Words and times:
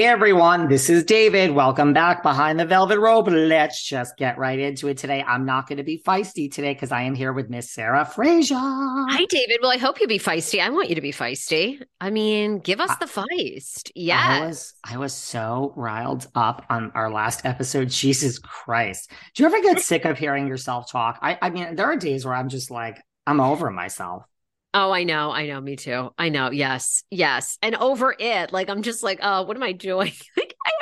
Hey 0.00 0.06
everyone, 0.06 0.68
this 0.68 0.88
is 0.88 1.04
David. 1.04 1.50
Welcome 1.50 1.92
back 1.92 2.22
behind 2.22 2.58
the 2.58 2.64
velvet 2.64 2.98
rope. 2.98 3.26
Let's 3.28 3.86
just 3.86 4.16
get 4.16 4.38
right 4.38 4.58
into 4.58 4.88
it 4.88 4.96
today. 4.96 5.22
I'm 5.22 5.44
not 5.44 5.68
going 5.68 5.76
to 5.76 5.84
be 5.84 5.98
feisty 5.98 6.50
today 6.50 6.72
because 6.72 6.90
I 6.90 7.02
am 7.02 7.14
here 7.14 7.34
with 7.34 7.50
Miss 7.50 7.70
Sarah 7.70 8.06
Fraser. 8.06 8.54
Hi, 8.56 9.26
David. 9.26 9.58
Well, 9.60 9.70
I 9.70 9.76
hope 9.76 10.00
you 10.00 10.06
be 10.06 10.18
feisty. 10.18 10.58
I 10.58 10.70
want 10.70 10.88
you 10.88 10.94
to 10.94 11.02
be 11.02 11.12
feisty. 11.12 11.82
I 12.00 12.08
mean, 12.08 12.60
give 12.60 12.80
us 12.80 12.96
the 12.96 13.04
feist. 13.04 13.90
Yeah. 13.94 14.40
I 14.40 14.46
was 14.46 14.72
I 14.82 14.96
was 14.96 15.12
so 15.12 15.74
riled 15.76 16.26
up 16.34 16.64
on 16.70 16.92
our 16.94 17.10
last 17.10 17.44
episode. 17.44 17.90
Jesus 17.90 18.38
Christ. 18.38 19.10
Do 19.34 19.42
you 19.42 19.48
ever 19.48 19.60
get 19.60 19.80
sick 19.82 20.06
of 20.06 20.16
hearing 20.16 20.46
yourself 20.46 20.90
talk? 20.90 21.18
I, 21.20 21.36
I 21.42 21.50
mean, 21.50 21.76
there 21.76 21.84
are 21.84 21.96
days 21.96 22.24
where 22.24 22.34
I'm 22.34 22.48
just 22.48 22.70
like, 22.70 23.02
I'm 23.26 23.38
over 23.38 23.70
myself. 23.70 24.24
Oh, 24.72 24.92
I 24.92 25.02
know. 25.02 25.32
I 25.32 25.46
know. 25.46 25.60
Me 25.60 25.74
too. 25.74 26.10
I 26.16 26.28
know. 26.28 26.50
Yes. 26.50 27.02
Yes. 27.10 27.58
And 27.60 27.74
over 27.74 28.14
it, 28.16 28.52
like, 28.52 28.70
I'm 28.70 28.82
just 28.82 29.02
like, 29.02 29.18
oh, 29.20 29.42
what 29.42 29.56
am 29.56 29.62
I 29.62 29.72
doing? 29.72 30.12
like, 30.36 30.54
I, 30.64 30.72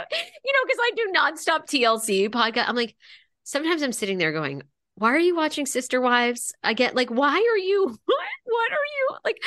you 0.45 0.53
know, 0.53 0.61
because 0.67 0.81
I 0.81 0.91
do 0.95 1.13
nonstop 1.15 1.67
TLC 1.67 2.29
podcast. 2.29 2.69
I'm 2.69 2.77
like, 2.77 2.95
sometimes 3.45 3.83
I'm 3.83 3.93
sitting 3.93 4.19
there 4.19 4.33
going, 4.33 4.63
why 4.97 5.13
are 5.13 5.19
you 5.19 5.35
watching 5.35 5.65
Sister 5.65 6.01
Wives? 6.01 6.53
I 6.63 6.75
get 6.75 6.95
like, 6.95 7.09
why 7.09 7.33
are 7.33 7.59
you, 7.59 7.87
what, 8.05 8.27
what 8.45 8.73
are 8.73 8.75
you, 8.75 9.17
like, 9.25 9.39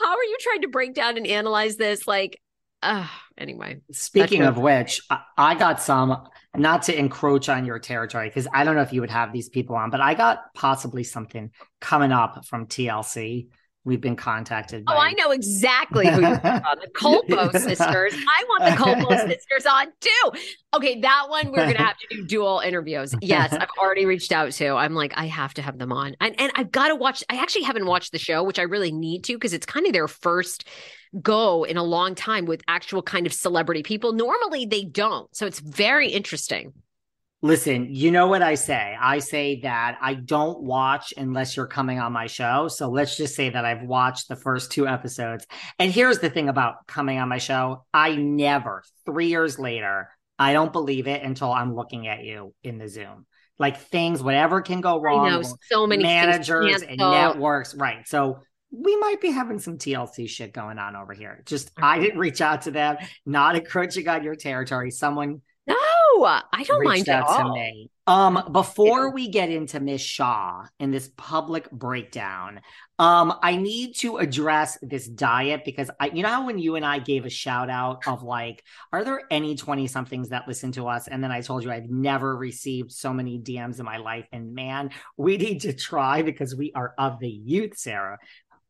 how 0.00 0.16
are 0.16 0.24
you 0.24 0.36
trying 0.40 0.62
to 0.62 0.68
break 0.68 0.94
down 0.94 1.18
and 1.18 1.26
analyze 1.26 1.76
this? 1.76 2.08
Like, 2.08 2.40
uh, 2.82 3.06
anyway. 3.36 3.80
Speaking 3.92 4.42
of 4.42 4.56
which, 4.56 5.02
I, 5.10 5.20
I 5.36 5.54
got 5.56 5.82
some, 5.82 6.26
not 6.56 6.84
to 6.84 6.98
encroach 6.98 7.50
on 7.50 7.66
your 7.66 7.78
territory, 7.78 8.28
because 8.28 8.48
I 8.54 8.64
don't 8.64 8.76
know 8.76 8.82
if 8.82 8.94
you 8.94 9.02
would 9.02 9.10
have 9.10 9.32
these 9.32 9.50
people 9.50 9.76
on, 9.76 9.90
but 9.90 10.00
I 10.00 10.14
got 10.14 10.54
possibly 10.54 11.04
something 11.04 11.50
coming 11.80 12.12
up 12.12 12.46
from 12.46 12.66
TLC 12.66 13.48
we've 13.84 14.00
been 14.00 14.16
contacted. 14.16 14.84
By... 14.84 14.94
Oh, 14.94 14.98
I 14.98 15.12
know 15.12 15.30
exactly 15.30 16.06
who 16.06 16.20
you're 16.20 16.36
the 16.36 16.90
Colpo 16.94 17.52
sisters. 17.52 18.14
I 18.14 18.44
want 18.48 18.64
the 18.64 18.82
Colpo 18.82 19.28
sisters 19.28 19.66
on 19.66 19.86
too. 20.00 20.40
Okay, 20.74 21.00
that 21.00 21.26
one 21.28 21.50
we're 21.50 21.66
gonna 21.66 21.78
have 21.78 21.96
to 21.98 22.16
do 22.16 22.26
dual 22.26 22.60
interviews. 22.60 23.14
Yes, 23.20 23.52
I've 23.52 23.68
already 23.78 24.06
reached 24.06 24.32
out 24.32 24.52
to. 24.52 24.68
I'm 24.74 24.94
like, 24.94 25.12
I 25.16 25.26
have 25.26 25.54
to 25.54 25.62
have 25.62 25.78
them 25.78 25.92
on, 25.92 26.16
and 26.20 26.38
and 26.40 26.52
I've 26.54 26.70
got 26.70 26.88
to 26.88 26.96
watch. 26.96 27.24
I 27.28 27.36
actually 27.36 27.64
haven't 27.64 27.86
watched 27.86 28.12
the 28.12 28.18
show, 28.18 28.42
which 28.42 28.58
I 28.58 28.62
really 28.62 28.92
need 28.92 29.24
to 29.24 29.34
because 29.34 29.52
it's 29.52 29.66
kind 29.66 29.86
of 29.86 29.92
their 29.92 30.08
first 30.08 30.68
go 31.20 31.64
in 31.64 31.76
a 31.76 31.82
long 31.82 32.14
time 32.14 32.44
with 32.44 32.62
actual 32.68 33.02
kind 33.02 33.26
of 33.26 33.32
celebrity 33.32 33.82
people. 33.82 34.12
Normally 34.12 34.66
they 34.66 34.84
don't, 34.84 35.34
so 35.34 35.46
it's 35.46 35.58
very 35.58 36.08
interesting. 36.08 36.72
Listen, 37.42 37.86
you 37.88 38.10
know 38.10 38.26
what 38.26 38.42
I 38.42 38.54
say? 38.54 38.94
I 39.00 39.18
say 39.20 39.60
that 39.62 39.96
I 40.02 40.12
don't 40.12 40.62
watch 40.62 41.14
unless 41.16 41.56
you're 41.56 41.66
coming 41.66 41.98
on 41.98 42.12
my 42.12 42.26
show. 42.26 42.68
So 42.68 42.90
let's 42.90 43.16
just 43.16 43.34
say 43.34 43.48
that 43.48 43.64
I've 43.64 43.82
watched 43.82 44.28
the 44.28 44.36
first 44.36 44.72
two 44.72 44.86
episodes. 44.86 45.46
And 45.78 45.90
here's 45.90 46.18
the 46.18 46.28
thing 46.28 46.50
about 46.50 46.86
coming 46.86 47.18
on 47.18 47.30
my 47.30 47.38
show 47.38 47.86
I 47.94 48.14
never, 48.16 48.82
three 49.06 49.28
years 49.28 49.58
later, 49.58 50.10
I 50.38 50.52
don't 50.52 50.72
believe 50.72 51.06
it 51.06 51.22
until 51.22 51.50
I'm 51.50 51.74
looking 51.74 52.08
at 52.08 52.24
you 52.24 52.54
in 52.62 52.76
the 52.76 52.88
Zoom. 52.88 53.26
Like 53.58 53.78
things, 53.78 54.22
whatever 54.22 54.60
can 54.60 54.82
go 54.82 55.00
wrong. 55.00 55.26
I 55.26 55.30
know 55.30 55.42
so 55.70 55.86
many 55.86 56.02
managers 56.02 56.82
and 56.82 56.98
networks. 56.98 57.74
Right. 57.74 58.06
So 58.06 58.40
we 58.70 58.96
might 58.96 59.20
be 59.20 59.30
having 59.30 59.58
some 59.58 59.78
TLC 59.78 60.28
shit 60.28 60.52
going 60.52 60.78
on 60.78 60.94
over 60.94 61.12
here. 61.12 61.42
Just 61.44 61.70
I 61.76 61.98
didn't 61.98 62.18
reach 62.18 62.40
out 62.40 62.62
to 62.62 62.70
them, 62.70 62.96
not 63.26 63.56
encroaching 63.56 64.08
on 64.08 64.24
your 64.24 64.34
territory. 64.34 64.90
Someone 64.90 65.42
I 66.52 66.64
don't 66.64 66.84
mind 66.84 67.08
at 67.08 67.22
all. 67.22 67.56
Um, 68.06 68.48
before 68.50 69.12
we 69.12 69.28
get 69.28 69.50
into 69.50 69.78
Miss 69.78 70.00
Shah 70.02 70.64
in 70.80 70.90
this 70.90 71.10
public 71.16 71.70
breakdown, 71.70 72.60
um, 72.98 73.34
I 73.40 73.56
need 73.56 73.94
to 73.98 74.16
address 74.16 74.76
this 74.82 75.06
diet 75.06 75.62
because 75.64 75.90
I, 76.00 76.06
you 76.06 76.24
know, 76.24 76.28
how 76.28 76.46
when 76.46 76.58
you 76.58 76.74
and 76.74 76.84
I 76.84 76.98
gave 76.98 77.24
a 77.24 77.30
shout 77.30 77.70
out 77.70 78.06
of 78.08 78.24
like, 78.24 78.64
are 78.92 79.04
there 79.04 79.22
any 79.30 79.54
20 79.54 79.86
somethings 79.86 80.30
that 80.30 80.48
listen 80.48 80.72
to 80.72 80.88
us? 80.88 81.06
And 81.06 81.22
then 81.22 81.30
I 81.30 81.40
told 81.40 81.62
you 81.62 81.70
I've 81.70 81.88
never 81.88 82.36
received 82.36 82.90
so 82.90 83.12
many 83.12 83.38
DMs 83.38 83.78
in 83.78 83.84
my 83.84 83.98
life. 83.98 84.26
And 84.32 84.54
man, 84.54 84.90
we 85.16 85.36
need 85.36 85.60
to 85.60 85.72
try 85.72 86.22
because 86.22 86.56
we 86.56 86.72
are 86.74 86.94
of 86.98 87.20
the 87.20 87.30
youth, 87.30 87.78
Sarah. 87.78 88.18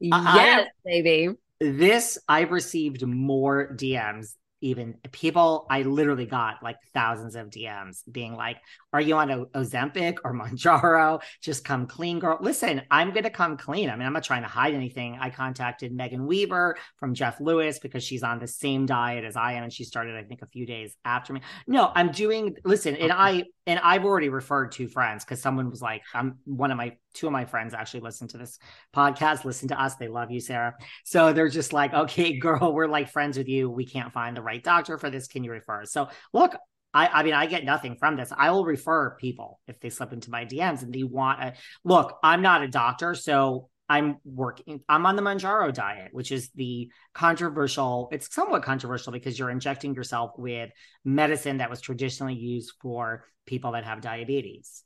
Yes, 0.01 0.17
I, 0.25 0.67
baby. 0.85 1.31
This, 1.61 2.19
I've 2.29 2.51
received 2.51 3.07
more 3.07 3.75
DMs 3.75 4.35
even 4.61 4.95
people 5.13 5.67
i 5.71 5.83
literally 5.83 6.27
got 6.27 6.63
like 6.63 6.77
thousands 6.95 7.35
of 7.35 7.49
dms 7.51 8.03
being 8.11 8.35
like 8.35 8.59
are 8.93 9.01
you 9.01 9.15
on 9.17 9.31
o- 9.31 9.47
ozempic 9.55 10.19
or 10.25 10.35
Mounjaro? 10.41 11.21
Just 11.41 11.65
come 11.65 11.87
clean 11.87 12.19
girl. 12.19 12.39
Listen 12.41 12.83
i'm 12.91 13.13
gonna 13.13 13.31
come 13.31 13.57
clean. 13.57 13.89
I 13.91 13.97
mean 13.97 14.07
i'm 14.07 14.13
not 14.13 14.25
trying 14.25 14.43
to 14.43 14.49
hide 14.49 14.75
anything. 14.75 15.19
I 15.21 15.31
contacted 15.31 15.93
megan 15.93 16.27
weaver 16.27 16.77
from 16.97 17.15
jeff 17.15 17.41
lewis 17.41 17.79
because 17.79 18.03
she's 18.03 18.23
on 18.23 18.39
the 18.39 18.47
same 18.47 18.87
diet 18.87 19.25
as 19.25 19.37
i 19.37 19.53
am 19.53 19.65
and 19.65 19.73
she 19.73 19.85
started 19.85 20.17
i 20.17 20.23
think 20.23 20.43
a 20.43 20.47
few 20.47 20.67
days 20.67 20.97
after 21.05 21.33
me. 21.33 21.41
No 21.67 21.91
i'm 21.95 22.11
doing 22.11 22.57
listen 22.65 22.97
and 22.97 23.13
i 23.13 23.45
and 23.67 23.81
i've 23.83 24.05
already 24.05 24.29
referred 24.29 24.73
to 24.73 24.89
friends 24.89 25.25
because 25.25 25.41
someone 25.41 25.71
was 25.71 25.81
like 25.81 26.03
i'm 26.15 26.39
one 26.45 26.71
of 26.71 26.77
my 26.77 26.97
two 27.15 27.27
of 27.27 27.33
my 27.33 27.45
friends 27.45 27.75
actually 27.75 28.01
listen 28.01 28.29
to 28.29 28.39
this 28.39 28.59
podcast, 28.95 29.45
listen 29.45 29.69
to 29.69 29.81
us. 29.81 29.97
They 29.97 30.09
love 30.09 30.31
you, 30.31 30.41
Sarah. 30.41 30.75
So 31.05 31.33
they're 31.33 31.49
just 31.49 31.73
like, 31.73 31.93
okay, 31.93 32.39
girl, 32.39 32.73
we're 32.73 32.87
like 32.87 33.11
friends 33.11 33.39
with 33.39 33.49
you. 33.49 33.71
We 33.71 33.87
can't 33.87 34.13
find 34.13 34.37
the 34.37 34.43
right 34.43 34.63
doctor 34.63 34.99
for 34.99 35.11
this. 35.11 35.29
Can 35.29 35.45
you 35.45 35.51
refer 35.53 35.83
us? 35.83 35.93
So 35.93 36.09
look, 36.33 36.57
I, 36.93 37.07
I 37.07 37.23
mean, 37.23 37.35
I 37.35 37.47
get 37.47 37.65
nothing 37.65 37.97
from 37.97 38.17
this. 38.17 38.33
I 38.37 38.51
will 38.51 38.65
refer 38.65 39.17
people 39.17 39.61
if 39.69 39.79
they 39.81 39.91
slip 39.91 40.13
into 40.13 40.31
my 40.31 40.45
DMs 40.45 40.83
and 40.83 40.93
they 40.93 41.05
want 41.05 41.41
a 41.41 41.53
look. 41.85 42.19
I'm 42.23 42.43
not 42.43 42.63
a 42.63 42.69
doctor, 42.69 43.15
so 43.15 43.69
I'm 43.89 44.19
working. 44.25 44.81
I'm 44.89 45.05
on 45.07 45.17
the 45.17 45.23
Mounjaro 45.23 45.75
diet, 45.75 46.11
which 46.13 46.31
is 46.31 46.51
the 46.55 46.91
controversial. 47.13 48.09
It's 48.13 48.33
somewhat 48.33 48.63
controversial 48.63 49.13
because 49.13 49.39
you're 49.39 49.51
injecting 49.51 49.95
yourself 49.95 50.33
with 50.37 50.71
medicine 51.05 51.59
that 51.59 51.71
was 51.71 51.81
traditionally 51.81 52.35
used 52.35 52.73
for 52.81 53.25
people 53.47 53.73
that 53.73 53.85
have 53.85 54.01
diabetes. 54.01 54.85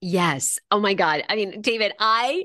Yes. 0.00 0.58
Oh 0.70 0.80
my 0.80 0.94
God. 0.94 1.24
I 1.28 1.36
mean, 1.36 1.60
David, 1.60 1.92
I 1.98 2.44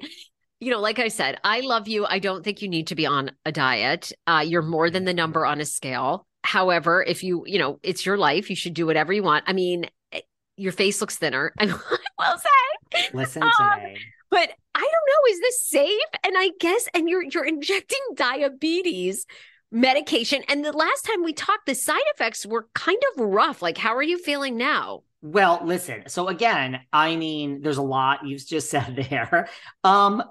you 0.59 0.71
know, 0.71 0.79
like 0.79 0.99
I 0.99 1.09
said, 1.09 1.37
I 1.43 1.61
love 1.61 1.87
you. 1.87 2.05
I 2.05 2.19
don't 2.19 2.43
think 2.43 2.61
you 2.61 2.69
need 2.69 2.87
to 2.87 2.95
be 2.95 3.05
on 3.05 3.31
a 3.45 3.51
diet. 3.51 4.13
Uh, 4.25 4.43
you're 4.45 4.61
more 4.61 4.89
than 4.89 5.05
the 5.05 5.13
number 5.13 5.45
on 5.45 5.59
a 5.59 5.65
scale. 5.65 6.25
However, 6.43 7.03
if 7.03 7.23
you, 7.23 7.43
you 7.45 7.59
know, 7.59 7.79
it's 7.83 8.05
your 8.05 8.17
life, 8.17 8.49
you 8.49 8.55
should 8.55 8.73
do 8.73 8.85
whatever 8.85 9.11
you 9.11 9.23
want. 9.23 9.43
I 9.47 9.53
mean, 9.53 9.87
eh, 10.11 10.21
your 10.55 10.71
face 10.71 11.01
looks 11.01 11.17
thinner. 11.17 11.53
I 11.59 11.65
will 11.65 12.37
say. 12.37 13.09
Listen 13.13 13.41
to 13.41 13.63
um, 13.63 13.83
me. 13.83 13.97
But 14.31 14.49
I 14.73 14.79
don't 14.79 14.89
know, 14.89 15.33
is 15.33 15.39
this 15.41 15.63
safe? 15.67 16.09
And 16.23 16.35
I 16.37 16.51
guess, 16.59 16.87
and 16.93 17.09
you're 17.09 17.23
you're 17.23 17.45
injecting 17.45 17.99
diabetes 18.15 19.25
medication. 19.71 20.43
And 20.47 20.63
the 20.63 20.71
last 20.71 21.03
time 21.03 21.23
we 21.23 21.33
talked, 21.33 21.65
the 21.65 21.75
side 21.75 22.01
effects 22.13 22.45
were 22.45 22.67
kind 22.73 23.01
of 23.13 23.25
rough. 23.25 23.61
Like, 23.61 23.77
how 23.77 23.95
are 23.95 24.03
you 24.03 24.17
feeling 24.17 24.57
now? 24.57 25.03
Well, 25.25 25.61
listen. 25.63 26.03
So 26.07 26.27
again, 26.27 26.81
I 26.93 27.15
mean, 27.15 27.61
there's 27.61 27.77
a 27.77 27.81
lot 27.81 28.27
you've 28.27 28.45
just 28.45 28.69
said 28.69 29.07
there. 29.09 29.49
Um, 29.83 30.21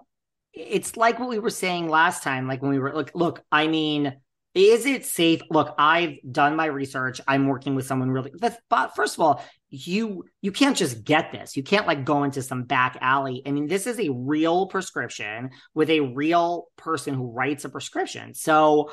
it's 0.52 0.96
like 0.96 1.19
what 1.19 1.29
we 1.29 1.41
were 1.41 1.50
saying 1.50 1.88
last 1.88 2.23
time, 2.23 2.46
like 2.46 2.62
when 2.62 2.70
we 2.70 2.79
were 2.79 2.93
like, 2.93 3.11
look, 3.12 3.43
I 3.50 3.67
mean, 3.67 4.14
is 4.55 4.87
it 4.87 5.05
safe? 5.05 5.41
Look, 5.50 5.75
I've 5.79 6.19
done 6.31 6.55
my 6.55 6.67
research. 6.67 7.20
I'm 7.26 7.49
working 7.49 7.75
with 7.75 7.87
someone 7.87 8.08
really 8.08 8.31
but 8.38 8.94
first 8.94 9.14
of 9.17 9.20
all, 9.20 9.44
you 9.69 10.26
you 10.43 10.52
can't 10.52 10.76
just 10.76 11.02
get 11.02 11.32
this. 11.32 11.56
You 11.56 11.64
can't 11.64 11.88
like 11.88 12.05
go 12.05 12.23
into 12.23 12.40
some 12.40 12.62
back 12.62 12.97
alley. 13.00 13.43
I 13.44 13.50
mean, 13.50 13.67
this 13.67 13.88
is 13.88 13.99
a 13.99 14.12
real 14.12 14.69
prescription 14.69 15.50
with 15.75 15.90
a 15.90 15.99
real 16.02 16.69
person 16.76 17.14
who 17.14 17.32
writes 17.32 17.64
a 17.64 17.69
prescription. 17.69 18.32
So 18.35 18.93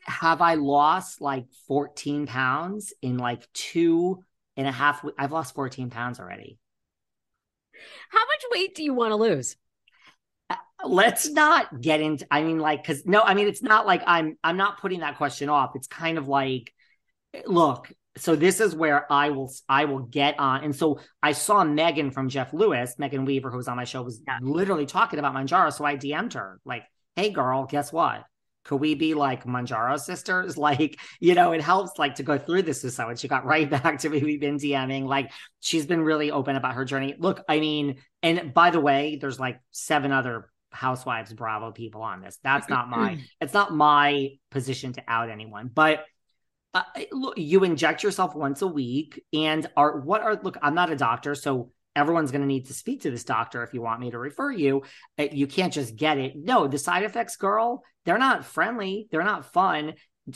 have 0.00 0.40
I 0.40 0.54
lost 0.54 1.20
like 1.20 1.44
14 1.68 2.26
pounds 2.26 2.92
in 3.00 3.16
like 3.16 3.46
two 3.52 4.24
and 4.58 4.66
a 4.66 4.72
half? 4.72 5.02
I've 5.16 5.32
lost 5.32 5.54
14 5.54 5.88
pounds 5.88 6.20
already. 6.20 6.58
How 8.10 8.18
much 8.18 8.44
weight 8.52 8.74
do 8.74 8.82
you 8.82 8.92
want 8.92 9.12
to 9.12 9.16
lose? 9.16 9.56
Uh, 10.50 10.56
let's 10.84 11.28
not 11.30 11.80
get 11.80 12.00
into 12.00 12.26
i 12.30 12.42
mean 12.42 12.58
like 12.58 12.82
because 12.82 13.04
no 13.04 13.20
i 13.20 13.34
mean 13.34 13.46
it's 13.48 13.62
not 13.62 13.86
like 13.86 14.02
i'm 14.06 14.38
i'm 14.42 14.56
not 14.56 14.80
putting 14.80 15.00
that 15.00 15.18
question 15.18 15.50
off 15.50 15.72
it's 15.74 15.86
kind 15.86 16.16
of 16.16 16.26
like 16.26 16.72
look 17.46 17.92
so 18.16 18.34
this 18.34 18.58
is 18.58 18.74
where 18.74 19.10
i 19.12 19.28
will 19.28 19.52
i 19.68 19.84
will 19.84 19.98
get 19.98 20.38
on 20.38 20.64
and 20.64 20.74
so 20.74 21.00
i 21.22 21.32
saw 21.32 21.64
megan 21.64 22.10
from 22.10 22.30
jeff 22.30 22.54
lewis 22.54 22.94
megan 22.96 23.26
weaver 23.26 23.50
who 23.50 23.58
was 23.58 23.68
on 23.68 23.76
my 23.76 23.84
show 23.84 24.00
was 24.00 24.22
yeah. 24.26 24.38
literally 24.40 24.86
talking 24.86 25.18
about 25.18 25.34
Mounjaro 25.34 25.70
so 25.70 25.84
i 25.84 25.96
dm'd 25.96 26.32
her 26.32 26.58
like 26.64 26.84
hey 27.14 27.28
girl 27.28 27.66
guess 27.66 27.92
what 27.92 28.24
could 28.68 28.80
we 28.80 28.94
be 28.94 29.14
like 29.14 29.44
Mounjaro 29.44 29.98
sisters? 29.98 30.56
Like, 30.68 31.00
you 31.18 31.34
know, 31.34 31.52
it 31.52 31.62
helps 31.62 31.98
like 31.98 32.16
to 32.16 32.22
go 32.22 32.36
through 32.36 32.62
this 32.62 32.82
with 32.82 32.92
someone. 32.92 33.16
She 33.16 33.26
got 33.26 33.46
right 33.46 33.68
back 33.82 34.00
to 34.00 34.10
me. 34.10 34.22
We've 34.22 34.40
been 34.40 34.58
DMing. 34.58 35.06
Like, 35.06 35.32
she's 35.60 35.86
been 35.86 36.02
really 36.02 36.30
open 36.30 36.56
about 36.56 36.74
her 36.74 36.84
journey. 36.84 37.14
Look, 37.18 37.42
I 37.48 37.60
mean, 37.60 37.96
and 38.22 38.52
by 38.52 38.68
the 38.68 38.80
way, 38.80 39.16
there's 39.18 39.40
like 39.40 39.60
seven 39.70 40.12
other 40.12 40.50
housewives 40.70 41.32
bravo 41.32 41.72
people 41.72 42.02
on 42.02 42.20
this 42.20 42.38
that's 42.44 42.68
not 42.68 42.90
my 42.90 43.18
it's 43.40 43.54
not 43.54 43.72
my 43.72 44.28
position 44.50 44.92
to 44.92 45.02
out 45.08 45.30
anyone 45.30 45.70
but 45.74 46.04
uh, 46.74 46.82
look, 47.10 47.38
you 47.38 47.64
inject 47.64 48.02
yourself 48.02 48.34
once 48.34 48.60
a 48.60 48.66
week 48.66 49.24
and 49.32 49.66
are 49.78 49.98
what 50.00 50.20
are 50.20 50.38
look 50.42 50.58
i'm 50.60 50.74
not 50.74 50.92
a 50.92 50.94
doctor 50.94 51.34
so 51.34 51.72
everyone's 51.98 52.30
going 52.30 52.42
to 52.42 52.46
need 52.46 52.66
to 52.66 52.74
speak 52.74 53.02
to 53.02 53.10
this 53.10 53.24
doctor 53.24 53.62
if 53.62 53.74
you 53.74 53.82
want 53.82 54.00
me 54.00 54.10
to 54.10 54.18
refer 54.18 54.50
you 54.50 54.82
uh, 55.18 55.26
you 55.32 55.46
can't 55.46 55.72
just 55.72 55.96
get 55.96 56.18
it 56.18 56.34
no 56.36 56.66
the 56.66 56.78
side 56.78 57.02
effects 57.02 57.36
girl 57.36 57.82
they're 58.04 58.18
not 58.18 58.44
friendly 58.44 59.08
they're 59.10 59.24
not 59.24 59.52
fun 59.52 59.94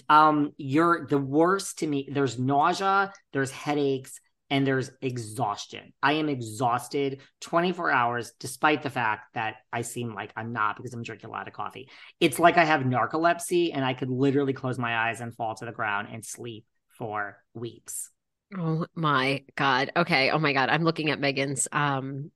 um 0.08 0.52
you're 0.56 1.06
the 1.06 1.18
worst 1.18 1.78
to 1.78 1.86
me 1.86 2.08
there's 2.10 2.38
nausea 2.38 3.12
there's 3.32 3.50
headaches 3.50 4.20
and 4.52 4.66
there's 4.66 4.90
exhaustion. 5.00 5.94
I 6.02 6.12
am 6.14 6.28
exhausted 6.28 7.22
24 7.40 7.90
hours, 7.90 8.32
despite 8.38 8.82
the 8.82 8.90
fact 8.90 9.32
that 9.32 9.54
I 9.72 9.80
seem 9.80 10.14
like 10.14 10.30
I'm 10.36 10.52
not 10.52 10.76
because 10.76 10.92
I'm 10.92 11.02
drinking 11.02 11.30
a 11.30 11.32
lot 11.32 11.48
of 11.48 11.54
coffee. 11.54 11.88
It's 12.20 12.38
like 12.38 12.58
I 12.58 12.64
have 12.64 12.82
narcolepsy 12.82 13.70
and 13.72 13.82
I 13.82 13.94
could 13.94 14.10
literally 14.10 14.52
close 14.52 14.78
my 14.78 15.08
eyes 15.08 15.22
and 15.22 15.34
fall 15.34 15.54
to 15.54 15.64
the 15.64 15.72
ground 15.72 16.08
and 16.12 16.22
sleep 16.22 16.66
for 16.98 17.38
weeks. 17.54 18.10
Oh 18.56 18.86
my 18.94 19.44
God. 19.56 19.92
Okay. 19.96 20.30
Oh 20.30 20.38
my 20.38 20.52
God. 20.52 20.68
I'm 20.68 20.84
looking 20.84 21.10
at 21.10 21.20
Megan's 21.20 21.68
um 21.72 22.30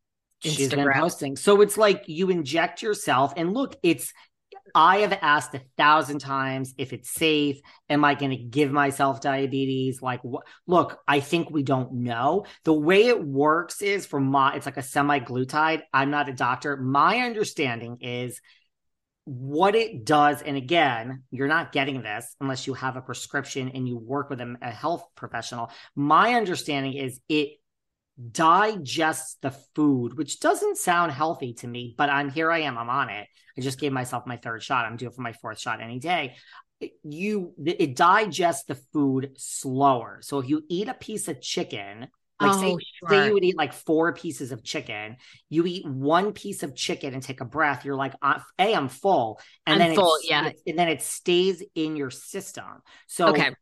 Instagram. 0.45 0.57
She's 0.57 0.69
been 0.69 0.93
posting. 0.93 1.37
So 1.37 1.61
it's 1.61 1.77
like 1.77 2.05
you 2.07 2.31
inject 2.31 2.83
yourself 2.83 3.33
and 3.37 3.53
look, 3.53 3.77
it's 3.83 4.13
I 4.75 4.99
have 4.99 5.13
asked 5.23 5.55
a 5.55 5.63
thousand 5.77 6.19
times 6.19 6.75
if 6.77 6.93
it's 6.93 7.11
safe. 7.11 7.61
Am 7.89 8.05
I 8.05 8.15
going 8.15 8.31
to 8.31 8.37
give 8.37 8.71
myself 8.71 9.21
diabetes? 9.21 10.03
Like, 10.03 10.21
wh- 10.23 10.45
look, 10.67 10.99
I 11.07 11.21
think 11.21 11.51
we 11.51 11.63
don't 11.63 11.93
know. 11.93 12.47
The 12.65 12.75
way 12.75 13.07
it 13.07 13.23
works 13.23 13.81
is 13.81 14.07
for 14.07 14.21
my, 14.21 14.55
it's 14.55 14.67
like 14.67 14.77
a 14.77 14.81
semaglutide. 14.81 15.83
I'm 15.93 16.11
not 16.11 16.29
a 16.29 16.33
doctor. 16.33 16.77
My 16.77 17.21
understanding 17.21 17.99
is 18.01 18.41
what 19.27 19.75
it 19.75 20.05
does. 20.05 20.41
And 20.41 20.57
again, 20.57 21.25
you're 21.33 21.49
not 21.49 21.73
getting 21.73 22.01
this 22.01 22.35
unless 22.41 22.67
you 22.67 22.75
have 22.75 22.97
a 22.97 23.03
prescription 23.03 23.73
and 23.75 23.87
you 23.87 23.99
work 23.99 24.31
with 24.31 24.41
a, 24.41 24.57
a 24.63 24.71
health 24.71 25.05
professional. 25.17 25.71
My 25.97 26.35
understanding 26.35 26.95
is 26.95 27.21
it 27.29 27.59
digests 28.31 29.37
the 29.43 29.51
food, 29.75 30.17
which 30.17 30.39
doesn't 30.39 30.79
sound 30.79 31.11
healthy 31.11 31.55
to 31.55 31.67
me, 31.67 31.95
but 31.99 32.09
I'm 32.09 32.31
here 32.31 32.53
I 32.53 32.61
am, 32.61 32.79
I'm 32.79 32.89
on 32.89 33.11
it. 33.11 33.27
I 33.59 33.61
just 33.63 33.81
gave 33.81 33.93
myself 33.93 34.27
my 34.27 34.37
third 34.37 34.63
shot. 34.63 34.87
I'm 34.87 34.97
due 34.97 35.11
for 35.11 35.23
my 35.23 35.33
fourth 35.33 35.59
shot 35.59 35.83
any 35.83 35.99
day. 35.99 36.37
You 37.03 37.53
it 37.65 37.97
digests 37.97 38.65
the 38.67 38.77
food 38.93 39.33
slower. 39.39 40.21
So 40.23 40.39
if 40.39 40.49
you 40.49 40.63
eat 40.69 40.89
a 40.89 40.95
piece 40.95 41.27
of 41.27 41.41
chicken, 41.41 42.09
like 42.41 42.55
oh, 42.55 42.61
say, 42.61 42.77
sure. 42.99 43.09
say 43.09 43.27
you 43.27 43.35
would 43.35 43.45
eat 43.45 43.57
like 43.57 43.73
four 43.73 44.13
pieces 44.13 44.53
of 44.53 44.63
chicken, 44.63 45.17
you 45.49 45.67
eat 45.67 45.87
one 45.87 46.33
piece 46.33 46.63
of 46.63 46.75
chicken 46.75 47.15
and 47.15 47.23
take 47.23 47.41
a 47.41 47.45
breath. 47.45 47.85
You're 47.85 47.97
like, 47.97 48.15
"Hey, 48.59 48.75
I'm 48.75 48.89
full," 48.89 49.41
and 49.67 49.83
I'm 49.83 49.89
then 49.89 49.97
full, 49.97 50.19
yeah, 50.23 50.51
and 50.67 50.79
then 50.79 50.89
it 50.89 51.03
stays 51.03 51.63
in 51.75 51.97
your 51.97 52.11
system. 52.11 52.83
So 53.07 53.29
okay, 53.29 53.53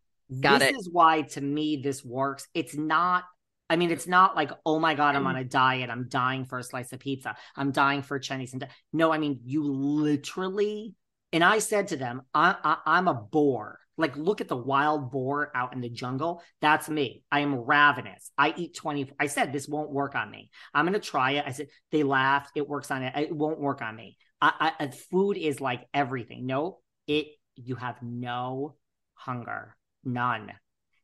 got 0.40 0.60
this 0.60 0.70
it. 0.70 0.76
is 0.76 0.88
why 0.90 1.22
to 1.22 1.40
me 1.40 1.82
this 1.82 2.04
works. 2.04 2.48
It's 2.54 2.76
not 2.76 3.25
I 3.70 3.76
mean, 3.76 3.90
it's 3.90 4.06
not 4.06 4.37
like, 4.37 4.50
oh 4.66 4.78
my 4.78 4.94
God, 4.94 5.16
I'm 5.16 5.26
on 5.26 5.37
mm. 5.37 5.40
a 5.40 5.44
diet. 5.44 5.90
I'm 5.90 6.08
dying 6.08 6.44
for 6.44 6.58
a 6.58 6.62
slice 6.62 6.92
of 6.92 7.00
pizza. 7.00 7.34
I'm 7.56 7.72
dying 7.72 8.02
for 8.02 8.18
Chinese. 8.18 8.52
And 8.52 8.66
no, 8.92 9.12
I 9.12 9.18
mean, 9.18 9.40
you 9.44 9.64
literally, 9.64 10.94
and 11.32 11.42
I 11.42 11.58
said 11.58 11.88
to 11.88 11.96
them, 11.96 12.22
I, 12.34 12.54
I, 12.62 12.76
I'm 12.84 13.08
a 13.08 13.14
boar. 13.14 13.80
Like, 13.96 14.16
look 14.16 14.40
at 14.40 14.48
the 14.48 14.56
wild 14.56 15.10
boar 15.10 15.50
out 15.54 15.72
in 15.72 15.80
the 15.80 15.88
jungle. 15.88 16.42
That's 16.60 16.88
me. 16.88 17.22
I 17.30 17.40
am 17.40 17.54
ravenous. 17.54 18.30
I 18.36 18.54
eat 18.56 18.76
20. 18.76 19.12
I 19.18 19.26
said, 19.26 19.52
this 19.52 19.68
won't 19.68 19.90
work 19.90 20.14
on 20.14 20.30
me. 20.30 20.50
I'm 20.72 20.84
going 20.84 20.94
to 20.94 21.00
try 21.00 21.32
it. 21.32 21.44
I 21.46 21.52
said, 21.52 21.68
they 21.92 22.02
laughed. 22.02 22.52
It 22.54 22.68
works 22.68 22.90
on 22.90 23.02
it. 23.02 23.16
It 23.16 23.34
won't 23.34 23.60
work 23.60 23.82
on 23.82 23.94
me. 23.94 24.16
I, 24.40 24.72
I, 24.78 24.84
uh, 24.84 24.90
food 25.10 25.36
is 25.36 25.60
like 25.60 25.84
everything. 25.94 26.46
No, 26.46 26.78
it, 27.06 27.28
you 27.54 27.76
have 27.76 28.02
no 28.02 28.74
hunger, 29.14 29.76
none. 30.04 30.52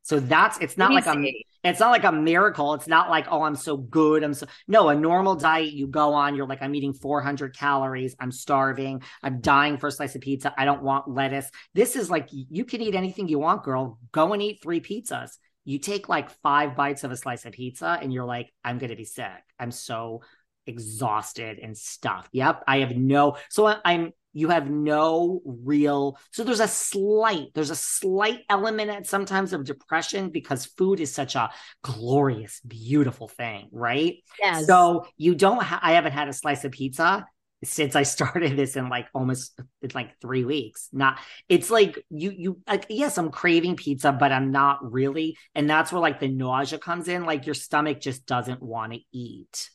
So 0.03 0.19
that's 0.19 0.57
it's 0.59 0.77
not 0.77 0.91
like 0.93 1.05
a 1.05 1.15
it's 1.63 1.79
not 1.79 1.91
like 1.91 2.03
a 2.03 2.11
miracle. 2.11 2.73
It's 2.73 2.87
not 2.87 3.09
like 3.09 3.27
oh 3.29 3.43
I'm 3.43 3.55
so 3.55 3.77
good. 3.77 4.23
I'm 4.23 4.33
so 4.33 4.47
no 4.67 4.89
a 4.89 4.95
normal 4.95 5.35
diet 5.35 5.73
you 5.73 5.87
go 5.87 6.13
on. 6.13 6.35
You're 6.35 6.47
like 6.47 6.61
I'm 6.61 6.75
eating 6.75 6.93
400 6.93 7.55
calories. 7.55 8.15
I'm 8.19 8.31
starving. 8.31 9.03
I'm 9.21 9.41
dying 9.41 9.77
for 9.77 9.87
a 9.87 9.91
slice 9.91 10.15
of 10.15 10.21
pizza. 10.21 10.53
I 10.57 10.65
don't 10.65 10.83
want 10.83 11.09
lettuce. 11.09 11.49
This 11.73 11.95
is 11.95 12.09
like 12.09 12.29
you 12.31 12.65
can 12.65 12.81
eat 12.81 12.95
anything 12.95 13.27
you 13.27 13.39
want, 13.39 13.63
girl. 13.63 13.99
Go 14.11 14.33
and 14.33 14.41
eat 14.41 14.61
three 14.61 14.81
pizzas. 14.81 15.31
You 15.63 15.77
take 15.77 16.09
like 16.09 16.31
five 16.41 16.75
bites 16.75 17.03
of 17.03 17.11
a 17.11 17.17
slice 17.17 17.45
of 17.45 17.53
pizza 17.53 17.97
and 18.01 18.11
you're 18.11 18.25
like 18.25 18.51
I'm 18.63 18.77
gonna 18.77 18.95
be 18.95 19.05
sick. 19.05 19.27
I'm 19.59 19.71
so 19.71 20.21
exhausted 20.67 21.59
and 21.59 21.77
stuffed. 21.77 22.29
Yep, 22.33 22.63
I 22.67 22.79
have 22.79 22.95
no. 22.95 23.37
So 23.49 23.73
I'm 23.83 24.13
you 24.33 24.49
have 24.49 24.69
no 24.69 25.41
real 25.45 26.17
so 26.31 26.43
there's 26.43 26.59
a 26.59 26.67
slight 26.67 27.47
there's 27.53 27.69
a 27.69 27.75
slight 27.75 28.39
element 28.49 28.89
at 28.89 29.05
sometimes 29.07 29.53
of 29.53 29.65
depression 29.65 30.29
because 30.29 30.65
food 30.65 30.99
is 30.99 31.13
such 31.13 31.35
a 31.35 31.49
glorious 31.83 32.61
beautiful 32.61 33.27
thing 33.27 33.67
right? 33.71 34.15
Yes. 34.39 34.67
so 34.67 35.05
you 35.17 35.35
don't 35.35 35.61
ha- 35.61 35.79
i 35.81 35.93
haven't 35.93 36.13
had 36.13 36.27
a 36.27 36.33
slice 36.33 36.63
of 36.63 36.71
pizza 36.71 37.25
since 37.63 37.95
i 37.95 38.03
started 38.15 38.57
this 38.57 38.75
in 38.75 38.89
like 38.89 39.07
almost 39.13 39.59
it's 39.81 39.95
like 39.95 40.19
three 40.19 40.45
weeks. 40.45 40.89
Not 40.91 41.19
it's 41.49 41.69
like 41.69 42.03
you 42.09 42.31
you 42.31 42.61
like 42.67 42.85
yes 42.89 43.17
i'm 43.17 43.31
craving 43.31 43.75
pizza 43.75 44.11
but 44.11 44.31
i'm 44.31 44.51
not 44.51 44.91
really 44.91 45.37
and 45.55 45.69
that's 45.69 45.91
where 45.91 46.01
like 46.01 46.19
the 46.19 46.27
nausea 46.27 46.79
comes 46.79 47.07
in. 47.07 47.25
Like 47.25 47.45
your 47.45 47.55
stomach 47.55 47.99
just 47.99 48.25
doesn't 48.25 48.61
want 48.61 48.93
to 48.93 48.99
eat 49.11 49.69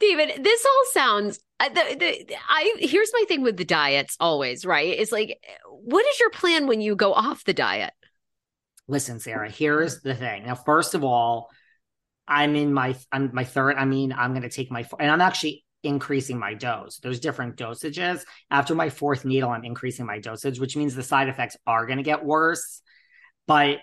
David, 0.00 0.42
this 0.42 0.64
all 0.64 0.84
sounds. 0.92 1.40
Uh, 1.60 1.68
the, 1.68 1.96
the, 1.98 2.36
I 2.48 2.74
here's 2.78 3.12
my 3.12 3.24
thing 3.28 3.42
with 3.42 3.56
the 3.56 3.64
diets. 3.64 4.16
Always 4.20 4.64
right. 4.64 4.88
It's 4.88 5.12
like, 5.12 5.38
what 5.68 6.04
is 6.06 6.20
your 6.20 6.30
plan 6.30 6.66
when 6.66 6.80
you 6.80 6.96
go 6.96 7.12
off 7.12 7.44
the 7.44 7.54
diet? 7.54 7.92
Listen, 8.88 9.18
Sarah. 9.20 9.50
Here's 9.50 10.02
the 10.02 10.14
thing. 10.14 10.46
Now, 10.46 10.54
first 10.54 10.94
of 10.94 11.04
all, 11.04 11.50
I'm 12.26 12.56
in 12.56 12.72
my 12.72 12.96
I'm 13.12 13.30
my 13.32 13.44
third. 13.44 13.76
I 13.76 13.84
mean, 13.84 14.12
I'm 14.12 14.32
going 14.32 14.42
to 14.42 14.48
take 14.48 14.70
my 14.70 14.84
and 14.98 15.10
I'm 15.10 15.20
actually 15.20 15.64
increasing 15.82 16.38
my 16.38 16.54
dose. 16.54 16.98
There's 16.98 17.20
different 17.20 17.56
dosages. 17.56 18.24
After 18.50 18.74
my 18.74 18.90
fourth 18.90 19.24
needle, 19.24 19.50
I'm 19.50 19.64
increasing 19.64 20.06
my 20.06 20.18
dosage, 20.18 20.58
which 20.58 20.76
means 20.76 20.94
the 20.94 21.02
side 21.02 21.28
effects 21.28 21.56
are 21.66 21.86
going 21.86 21.98
to 21.98 22.02
get 22.02 22.24
worse. 22.24 22.80
But 23.46 23.78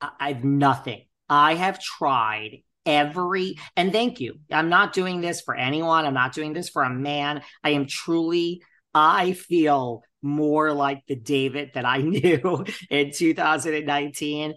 I've 0.00 0.44
nothing. 0.44 1.04
I 1.28 1.54
have 1.54 1.82
tried 1.82 2.62
every 2.86 3.58
and 3.76 3.92
thank 3.92 4.20
you. 4.20 4.34
I'm 4.50 4.68
not 4.68 4.92
doing 4.92 5.20
this 5.20 5.40
for 5.40 5.54
anyone. 5.54 6.06
I'm 6.06 6.14
not 6.14 6.32
doing 6.32 6.52
this 6.52 6.68
for 6.68 6.82
a 6.82 6.90
man. 6.90 7.42
I 7.62 7.70
am 7.70 7.86
truly 7.86 8.62
I 8.94 9.32
feel 9.32 10.02
more 10.22 10.72
like 10.72 11.04
the 11.06 11.16
David 11.16 11.72
that 11.74 11.84
I 11.84 11.98
knew 12.02 12.64
in 12.90 13.12
2019. 13.12 14.54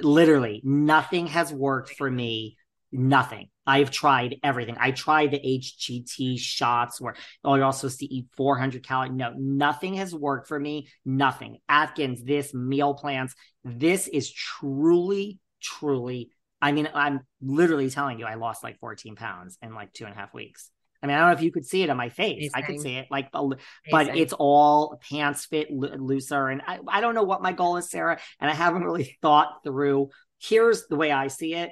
Literally, 0.00 0.60
nothing 0.64 1.26
has 1.28 1.52
worked 1.52 1.90
for 1.96 2.10
me. 2.10 2.56
Nothing. 2.92 3.48
I've 3.66 3.92
tried 3.92 4.36
everything. 4.42 4.76
I 4.80 4.90
tried 4.90 5.30
the 5.30 5.38
HGT 5.38 6.38
shots 6.40 7.00
where 7.00 7.14
oh, 7.44 7.54
you're 7.54 7.64
also 7.64 7.86
supposed 7.86 8.00
to 8.00 8.12
eat 8.12 8.26
400 8.36 8.84
calories. 8.84 9.12
No, 9.12 9.32
nothing 9.36 9.94
has 9.94 10.14
worked 10.14 10.48
for 10.48 10.58
me. 10.58 10.88
Nothing. 11.04 11.58
Atkins, 11.68 12.22
this 12.22 12.52
meal 12.52 12.94
plans. 12.94 13.34
This 13.64 14.08
is 14.08 14.32
truly, 14.32 15.38
truly 15.62 16.30
I 16.60 16.72
mean, 16.72 16.88
I'm 16.92 17.20
literally 17.40 17.90
telling 17.90 18.18
you, 18.18 18.26
I 18.26 18.34
lost 18.34 18.62
like 18.62 18.78
14 18.80 19.16
pounds 19.16 19.56
in 19.62 19.74
like 19.74 19.92
two 19.92 20.04
and 20.04 20.14
a 20.14 20.16
half 20.16 20.34
weeks. 20.34 20.70
I 21.02 21.06
mean, 21.06 21.16
I 21.16 21.20
don't 21.20 21.28
know 21.28 21.34
if 21.34 21.42
you 21.42 21.50
could 21.50 21.64
see 21.64 21.82
it 21.82 21.88
on 21.88 21.96
my 21.96 22.10
face. 22.10 22.50
Amazing. 22.52 22.52
I 22.54 22.62
could 22.62 22.80
see 22.80 22.96
it, 22.96 23.06
like, 23.10 23.32
but 23.32 24.16
it's 24.16 24.34
all 24.34 25.00
pants 25.08 25.46
fit 25.46 25.70
looser, 25.70 26.48
and 26.48 26.60
I, 26.66 26.78
I 26.86 27.00
don't 27.00 27.14
know 27.14 27.22
what 27.22 27.40
my 27.40 27.52
goal 27.52 27.78
is, 27.78 27.90
Sarah, 27.90 28.18
and 28.38 28.50
I 28.50 28.54
haven't 28.54 28.84
really 28.84 29.16
thought 29.22 29.60
through. 29.64 30.10
Here's 30.38 30.86
the 30.88 30.96
way 30.96 31.10
I 31.10 31.28
see 31.28 31.54
it: 31.54 31.70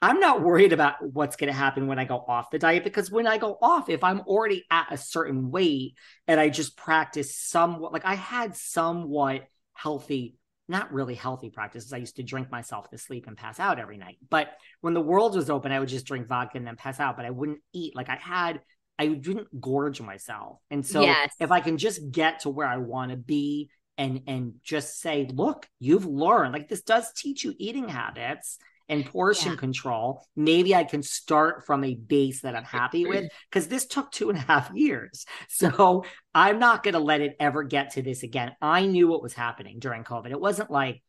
I'm 0.00 0.18
not 0.18 0.42
worried 0.42 0.72
about 0.72 0.96
what's 1.00 1.36
going 1.36 1.52
to 1.52 1.58
happen 1.58 1.88
when 1.88 2.00
I 2.00 2.04
go 2.04 2.24
off 2.26 2.50
the 2.50 2.58
diet 2.58 2.82
because 2.82 3.10
when 3.10 3.26
I 3.28 3.38
go 3.38 3.56
off, 3.60 3.88
if 3.88 4.02
I'm 4.02 4.20
already 4.20 4.64
at 4.68 4.92
a 4.92 4.96
certain 4.96 5.52
weight 5.52 5.94
and 6.26 6.40
I 6.40 6.48
just 6.48 6.76
practice 6.76 7.36
somewhat, 7.36 7.92
like 7.92 8.04
I 8.04 8.14
had 8.14 8.56
somewhat 8.56 9.42
healthy 9.74 10.36
not 10.68 10.92
really 10.92 11.14
healthy 11.14 11.50
practices. 11.50 11.92
I 11.92 11.98
used 11.98 12.16
to 12.16 12.22
drink 12.22 12.50
myself 12.50 12.88
to 12.90 12.98
sleep 12.98 13.26
and 13.26 13.36
pass 13.36 13.58
out 13.60 13.78
every 13.78 13.96
night. 13.96 14.18
But 14.30 14.48
when 14.80 14.94
the 14.94 15.00
world 15.00 15.34
was 15.34 15.50
open, 15.50 15.72
I 15.72 15.80
would 15.80 15.88
just 15.88 16.06
drink 16.06 16.28
vodka 16.28 16.58
and 16.58 16.66
then 16.66 16.76
pass 16.76 17.00
out, 17.00 17.16
but 17.16 17.26
I 17.26 17.30
wouldn't 17.30 17.60
eat. 17.72 17.96
Like 17.96 18.08
I 18.08 18.16
had, 18.16 18.60
I 18.98 19.08
didn't 19.08 19.60
gorge 19.60 20.00
myself. 20.00 20.58
And 20.70 20.86
so 20.86 21.02
yes. 21.02 21.34
if 21.40 21.50
I 21.50 21.60
can 21.60 21.78
just 21.78 22.10
get 22.10 22.40
to 22.40 22.50
where 22.50 22.66
I 22.66 22.76
want 22.76 23.10
to 23.10 23.16
be 23.16 23.70
and 23.98 24.22
and 24.26 24.54
just 24.62 25.00
say, 25.00 25.28
look, 25.32 25.68
you've 25.78 26.06
learned, 26.06 26.52
like 26.52 26.68
this 26.68 26.82
does 26.82 27.12
teach 27.12 27.44
you 27.44 27.54
eating 27.58 27.88
habits 27.88 28.58
and 28.92 29.06
portion 29.06 29.52
yeah. 29.52 29.56
control, 29.56 30.26
maybe 30.36 30.74
I 30.74 30.84
can 30.84 31.02
start 31.02 31.64
from 31.64 31.82
a 31.82 31.94
base 31.94 32.42
that 32.42 32.54
I'm 32.54 32.64
happy 32.64 33.06
with 33.06 33.30
because 33.50 33.66
this 33.66 33.86
took 33.86 34.12
two 34.12 34.28
and 34.28 34.38
a 34.38 34.42
half 34.42 34.70
years. 34.74 35.24
So 35.48 36.04
I'm 36.34 36.58
not 36.58 36.82
going 36.82 36.94
to 36.94 37.00
let 37.00 37.20
it 37.20 37.36
ever 37.38 37.62
get 37.62 37.92
to 37.92 38.02
this 38.02 38.22
again. 38.22 38.52
I 38.60 38.86
knew 38.86 39.06
what 39.06 39.22
was 39.22 39.32
happening 39.32 39.78
during 39.78 40.02
COVID. 40.02 40.30
It 40.30 40.40
wasn't 40.40 40.70
like 40.70 41.02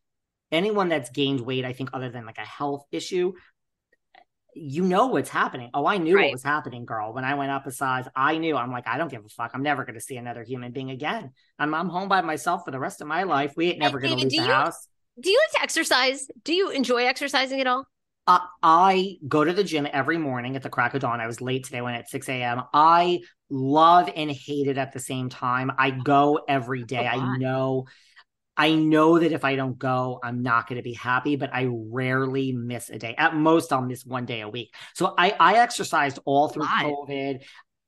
anyone 0.52 0.90
that's 0.90 1.10
gained 1.10 1.42
weight, 1.42 1.66
I 1.66 1.74
think, 1.74 1.90
other 1.92 2.10
than 2.10 2.26
like 2.26 2.38
a 2.38 2.42
health 2.42 2.86
issue, 2.92 3.34
you 4.54 4.84
know 4.84 5.08
what's 5.08 5.30
happening. 5.30 5.72
Oh, 5.74 5.86
I 5.86 5.98
knew 5.98 6.16
right. 6.16 6.26
what 6.26 6.34
was 6.34 6.44
happening, 6.44 6.86
girl. 6.86 7.14
When 7.14 7.26
I 7.26 7.34
went 7.36 7.52
up 7.52 7.66
a 7.66 7.72
size, 7.72 8.06
I 8.16 8.38
knew. 8.38 8.56
I'm 8.56 8.72
like, 8.72 8.88
I 8.88 8.98
don't 8.98 9.10
give 9.10 9.26
a 9.26 9.30
fuck. 9.30 9.52
I'm 9.54 9.64
never 9.64 9.84
going 9.84 9.96
to 9.96 10.02
see 10.02 10.18
another 10.18 10.44
human 10.44 10.72
being 10.72 10.92
again. 10.92 11.32
I'm 11.58 11.74
I'm 11.74 11.90
home 11.90 12.10
by 12.10 12.22
myself 12.22 12.64
for 12.66 12.72
the 12.72 12.80
rest 12.80 13.02
of 13.02 13.08
my 13.08 13.24
life. 13.24 13.54
We 13.58 13.72
ain't 13.72 13.80
never 13.80 14.00
going 14.00 14.16
to 14.16 14.20
leave 14.20 14.30
the 14.30 14.38
you, 14.38 14.44
house 14.44 14.88
do 15.20 15.30
you 15.30 15.40
like 15.40 15.60
to 15.60 15.64
exercise? 15.64 16.28
Do 16.44 16.54
you 16.54 16.70
enjoy 16.70 17.06
exercising 17.06 17.62
at 17.62 17.68
all? 17.68 17.86
Uh, 18.26 18.40
I 18.62 19.18
go 19.28 19.44
to 19.44 19.52
the 19.52 19.64
gym 19.64 19.88
every 19.92 20.18
morning 20.18 20.56
at 20.56 20.64
the 20.64 20.70
crack 20.70 20.94
of 20.94 21.02
dawn. 21.02 21.20
I 21.20 21.28
was 21.28 21.42
late 21.42 21.66
today, 21.66 21.82
when 21.82 21.94
at 21.94 22.10
6 22.10 22.30
a.m. 22.30 22.64
I 22.74 23.20
love 23.50 24.10
and 24.16 24.32
hate 24.32 24.68
it 24.68 24.78
at 24.78 24.94
the 24.94 25.00
same 25.00 25.30
time. 25.30 25.72
I 25.78 25.92
go 25.92 26.40
every 26.48 26.84
day. 26.84 27.06
I 27.06 27.38
know, 27.38 27.86
I 28.56 28.76
know 28.76 29.20
that 29.20 29.34
if 29.34 29.44
I 29.44 29.58
don't 29.58 29.78
go, 29.78 30.20
I'm 30.24 30.42
not 30.42 30.68
going 30.70 30.78
to 30.78 30.84
be 30.84 30.94
happy, 30.94 31.36
but 31.36 31.54
I 31.54 31.68
rarely 31.70 32.54
miss 32.54 32.90
a 32.90 32.98
day. 32.98 33.14
At 33.18 33.36
most, 33.36 33.74
I'll 33.74 33.82
miss 33.82 34.06
one 34.06 34.26
day 34.26 34.40
a 34.40 34.48
week. 34.48 34.74
So 34.94 35.14
I, 35.18 35.36
I 35.38 35.56
exercised 35.58 36.20
all 36.24 36.48
through 36.48 36.66
COVID 36.66 37.42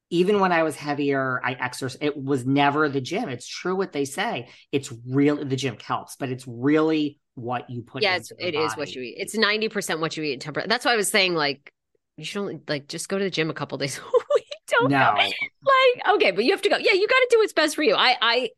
even 0.09 0.39
when 0.39 0.51
I 0.51 0.63
was 0.63 0.75
heavier, 0.75 1.41
I 1.43 1.53
exercise. 1.53 1.97
It 2.01 2.15
was 2.15 2.45
never 2.45 2.89
the 2.89 3.01
gym. 3.01 3.29
It's 3.29 3.47
true 3.47 3.75
what 3.75 3.91
they 3.91 4.05
say. 4.05 4.49
It's 4.71 4.93
real. 5.07 5.43
The 5.43 5.55
gym 5.55 5.77
helps, 5.83 6.15
but 6.15 6.29
it's 6.29 6.45
really 6.47 7.19
what 7.33 7.69
you 7.69 7.81
put. 7.81 8.03
Yes, 8.03 8.31
it 8.37 8.55
is 8.55 8.75
what 8.75 8.93
you 8.93 9.01
eat. 9.01 9.15
It's 9.17 9.35
ninety 9.35 9.69
percent 9.69 9.99
what 9.99 10.15
you 10.15 10.23
eat. 10.23 10.41
Temper. 10.41 10.63
That's 10.67 10.85
why 10.85 10.93
I 10.93 10.95
was 10.95 11.09
saying 11.09 11.33
like 11.33 11.71
you 12.17 12.25
should 12.25 12.39
only 12.39 12.59
like 12.67 12.87
just 12.87 13.09
go 13.09 13.17
to 13.17 13.23
the 13.23 13.29
gym 13.29 13.49
a 13.49 13.53
couple 13.53 13.77
days 13.77 13.97
a 13.99 14.01
week. 14.35 14.45
Don't 14.67 14.89
no. 14.89 15.15
Like 15.17 16.15
okay, 16.15 16.31
but 16.31 16.43
you 16.43 16.51
have 16.51 16.61
to 16.61 16.69
go. 16.69 16.77
Yeah, 16.77 16.93
you 16.93 17.07
got 17.07 17.15
to 17.15 17.27
do 17.31 17.39
what's 17.39 17.53
best 17.53 17.75
for 17.75 17.83
you. 17.83 17.95
I 17.95 18.15
I 18.21 18.49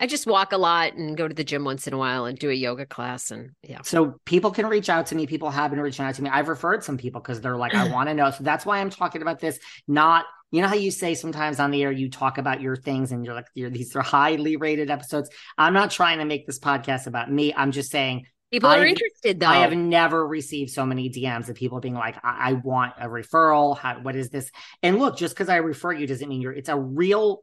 I 0.00 0.06
just 0.06 0.26
walk 0.26 0.52
a 0.52 0.58
lot 0.58 0.94
and 0.94 1.16
go 1.16 1.28
to 1.28 1.34
the 1.34 1.44
gym 1.44 1.64
once 1.64 1.86
in 1.86 1.92
a 1.92 1.98
while 1.98 2.24
and 2.24 2.36
do 2.36 2.50
a 2.50 2.54
yoga 2.54 2.84
class 2.84 3.30
and 3.30 3.50
yeah. 3.62 3.80
So 3.82 4.16
people 4.24 4.50
can 4.50 4.66
reach 4.66 4.88
out 4.88 5.06
to 5.06 5.14
me. 5.14 5.26
People 5.26 5.50
have 5.50 5.70
been 5.70 5.80
reaching 5.80 6.04
out 6.04 6.16
to 6.16 6.22
me. 6.22 6.30
I've 6.30 6.48
referred 6.48 6.82
some 6.82 6.98
people 6.98 7.20
because 7.20 7.40
they're 7.40 7.56
like, 7.56 7.74
I 7.74 7.88
want 7.92 8.08
to 8.08 8.14
know. 8.14 8.30
So 8.30 8.42
that's 8.42 8.66
why 8.66 8.80
I'm 8.80 8.90
talking 8.90 9.22
about 9.22 9.38
this. 9.38 9.60
Not, 9.86 10.24
you 10.54 10.62
know 10.62 10.68
how 10.68 10.74
you 10.74 10.90
say 10.90 11.14
sometimes 11.14 11.58
on 11.58 11.70
the 11.70 11.82
air 11.82 11.90
you 11.90 12.08
talk 12.08 12.38
about 12.38 12.60
your 12.60 12.76
things 12.76 13.10
and 13.10 13.24
you're 13.24 13.34
like, 13.34 13.46
you're, 13.54 13.70
these 13.70 13.96
are 13.96 14.02
highly 14.02 14.56
rated 14.56 14.90
episodes. 14.90 15.28
I'm 15.58 15.72
not 15.72 15.90
trying 15.90 16.18
to 16.18 16.24
make 16.24 16.46
this 16.46 16.60
podcast 16.60 17.06
about 17.06 17.30
me. 17.30 17.52
I'm 17.52 17.72
just 17.72 17.90
saying 17.90 18.26
People 18.52 18.70
are 18.70 18.86
interested 18.86 19.40
though. 19.40 19.48
I 19.48 19.58
have 19.58 19.72
never 19.72 20.24
received 20.24 20.70
so 20.70 20.86
many 20.86 21.10
DMs 21.10 21.48
of 21.48 21.56
people 21.56 21.80
being 21.80 21.94
like, 21.94 22.16
I, 22.22 22.50
I 22.50 22.52
want 22.52 22.92
a 23.00 23.08
referral. 23.08 23.76
How, 23.76 23.98
what 24.00 24.14
is 24.14 24.30
this? 24.30 24.48
And 24.80 25.00
look, 25.00 25.16
just 25.16 25.34
because 25.34 25.48
I 25.48 25.56
refer 25.56 25.92
you 25.92 26.06
doesn't 26.06 26.28
mean 26.28 26.40
you're, 26.40 26.52
it's 26.52 26.68
a 26.68 26.78
real 26.78 27.42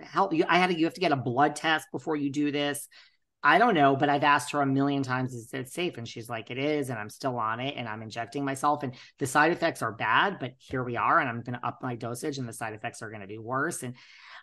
help 0.00 0.32
you. 0.32 0.44
I 0.48 0.58
had 0.58 0.70
to, 0.70 0.78
you 0.78 0.86
have 0.86 0.94
to 0.94 1.00
get 1.00 1.12
a 1.12 1.16
blood 1.16 1.54
test 1.54 1.86
before 1.92 2.16
you 2.16 2.30
do 2.30 2.50
this. 2.50 2.88
I 3.42 3.58
don't 3.58 3.74
know, 3.74 3.94
but 3.94 4.08
I've 4.08 4.24
asked 4.24 4.50
her 4.52 4.62
a 4.62 4.66
million 4.66 5.02
times, 5.02 5.32
is 5.32 5.52
it 5.54 5.72
safe? 5.72 5.96
And 5.96 6.08
she's 6.08 6.28
like, 6.28 6.50
it 6.50 6.58
is. 6.58 6.90
And 6.90 6.98
I'm 6.98 7.10
still 7.10 7.38
on 7.38 7.60
it 7.60 7.74
and 7.76 7.88
I'm 7.88 8.02
injecting 8.02 8.44
myself. 8.44 8.82
And 8.82 8.94
the 9.18 9.26
side 9.26 9.52
effects 9.52 9.80
are 9.80 9.92
bad, 9.92 10.38
but 10.40 10.54
here 10.58 10.82
we 10.82 10.96
are. 10.96 11.20
And 11.20 11.28
I'm 11.28 11.42
going 11.42 11.58
to 11.58 11.66
up 11.66 11.78
my 11.80 11.94
dosage 11.94 12.38
and 12.38 12.48
the 12.48 12.52
side 12.52 12.74
effects 12.74 13.00
are 13.00 13.10
going 13.10 13.20
to 13.20 13.28
be 13.28 13.38
worse. 13.38 13.84
And 13.84 13.94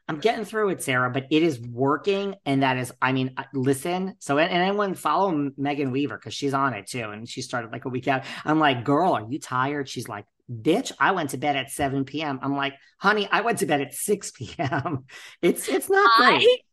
I'm 0.07 0.19
getting 0.19 0.45
through 0.45 0.69
it, 0.69 0.81
Sarah, 0.81 1.09
but 1.09 1.25
it 1.29 1.43
is 1.43 1.59
working. 1.59 2.35
And 2.45 2.63
that 2.63 2.77
is, 2.77 2.93
I 3.01 3.11
mean, 3.11 3.33
uh, 3.37 3.43
listen. 3.53 4.15
So, 4.19 4.37
and, 4.37 4.51
anyone 4.51 4.93
follow 4.93 5.51
Megan 5.57 5.91
Weaver 5.91 6.17
because 6.17 6.33
she's 6.33 6.53
on 6.53 6.73
it 6.73 6.87
too. 6.87 7.09
And 7.09 7.27
she 7.27 7.41
started 7.41 7.71
like 7.71 7.85
a 7.85 7.89
week 7.89 8.07
out. 8.07 8.23
I'm 8.45 8.59
like, 8.59 8.85
girl, 8.85 9.13
are 9.13 9.25
you 9.27 9.39
tired? 9.39 9.89
She's 9.89 10.07
like, 10.07 10.25
bitch, 10.49 10.91
I 10.99 11.11
went 11.11 11.31
to 11.31 11.37
bed 11.37 11.55
at 11.55 11.71
7 11.71 12.05
p.m. 12.05 12.39
I'm 12.41 12.55
like, 12.55 12.75
honey, 12.99 13.27
I 13.31 13.41
went 13.41 13.59
to 13.59 13.65
bed 13.65 13.81
at 13.81 13.93
6 13.93 14.31
p.m. 14.31 15.05
It's 15.41 15.67
it's 15.67 15.89
not 15.89 16.09
great. 16.17 16.64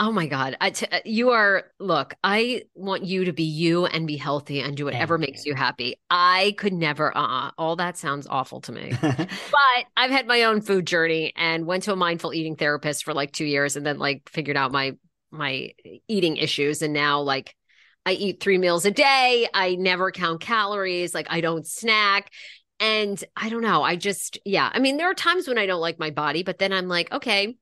Oh 0.00 0.10
my 0.10 0.26
God. 0.26 0.56
I 0.60 0.70
t- 0.70 0.86
uh, 0.90 1.00
you 1.04 1.30
are, 1.30 1.66
look, 1.78 2.14
I 2.24 2.64
want 2.74 3.04
you 3.04 3.26
to 3.26 3.32
be 3.32 3.44
you 3.44 3.86
and 3.86 4.08
be 4.08 4.16
healthy 4.16 4.60
and 4.60 4.76
do 4.76 4.86
whatever 4.86 5.16
Thank 5.16 5.30
makes 5.30 5.46
you. 5.46 5.52
you 5.52 5.56
happy. 5.56 6.00
I 6.10 6.54
could 6.58 6.72
never, 6.72 7.16
uh 7.16 7.52
all 7.56 7.76
that 7.76 7.96
sounds 7.96 8.26
awful 8.26 8.60
to 8.62 8.72
me. 8.72 8.92
but 9.00 9.84
I've 9.96 10.10
had 10.10 10.26
my 10.26 10.42
own 10.44 10.62
food 10.62 10.86
journey 10.86 11.32
and 11.36 11.64
went 11.64 11.84
to 11.84 11.92
a 11.92 11.96
mindful 11.96 12.34
eating 12.34 12.56
therapist 12.56 13.04
for 13.04 13.14
like 13.14 13.30
two 13.30 13.44
years 13.44 13.76
and 13.76 13.86
then 13.86 13.98
like 13.98 14.28
figured 14.28 14.56
out 14.56 14.72
my, 14.72 14.96
my 15.30 15.70
eating 16.08 16.38
issues. 16.38 16.82
And 16.82 16.92
now 16.92 17.20
like, 17.20 17.54
I 18.04 18.12
eat 18.12 18.40
three 18.40 18.58
meals 18.58 18.84
a 18.84 18.90
day. 18.90 19.48
I 19.54 19.76
never 19.76 20.10
count 20.10 20.40
calories. 20.40 21.14
Like 21.14 21.28
I 21.30 21.40
don't 21.40 21.66
snack. 21.66 22.32
And 22.80 23.22
I 23.36 23.48
don't 23.48 23.62
know. 23.62 23.84
I 23.84 23.94
just, 23.94 24.38
yeah. 24.44 24.68
I 24.72 24.80
mean, 24.80 24.96
there 24.96 25.08
are 25.08 25.14
times 25.14 25.46
when 25.46 25.56
I 25.56 25.66
don't 25.66 25.80
like 25.80 26.00
my 26.00 26.10
body, 26.10 26.42
but 26.42 26.58
then 26.58 26.72
I'm 26.72 26.88
like, 26.88 27.12
okay, 27.12 27.56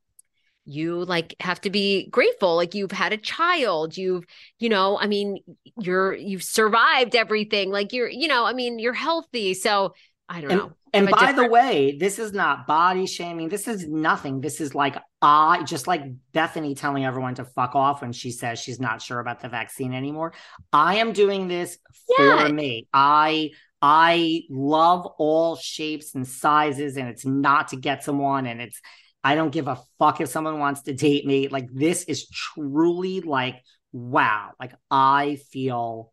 you 0.65 1.05
like 1.05 1.35
have 1.41 1.61
to 1.63 1.71
be 1.71 2.09
grateful. 2.09 2.57
Like 2.57 2.75
you've 2.75 2.93
had 2.93 3.13
a 3.13 3.17
child. 3.17 3.97
You've, 3.97 4.25
you 4.59 4.69
know, 4.69 4.99
I 4.99 5.07
mean, 5.07 5.39
you're, 5.81 6.15
you've 6.15 6.43
survived 6.43 7.17
everything. 7.17 7.71
Like 7.71 7.93
you're, 7.93 8.09
you 8.09 8.29
know, 8.29 8.45
I 8.45 8.53
mean, 8.53 8.79
you're 8.79 8.93
healthy. 8.93 9.55
So 9.55 9.95
I 10.29 10.41
don't 10.41 10.51
and, 10.51 10.61
know. 10.61 10.73
And 10.95 11.09
by 11.09 11.27
different- 11.27 11.37
the 11.37 11.49
way, 11.49 11.97
this 11.99 12.19
is 12.19 12.33
not 12.33 12.67
body 12.67 13.07
shaming. 13.07 13.49
This 13.49 13.67
is 13.67 13.89
nothing. 13.89 14.41
This 14.41 14.61
is 14.61 14.75
like 14.75 14.97
I 15.21 15.63
just 15.63 15.87
like 15.87 16.03
Bethenny 16.35 16.77
telling 16.77 17.05
everyone 17.05 17.35
to 17.37 17.45
fuck 17.45 17.75
off 17.75 18.03
when 18.03 18.13
she 18.13 18.31
says 18.31 18.59
she's 18.59 18.79
not 18.79 19.01
sure 19.01 19.19
about 19.19 19.41
the 19.41 19.49
vaccine 19.49 19.95
anymore. 19.95 20.35
I 20.73 20.97
am 20.97 21.13
doing 21.13 21.49
this 21.49 21.79
yeah. 22.19 22.47
for 22.47 22.53
me. 22.53 22.87
I 22.93 23.51
I 23.81 24.43
love 24.51 25.07
all 25.19 25.57
shapes 25.57 26.15
and 26.15 26.27
sizes, 26.27 26.97
and 26.97 27.09
it's 27.09 27.27
not 27.27 27.69
to 27.69 27.77
get 27.77 28.05
someone, 28.05 28.47
and 28.47 28.61
it's 28.61 28.81
I 29.25 29.35
don't 29.35 29.51
give 29.51 29.69
a 29.69 29.81
fuck 29.99 30.21
if 30.21 30.29
someone 30.29 30.59
wants 30.59 30.83
to 30.83 30.95
date 30.95 31.27
me. 31.27 31.49
Like 31.49 31.69
this 31.73 32.05
is 32.05 32.29
truly 32.29 33.21
like 33.21 33.63
wow. 33.93 34.51
Like 34.59 34.75
I 34.91 35.37
feel 35.51 36.13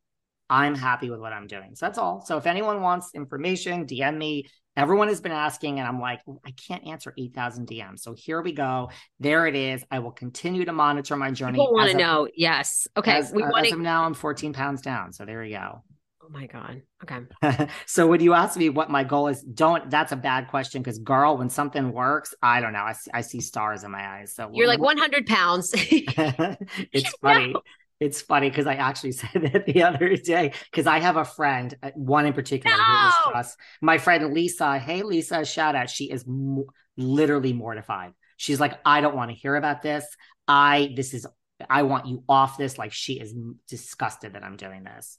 I'm 0.50 0.76
happy 0.76 1.10
with 1.10 1.20
what 1.20 1.32
I'm 1.32 1.48
doing. 1.48 1.76
So 1.76 1.86
that's 1.86 1.98
all. 1.98 2.24
So 2.26 2.38
if 2.38 2.48
anyone 2.48 2.82
wants 2.82 3.12
information, 3.14 3.86
DM 3.86 4.18
me. 4.18 4.48
Everyone 4.76 5.10
has 5.10 5.20
been 5.20 5.34
asking, 5.34 5.80
and 5.80 5.88
I'm 5.88 6.00
like, 6.00 6.22
I 6.46 6.52
can't 6.52 6.88
answer 6.88 7.14
8,000 7.18 7.68
DMs. 7.68 8.00
So 8.00 8.14
here 8.14 8.42
we 8.42 8.54
go. 8.54 8.90
There 9.20 9.46
it 9.46 9.56
is. 9.56 9.84
I 9.92 10.00
will 10.00 10.12
continue 10.12 10.64
to 10.64 10.72
monitor 10.72 11.18
my 11.18 11.32
journey. 11.32 11.58
People 11.60 11.74
want 11.74 11.92
to 11.92 11.98
know. 11.98 12.30
Yes. 12.34 12.88
Okay. 12.96 13.18
As, 13.18 13.32
we 13.34 13.44
uh, 13.44 13.50
want 13.50 13.68
to. 13.68 13.76
now, 13.76 14.06
I'm 14.06 14.14
14 14.14 14.54
pounds 14.54 14.82
down. 14.82 15.12
So 15.12 15.26
there 15.26 15.42
we 15.42 15.50
go. 15.50 15.84
Oh 16.30 16.38
my 16.38 16.46
God. 16.46 16.82
Okay. 17.04 17.68
so 17.86 18.06
when 18.08 18.22
you 18.22 18.34
ask 18.34 18.58
me 18.58 18.70
what 18.70 18.90
my 18.90 19.04
goal 19.04 19.28
is, 19.28 19.42
don't, 19.42 19.90
that's 19.90 20.12
a 20.12 20.16
bad 20.16 20.48
question 20.48 20.82
because 20.82 21.00
girl, 21.00 21.38
when 21.38 21.50
something 21.50 21.92
works, 21.92 22.36
I 22.42 22.62
don't 22.62 22.74
know. 22.74 22.80
I, 22.80 22.94
I 23.14 23.22
see 23.22 23.42
stars 23.42 23.84
in 23.84 23.92
my 23.92 24.20
eyes. 24.20 24.36
So 24.36 24.50
you're 24.54 24.68
like 24.68 24.80
100 24.80 25.26
pounds. 25.26 25.72
it's 25.76 27.10
funny. 27.22 27.54
No. 27.54 27.62
It's 28.00 28.22
funny 28.22 28.50
because 28.50 28.68
I 28.68 28.76
actually 28.76 29.12
said 29.14 29.52
that 29.52 29.66
the 29.66 29.84
other 29.84 30.16
day 30.16 30.54
because 30.72 30.88
I 30.88 31.00
have 31.00 31.18
a 31.18 31.26
friend, 31.26 31.76
uh, 31.82 31.92
one 31.96 32.26
in 32.26 32.34
particular 32.34 32.78
no! 32.78 32.84
who 32.84 33.08
is 33.08 33.14
just 33.34 33.58
my 33.82 33.98
friend 33.98 34.34
Lisa. 34.34 34.78
Hey, 34.78 35.02
Lisa, 35.02 35.44
shout 35.44 35.76
out. 35.76 35.90
She 35.90 36.12
is 36.12 36.26
mo- 36.28 36.68
literally 36.96 37.54
mortified. 37.54 38.14
She's 38.38 38.60
like, 38.60 38.80
I 38.86 39.02
don't 39.02 39.16
want 39.16 39.32
to 39.32 39.36
hear 39.36 39.56
about 39.56 39.82
this. 39.82 40.06
I, 40.48 40.94
this 40.96 41.14
is, 41.14 41.28
I 41.70 41.84
want 41.84 42.06
you 42.06 42.24
off 42.30 42.58
this. 42.58 42.78
Like, 42.78 42.94
she 42.94 43.20
is 43.20 43.36
disgusted 43.68 44.34
that 44.34 44.44
I'm 44.44 44.56
doing 44.56 44.84
this 44.84 45.18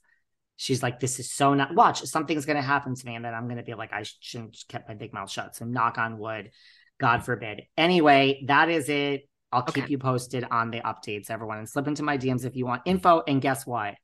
she's 0.61 0.83
like, 0.83 0.99
this 0.99 1.19
is 1.19 1.31
so 1.31 1.55
not 1.55 1.73
watch, 1.73 2.03
something's 2.03 2.45
gonna 2.45 2.61
happen 2.61 2.93
to 2.93 3.05
me, 3.05 3.15
and 3.15 3.25
then 3.25 3.33
I'm 3.33 3.47
gonna 3.47 3.63
be 3.63 3.73
like, 3.73 3.91
I 3.91 4.03
shouldn't 4.19 4.63
kept 4.67 4.87
my 4.87 4.93
big 4.93 5.11
mouth 5.11 5.31
shut. 5.31 5.55
So 5.55 5.65
knock 5.65 5.97
on 5.97 6.19
wood, 6.19 6.51
God 6.99 7.25
forbid. 7.25 7.63
Anyway, 7.75 8.43
that 8.45 8.69
is 8.69 8.87
it. 8.87 9.27
I'll 9.51 9.61
okay. 9.61 9.81
keep 9.81 9.89
you 9.89 9.97
posted 9.97 10.45
on 10.49 10.69
the 10.69 10.79
updates, 10.81 11.31
everyone. 11.31 11.57
And 11.57 11.67
slip 11.67 11.87
into 11.87 12.03
my 12.03 12.17
DMs 12.17 12.45
if 12.45 12.55
you 12.55 12.67
want 12.67 12.83
info. 12.85 13.23
And 13.27 13.41
guess 13.41 13.65
what? 13.65 13.95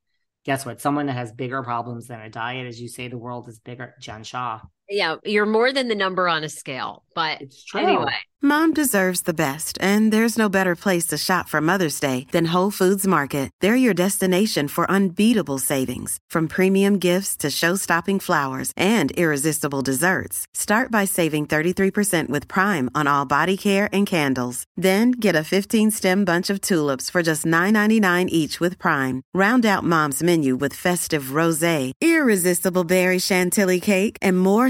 Guess 0.46 0.66
what? 0.66 0.82
Someone 0.82 1.06
that 1.06 1.14
has 1.14 1.32
bigger 1.32 1.62
problems 1.62 2.08
than 2.08 2.20
a 2.22 2.30
diet, 2.30 2.66
as 2.66 2.82
you 2.82 2.88
say, 2.88 3.08
the 3.08 3.18
world 3.18 3.48
is 3.48 3.60
bigger. 3.60 3.94
Jen 4.02 4.24
Shah. 4.24 4.60
Yeah, 4.90 5.18
you're 5.26 5.46
more 5.46 5.74
than 5.74 5.88
the 5.88 5.96
number 5.96 6.28
on 6.28 6.44
a 6.44 6.50
scale. 6.50 7.04
But 7.14 7.42
anyway. 7.74 8.14
Mom 8.40 8.72
deserves 8.72 9.22
the 9.22 9.34
best, 9.34 9.76
and 9.82 10.14
there's 10.14 10.38
no 10.38 10.48
better 10.48 10.76
place 10.76 11.08
to 11.08 11.18
shop 11.18 11.50
for 11.50 11.60
Mother's 11.60 12.00
Day 12.00 12.28
than 12.32 12.54
Whole 12.54 12.70
Foods 12.70 13.08
Market. 13.08 13.50
They're 13.60 13.76
your 13.76 13.96
destination 13.96 14.68
for 14.68 14.90
unbeatable 14.92 15.58
savings, 15.58 16.20
from 16.30 16.48
premium 16.48 17.00
gifts 17.00 17.36
to 17.38 17.50
show-stopping 17.50 18.20
flowers 18.20 18.72
and 18.78 19.10
irresistible 19.14 19.82
desserts. 19.82 20.46
Start 20.54 20.92
by 20.92 21.06
saving 21.06 21.48
33% 21.48 22.30
with 22.30 22.48
Prime 22.48 22.92
on 22.94 23.08
all 23.08 23.26
body 23.26 23.58
care 23.58 23.90
and 23.92 24.06
candles. 24.06 24.66
Then 24.76 25.10
get 25.12 25.36
a 25.36 25.40
15-stem 25.40 26.24
bunch 26.24 26.52
of 26.52 26.62
tulips 26.62 27.10
for 27.10 27.24
just 27.24 27.44
$9.99 27.44 28.30
each 28.30 28.60
with 28.60 28.78
Prime. 28.78 29.24
Round 29.34 29.66
out 29.66 29.84
Mom's 29.84 30.22
menu 30.22 30.58
with 30.58 30.76
festive 30.76 31.34
rosé, 31.34 31.92
irresistible 32.00 32.84
berry 32.84 33.18
chantilly 33.18 33.80
cake, 33.80 34.18
and 34.22 34.40
more 34.40 34.70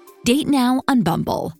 Date 0.23 0.47
now 0.47 0.83
on 0.87 1.01
Bumble. 1.01 1.53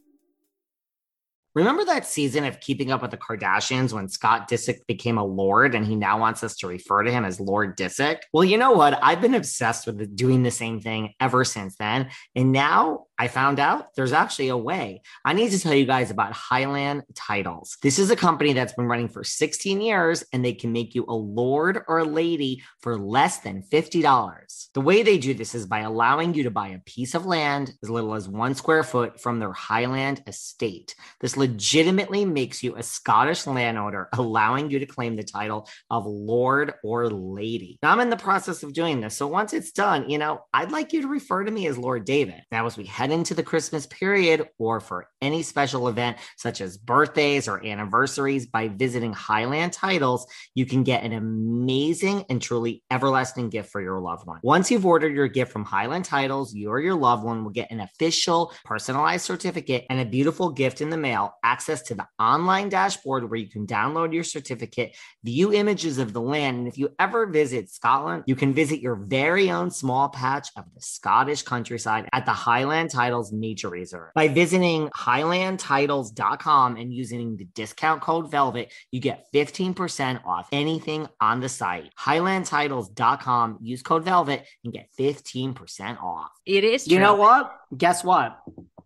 Remember 1.53 1.83
that 1.83 2.05
season 2.05 2.45
of 2.45 2.61
Keeping 2.61 2.93
Up 2.93 3.01
with 3.01 3.11
the 3.11 3.17
Kardashians 3.17 3.91
when 3.91 4.07
Scott 4.07 4.49
Disick 4.49 4.87
became 4.87 5.17
a 5.17 5.25
lord 5.25 5.75
and 5.75 5.85
he 5.85 5.97
now 5.97 6.17
wants 6.17 6.45
us 6.45 6.55
to 6.57 6.67
refer 6.67 7.03
to 7.03 7.11
him 7.11 7.25
as 7.25 7.41
Lord 7.41 7.75
Disick? 7.75 8.19
Well, 8.31 8.45
you 8.45 8.57
know 8.57 8.71
what? 8.71 8.97
I've 9.03 9.19
been 9.19 9.35
obsessed 9.35 9.85
with 9.85 10.15
doing 10.15 10.43
the 10.43 10.51
same 10.51 10.79
thing 10.79 11.13
ever 11.19 11.43
since 11.43 11.75
then. 11.75 12.09
And 12.37 12.53
now 12.53 13.07
I 13.21 13.27
found 13.27 13.59
out 13.59 13.93
there's 13.95 14.13
actually 14.13 14.47
a 14.47 14.57
way. 14.57 15.01
I 15.25 15.33
need 15.33 15.51
to 15.51 15.59
tell 15.59 15.73
you 15.73 15.85
guys 15.85 16.09
about 16.09 16.31
Highland 16.31 17.03
Titles. 17.15 17.77
This 17.83 17.99
is 17.99 18.09
a 18.09 18.15
company 18.15 18.53
that's 18.53 18.73
been 18.73 18.87
running 18.87 19.09
for 19.09 19.23
16 19.23 19.81
years 19.81 20.23
and 20.31 20.43
they 20.43 20.53
can 20.53 20.71
make 20.71 20.95
you 20.95 21.05
a 21.07 21.13
lord 21.13 21.81
or 21.87 21.99
a 21.99 22.05
lady 22.05 22.63
for 22.79 22.97
less 22.97 23.39
than 23.39 23.61
$50. 23.61 24.69
The 24.73 24.81
way 24.81 25.03
they 25.03 25.17
do 25.17 25.33
this 25.33 25.53
is 25.53 25.65
by 25.65 25.81
allowing 25.81 26.33
you 26.33 26.43
to 26.43 26.49
buy 26.49 26.69
a 26.69 26.79
piece 26.79 27.13
of 27.13 27.25
land 27.25 27.73
as 27.83 27.89
little 27.89 28.15
as 28.15 28.27
one 28.27 28.55
square 28.55 28.83
foot 28.83 29.21
from 29.21 29.37
their 29.37 29.53
Highland 29.53 30.23
estate. 30.25 30.95
This 31.19 31.37
legitimately 31.41 32.23
makes 32.23 32.61
you 32.61 32.75
a 32.75 32.83
Scottish 32.83 33.47
landowner, 33.47 34.09
allowing 34.13 34.69
you 34.69 34.77
to 34.77 34.85
claim 34.85 35.15
the 35.15 35.23
title 35.23 35.67
of 35.89 36.05
lord 36.05 36.73
or 36.83 37.09
lady. 37.09 37.79
Now, 37.81 37.93
I'm 37.93 37.99
in 37.99 38.11
the 38.11 38.15
process 38.15 38.61
of 38.61 38.73
doing 38.73 39.01
this. 39.01 39.17
So 39.17 39.25
once 39.25 39.51
it's 39.51 39.71
done, 39.71 40.07
you 40.07 40.19
know, 40.19 40.41
I'd 40.53 40.71
like 40.71 40.93
you 40.93 41.01
to 41.01 41.07
refer 41.07 41.43
to 41.43 41.51
me 41.51 41.65
as 41.65 41.79
Lord 41.79 42.05
David. 42.05 42.41
Now, 42.51 42.67
as 42.67 42.77
we 42.77 42.85
head 42.85 43.11
into 43.11 43.33
the 43.33 43.41
Christmas 43.41 43.87
period 43.87 44.49
or 44.59 44.79
for 44.79 45.07
any 45.19 45.41
special 45.41 45.87
event 45.87 46.17
such 46.37 46.61
as 46.61 46.77
birthdays 46.77 47.47
or 47.47 47.65
anniversaries 47.65 48.45
by 48.45 48.67
visiting 48.67 49.11
Highland 49.11 49.73
Titles, 49.73 50.27
you 50.53 50.67
can 50.67 50.83
get 50.83 51.03
an 51.03 51.13
amazing 51.13 52.23
and 52.29 52.39
truly 52.39 52.83
everlasting 52.91 53.49
gift 53.49 53.71
for 53.71 53.81
your 53.81 53.99
loved 53.99 54.27
one. 54.27 54.41
Once 54.43 54.69
you've 54.69 54.85
ordered 54.85 55.15
your 55.15 55.27
gift 55.27 55.51
from 55.51 55.65
Highland 55.65 56.05
Titles, 56.05 56.53
you 56.53 56.69
or 56.69 56.79
your 56.79 56.93
loved 56.93 57.23
one 57.23 57.43
will 57.43 57.51
get 57.51 57.71
an 57.71 57.79
official 57.79 58.53
personalized 58.63 59.25
certificate 59.25 59.87
and 59.89 59.99
a 59.99 60.05
beautiful 60.05 60.51
gift 60.51 60.81
in 60.81 60.91
the 60.91 60.97
mail, 60.97 61.30
access 61.43 61.81
to 61.83 61.95
the 61.95 62.07
online 62.19 62.69
dashboard 62.69 63.29
where 63.29 63.39
you 63.39 63.49
can 63.49 63.65
download 63.67 64.13
your 64.13 64.23
certificate, 64.23 64.95
view 65.23 65.53
images 65.53 65.97
of 65.97 66.13
the 66.13 66.21
land, 66.21 66.59
and 66.59 66.67
if 66.67 66.77
you 66.77 66.89
ever 66.99 67.25
visit 67.25 67.69
Scotland, 67.69 68.23
you 68.27 68.35
can 68.35 68.53
visit 68.53 68.81
your 68.81 68.95
very 68.95 69.51
own 69.51 69.71
small 69.71 70.09
patch 70.09 70.49
of 70.55 70.65
the 70.73 70.81
Scottish 70.81 71.43
countryside 71.43 72.07
at 72.13 72.25
the 72.25 72.31
Highland 72.31 72.89
Titles 72.89 73.31
Nature 73.31 73.69
Reserve. 73.69 74.11
By 74.15 74.27
visiting 74.27 74.89
highlandtitles.com 74.89 76.77
and 76.77 76.93
using 76.93 77.37
the 77.37 77.45
discount 77.45 78.01
code 78.01 78.29
VELVET, 78.31 78.71
you 78.91 78.99
get 78.99 79.27
15% 79.33 80.25
off 80.25 80.47
anything 80.51 81.07
on 81.19 81.39
the 81.39 81.49
site. 81.49 81.91
Highlandtitles.com, 81.99 83.57
use 83.61 83.81
code 83.81 84.03
VELVET 84.03 84.45
and 84.63 84.73
get 84.73 84.89
15% 84.97 86.01
off. 86.01 86.31
It 86.45 86.63
is 86.63 86.85
true. 86.85 86.93
You 86.93 86.99
know 86.99 87.15
what? 87.15 87.55
Guess 87.75 88.03
what? 88.03 88.39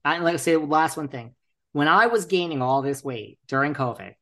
I 0.03 0.19
like 0.19 0.33
to 0.33 0.39
say 0.39 0.53
the 0.53 0.59
last 0.59 0.97
one 0.97 1.07
thing. 1.07 1.33
When 1.75 1.89
I 1.89 2.05
was 2.05 2.23
gaining 2.23 2.61
all 2.61 2.81
this 2.81 3.03
weight 3.03 3.37
during 3.49 3.73
COVID 3.73 4.13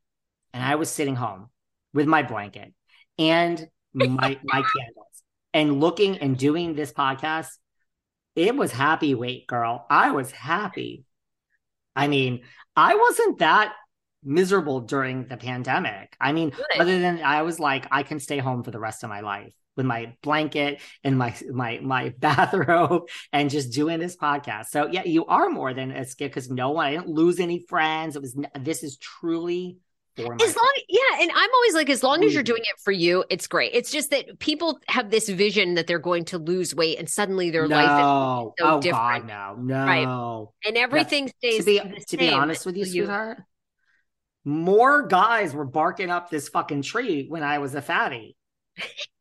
and 0.54 0.64
I 0.64 0.74
was 0.74 0.90
sitting 0.90 1.16
home 1.16 1.52
with 1.94 2.08
my 2.08 2.24
blanket 2.24 2.74
and 3.20 3.70
my 3.94 4.10
my 4.44 4.64
candles 4.64 5.24
and 5.54 5.80
looking 5.80 6.18
and 6.18 6.36
doing 6.36 6.74
this 6.74 6.92
podcast, 6.92 7.50
it 8.36 8.56
was 8.56 8.72
happy 8.72 9.14
weight, 9.14 9.46
girl. 9.46 9.86
I 9.88 10.10
was 10.10 10.32
happy. 10.32 11.06
I 11.96 12.08
mean, 12.08 12.42
I 12.76 12.96
wasn't 12.96 13.38
that 13.38 13.76
miserable 14.24 14.80
during 14.80 15.28
the 15.28 15.38
pandemic. 15.38 16.18
I 16.20 16.32
mean, 16.32 16.50
Good. 16.50 16.66
other 16.80 16.98
than 16.98 17.22
I 17.22 17.44
was 17.44 17.60
like, 17.60 17.86
I 17.92 18.02
can 18.02 18.20
stay 18.20 18.40
home 18.40 18.64
for 18.64 18.72
the 18.72 18.80
rest 18.80 19.04
of 19.04 19.12
my 19.12 19.20
life 19.20 19.54
with 19.76 19.86
my 19.86 20.16
blanket 20.22 20.82
and 21.04 21.18
my 21.18 21.36
my 21.52 21.80
my 21.82 22.14
bathrobe 22.20 23.10
and 23.32 23.50
just 23.50 23.72
doing 23.72 24.00
this 24.00 24.16
podcast. 24.16 24.68
So 24.68 24.88
yeah, 24.88 25.04
you 25.04 25.26
are 25.26 25.50
more 25.50 25.74
than 25.74 25.92
a 25.92 26.06
skip 26.06 26.32
because 26.32 26.50
no 26.50 26.72
one 26.72 26.88
I 26.88 26.92
didn't 26.92 27.10
lose 27.10 27.40
any 27.40 27.66
friends. 27.68 28.16
It 28.16 28.22
was 28.22 28.36
this 28.60 28.84
is 28.84 28.98
truly 28.98 29.78
as 30.18 30.56
long 30.56 30.74
yeah 30.90 31.22
and 31.22 31.32
i'm 31.34 31.50
always 31.56 31.74
like 31.74 31.90
as 31.90 32.04
long 32.04 32.24
as 32.24 32.36
you're 32.36 32.44
doing 32.44 32.62
it 32.62 32.80
for 32.84 32.92
you 32.92 33.24
it's 33.30 33.48
great. 33.48 33.72
It's 33.74 33.92
just 33.92 34.12
that 34.12 34.38
people 34.40 34.80
have 34.88 35.10
this 35.10 35.28
vision 35.28 35.74
that 35.74 35.88
they're 35.88 35.98
going 35.98 36.26
to 36.26 36.38
lose 36.38 36.76
weight 36.76 37.00
and 37.00 37.10
suddenly 37.10 37.50
their 37.50 37.68
no. 37.68 37.76
life 37.76 37.86
is 37.86 38.64
so 38.64 38.76
oh, 38.76 38.82
different 38.82 39.28
God, 39.28 39.58
no 39.58 39.76
no. 39.76 39.86
Right. 39.86 40.68
And 40.68 40.78
everything 40.78 41.32
stays 41.40 41.60
to 41.60 41.64
be, 41.64 41.82
to 42.10 42.18
be 42.18 42.30
honest 42.30 42.66
with 42.66 42.78
you 42.78 42.86
sweetheart 42.86 43.40
more 44.46 45.08
guys 45.08 45.54
were 45.54 45.66
barking 45.66 46.12
up 46.12 46.30
this 46.30 46.48
fucking 46.50 46.84
tree 46.84 47.26
when 47.28 47.42
i 47.42 47.58
was 47.58 47.74
a 47.74 47.82
fatty 47.82 48.36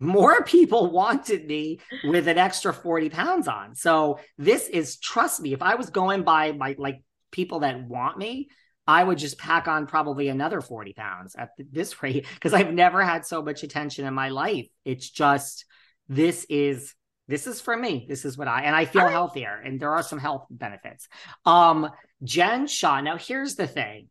more 0.00 0.42
people 0.44 0.90
wanted 0.92 1.46
me 1.46 1.80
with 2.04 2.28
an 2.28 2.38
extra 2.38 2.72
40 2.72 3.10
pounds 3.10 3.48
on 3.48 3.74
so 3.74 4.18
this 4.36 4.68
is 4.68 4.98
trust 4.98 5.40
me 5.40 5.52
if 5.52 5.62
i 5.62 5.74
was 5.74 5.90
going 5.90 6.22
by 6.22 6.52
my 6.52 6.74
like 6.78 7.02
people 7.30 7.60
that 7.60 7.86
want 7.86 8.16
me 8.18 8.48
I 8.90 9.04
would 9.04 9.18
just 9.18 9.36
pack 9.36 9.68
on 9.68 9.86
probably 9.86 10.28
another 10.28 10.62
40 10.62 10.94
pounds 10.94 11.36
at 11.36 11.50
this 11.58 12.02
rate 12.02 12.24
because 12.32 12.54
I've 12.54 12.72
never 12.72 13.04
had 13.04 13.26
so 13.26 13.42
much 13.42 13.62
attention 13.62 14.06
in 14.06 14.14
my 14.14 14.30
life. 14.30 14.66
It's 14.82 15.10
just, 15.10 15.66
this 16.08 16.46
is 16.48 16.94
this 17.26 17.46
is 17.46 17.60
for 17.60 17.76
me 17.76 18.06
this 18.08 18.24
is 18.24 18.36
what 18.36 18.48
i 18.48 18.62
and 18.62 18.74
i 18.74 18.84
feel 18.84 19.02
right. 19.02 19.12
healthier 19.12 19.60
and 19.64 19.78
there 19.78 19.92
are 19.92 20.02
some 20.02 20.18
health 20.18 20.46
benefits 20.50 21.08
um 21.44 21.88
jen 22.24 22.66
Shah. 22.66 23.00
now 23.00 23.16
here's 23.16 23.54
the 23.54 23.66
thing 23.66 24.08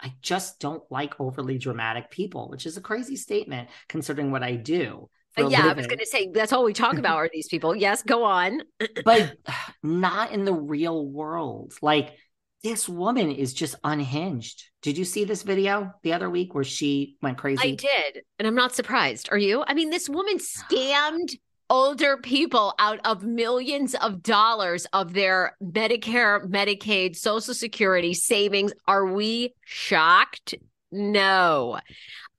i 0.00 0.12
just 0.22 0.58
don't 0.60 0.82
like 0.90 1.20
overly 1.20 1.58
dramatic 1.58 2.10
people 2.10 2.48
which 2.48 2.66
is 2.66 2.76
a 2.76 2.82
crazy 2.82 3.16
statement 3.16 3.68
considering 3.88 4.30
what 4.30 4.42
i 4.42 4.56
do 4.56 5.08
Uh, 5.38 5.46
a 5.46 5.50
yeah, 5.50 5.66
I 5.66 5.72
was 5.72 5.86
going 5.86 5.98
to 5.98 6.06
say 6.06 6.28
that's 6.32 6.52
all 6.52 6.64
we 6.64 6.72
talk 6.72 6.96
about 6.96 7.16
are 7.16 7.30
these 7.32 7.48
people. 7.48 7.74
Yes, 7.74 8.02
go 8.02 8.24
on. 8.24 8.62
but 9.04 9.36
not 9.82 10.32
in 10.32 10.44
the 10.44 10.52
real 10.52 11.06
world. 11.06 11.74
Like 11.82 12.14
this 12.62 12.88
woman 12.88 13.30
is 13.30 13.52
just 13.52 13.74
unhinged. 13.84 14.64
Did 14.82 14.96
you 14.96 15.04
see 15.04 15.24
this 15.24 15.42
video 15.42 15.92
the 16.02 16.12
other 16.12 16.30
week 16.30 16.54
where 16.54 16.64
she 16.64 17.16
went 17.22 17.38
crazy? 17.38 17.72
I 17.72 17.74
did, 17.74 18.22
and 18.38 18.48
I'm 18.48 18.54
not 18.54 18.74
surprised. 18.74 19.28
Are 19.30 19.38
you? 19.38 19.64
I 19.66 19.74
mean, 19.74 19.90
this 19.90 20.08
woman 20.08 20.38
scammed 20.38 21.36
older 21.70 22.16
people 22.18 22.74
out 22.78 23.00
of 23.04 23.22
millions 23.22 23.94
of 23.96 24.22
dollars 24.22 24.86
of 24.92 25.12
their 25.12 25.56
Medicare, 25.62 26.46
Medicaid, 26.46 27.16
Social 27.16 27.54
Security 27.54 28.14
savings. 28.14 28.72
Are 28.86 29.06
we 29.12 29.54
shocked? 29.64 30.54
No. 30.90 31.78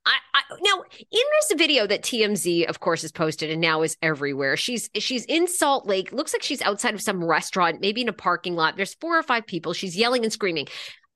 I, 0.06 0.16
I 0.34 0.42
now 0.62 0.82
in 0.98 1.06
this 1.10 1.58
video 1.58 1.86
that 1.86 2.02
TMZ 2.02 2.68
of 2.68 2.80
course 2.80 3.02
is 3.04 3.12
posted 3.12 3.50
and 3.50 3.60
now 3.60 3.82
is 3.82 3.96
everywhere. 4.00 4.56
She's 4.56 4.88
she's 4.94 5.24
in 5.26 5.46
Salt 5.46 5.86
Lake. 5.86 6.12
Looks 6.12 6.32
like 6.32 6.42
she's 6.42 6.62
outside 6.62 6.94
of 6.94 7.02
some 7.02 7.22
restaurant, 7.22 7.80
maybe 7.80 8.02
in 8.02 8.08
a 8.08 8.12
parking 8.12 8.54
lot. 8.54 8.76
There's 8.76 8.94
four 8.94 9.18
or 9.18 9.22
five 9.22 9.46
people. 9.46 9.72
She's 9.72 9.96
yelling 9.96 10.22
and 10.22 10.32
screaming. 10.32 10.68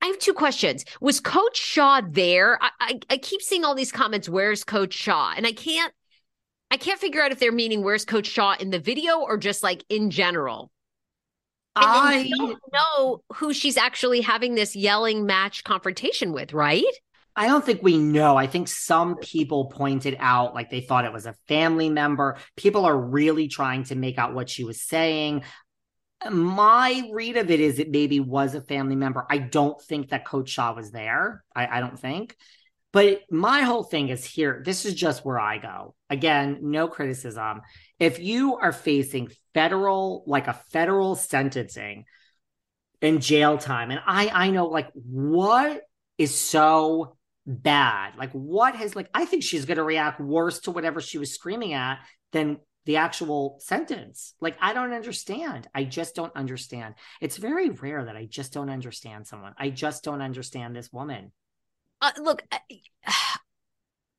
I 0.03 0.07
have 0.07 0.19
two 0.19 0.33
questions. 0.33 0.85
Was 1.01 1.21
Coach 1.21 1.59
Shah 1.59 2.01
there? 2.09 2.59
I, 2.63 2.71
I, 2.81 3.01
I 3.11 3.17
keep 3.19 3.43
seeing 3.43 3.65
all 3.65 3.75
these 3.75 3.93
comments. 3.93 4.29
Where's 4.29 4.65
Coach 4.65 4.95
Shah? 4.95 5.35
And 5.37 5.47
I 5.47 5.53
can't 5.53 5.93
I 6.71 6.77
can't 6.77 7.01
figure 7.01 7.23
out 7.23 7.33
if 7.33 7.39
they're 7.39 7.53
meaning 7.53 7.83
where's 7.83 8.05
Coach 8.05 8.27
Shah 8.27 8.57
in 8.59 8.71
the 8.71 8.79
video 8.79 9.19
or 9.19 9.37
just 9.37 9.63
like 9.63 9.85
in 9.89 10.11
general. 10.11 10.71
And 11.77 11.85
I 11.87 12.31
don't 12.37 12.59
know 12.73 13.23
who 13.35 13.53
she's 13.53 13.77
actually 13.77 14.21
having 14.21 14.55
this 14.55 14.75
yelling 14.75 15.27
match 15.27 15.65
confrontation 15.65 16.33
with, 16.33 16.53
right? 16.53 16.85
I 17.37 17.47
don't 17.47 17.65
think 17.65 17.83
we 17.83 17.97
know. 17.97 18.37
I 18.37 18.47
think 18.47 18.69
some 18.69 19.17
people 19.17 19.67
pointed 19.67 20.17
out 20.19 20.55
like 20.55 20.71
they 20.71 20.81
thought 20.81 21.05
it 21.05 21.13
was 21.13 21.27
a 21.27 21.37
family 21.49 21.89
member. 21.89 22.37
People 22.57 22.85
are 22.85 22.97
really 22.97 23.49
trying 23.49 23.85
to 23.85 23.95
make 23.95 24.19
out 24.19 24.35
what 24.35 24.51
she 24.51 24.65
was 24.65 24.83
saying. 24.83 25.45
My 26.31 27.09
read 27.13 27.37
of 27.37 27.51
it 27.51 27.61
is 27.61 27.79
it 27.79 27.91
maybe 27.91 28.21
was 28.21 28.55
a 28.55 28.61
family 28.61 28.97
member. 28.97 29.25
I 29.31 29.39
don't 29.39 29.81
think 29.81 30.11
that 30.11 30.27
Coach 30.27 30.51
Shah 30.51 30.75
was 30.75 30.91
there. 30.91 31.43
I, 31.55 31.79
I 31.79 31.81
don't 31.81 31.99
think. 31.99 32.37
But 32.93 33.23
my 33.31 33.63
whole 33.63 33.85
thing 33.85 34.09
is 34.09 34.25
here. 34.25 34.63
This 34.65 34.85
is 34.85 34.95
just 34.95 35.25
where 35.25 35.39
I 35.39 35.59
go. 35.59 35.95
Again, 36.09 36.59
no 36.63 36.89
criticism. 36.89 37.61
If 38.01 38.19
you 38.19 38.57
are 38.57 38.73
facing 38.73 39.31
federal, 39.55 40.25
like 40.27 40.49
a 40.49 40.61
federal 40.73 41.15
sentencing 41.15 42.05
in 43.01 43.21
jail 43.21 43.59
time, 43.59 43.91
and 43.93 44.01
I 44.05 44.29
I 44.29 44.51
know 44.51 44.67
like 44.67 44.91
what 44.93 45.83
is 46.19 46.35
so 46.35 47.17
bad. 47.51 48.17
Like 48.17 48.33
what 48.33 48.77
has 48.77 48.95
like 48.97 49.09
I 49.15 49.25
think 49.25 49.43
she's 49.43 49.65
gonna 49.65 49.85
react 49.85 50.21
worse 50.21 50.61
to 50.61 50.71
whatever 50.71 51.01
she 51.01 51.19
was 51.19 51.35
screaming 51.35 51.73
at 51.73 51.99
than 52.33 52.59
the 52.87 52.97
actual 52.97 53.59
sentence. 53.61 54.35
Like 54.41 54.57
I 54.61 54.73
don't 54.73 54.93
understand. 54.93 55.69
I 55.75 55.85
just 55.85 56.15
don't 56.15 56.35
understand. 56.35 56.95
It's 57.21 57.37
very 57.37 57.71
rare 57.71 58.05
that 58.05 58.17
I 58.17 58.27
just 58.27 58.53
don't 58.53 58.71
understand 58.71 59.27
someone. 59.27 59.55
I 59.59 59.71
just 59.71 60.05
don't 60.05 60.23
understand 60.23 60.75
this 60.75 60.93
woman. 60.93 61.33
Uh, 62.01 62.13
look, 62.19 62.43
uh, 62.51 62.59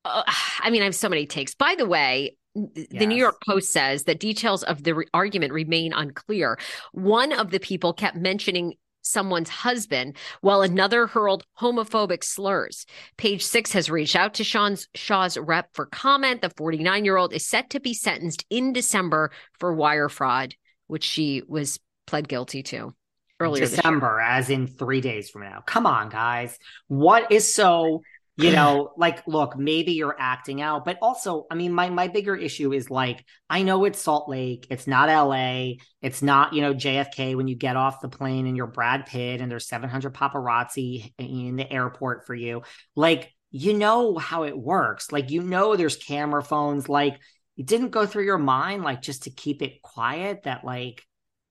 uh, 0.04 0.22
I 0.60 0.70
mean, 0.70 0.82
I 0.82 0.86
have 0.86 0.94
so 0.94 1.08
many 1.08 1.26
takes. 1.26 1.54
By 1.54 1.74
the 1.76 1.86
way, 1.86 2.36
the 2.54 3.06
New 3.06 3.16
York 3.16 3.42
Post 3.46 3.70
says 3.70 4.04
that 4.04 4.20
details 4.20 4.62
of 4.62 4.82
the 4.82 4.94
re- 4.94 5.06
argument 5.14 5.52
remain 5.52 5.92
unclear. 5.92 6.58
One 6.92 7.32
of 7.32 7.50
the 7.50 7.58
people 7.58 7.94
kept 7.94 8.16
mentioning 8.16 8.74
someone's 9.02 9.48
husband 9.48 10.16
while 10.40 10.62
another 10.62 11.06
hurled 11.06 11.44
homophobic 11.60 12.24
slurs. 12.24 12.86
Page 13.16 13.44
six 13.44 13.72
has 13.72 13.90
reached 13.90 14.16
out 14.16 14.34
to 14.34 14.44
Sean's 14.44 14.88
Shah's 14.94 15.36
rep 15.36 15.68
for 15.74 15.86
comment. 15.86 16.42
The 16.42 16.50
49 16.50 17.04
year 17.04 17.16
old 17.16 17.32
is 17.32 17.46
set 17.46 17.70
to 17.70 17.80
be 17.80 17.94
sentenced 17.94 18.44
in 18.48 18.72
December 18.72 19.30
for 19.58 19.74
wire 19.74 20.08
fraud, 20.08 20.54
which 20.86 21.04
she 21.04 21.42
was 21.46 21.78
pled 22.06 22.28
guilty 22.28 22.62
to 22.62 22.94
earlier. 23.40 23.66
December, 23.66 24.20
as 24.20 24.50
in 24.50 24.66
three 24.66 25.00
days 25.00 25.30
from 25.30 25.42
now. 25.42 25.62
Come 25.66 25.86
on, 25.86 26.08
guys. 26.08 26.58
What 26.88 27.30
is 27.32 27.52
so, 27.52 28.02
you 28.36 28.50
know, 28.52 28.92
like, 28.96 29.26
look, 29.26 29.56
maybe 29.56 29.92
you're 29.92 30.16
acting 30.18 30.60
out, 30.62 30.84
but 30.84 30.98
also, 31.02 31.46
I 31.50 31.54
mean, 31.54 31.72
my 31.72 31.90
my 31.90 32.08
bigger 32.08 32.34
issue 32.34 32.72
is 32.72 32.90
like, 32.90 33.24
I 33.50 33.62
know 33.62 33.84
it's 33.84 34.00
Salt 34.00 34.28
Lake, 34.28 34.66
it's 34.70 34.86
not 34.86 35.08
LA, 35.08 35.74
it's 36.00 36.22
not, 36.22 36.54
you 36.54 36.62
know, 36.62 36.74
JFK 36.74 37.36
when 37.36 37.48
you 37.48 37.56
get 37.56 37.76
off 37.76 38.00
the 38.00 38.08
plane 38.08 38.46
and 38.46 38.56
you're 38.56 38.66
Brad 38.66 39.06
Pitt 39.06 39.40
and 39.40 39.50
there's 39.50 39.68
700 39.68 40.14
paparazzi 40.14 41.12
in 41.18 41.56
the 41.56 41.70
airport 41.70 42.26
for 42.26 42.34
you. 42.34 42.62
Like, 42.96 43.32
you 43.50 43.74
know 43.74 44.16
how 44.16 44.44
it 44.44 44.56
works. 44.56 45.12
Like, 45.12 45.30
you 45.30 45.42
know, 45.42 45.76
there's 45.76 45.96
camera 45.96 46.42
phones. 46.42 46.88
Like, 46.88 47.20
it 47.58 47.66
didn't 47.66 47.90
go 47.90 48.06
through 48.06 48.24
your 48.24 48.38
mind, 48.38 48.82
like, 48.82 49.02
just 49.02 49.24
to 49.24 49.30
keep 49.30 49.60
it 49.60 49.82
quiet 49.82 50.44
that, 50.44 50.64
like, 50.64 51.02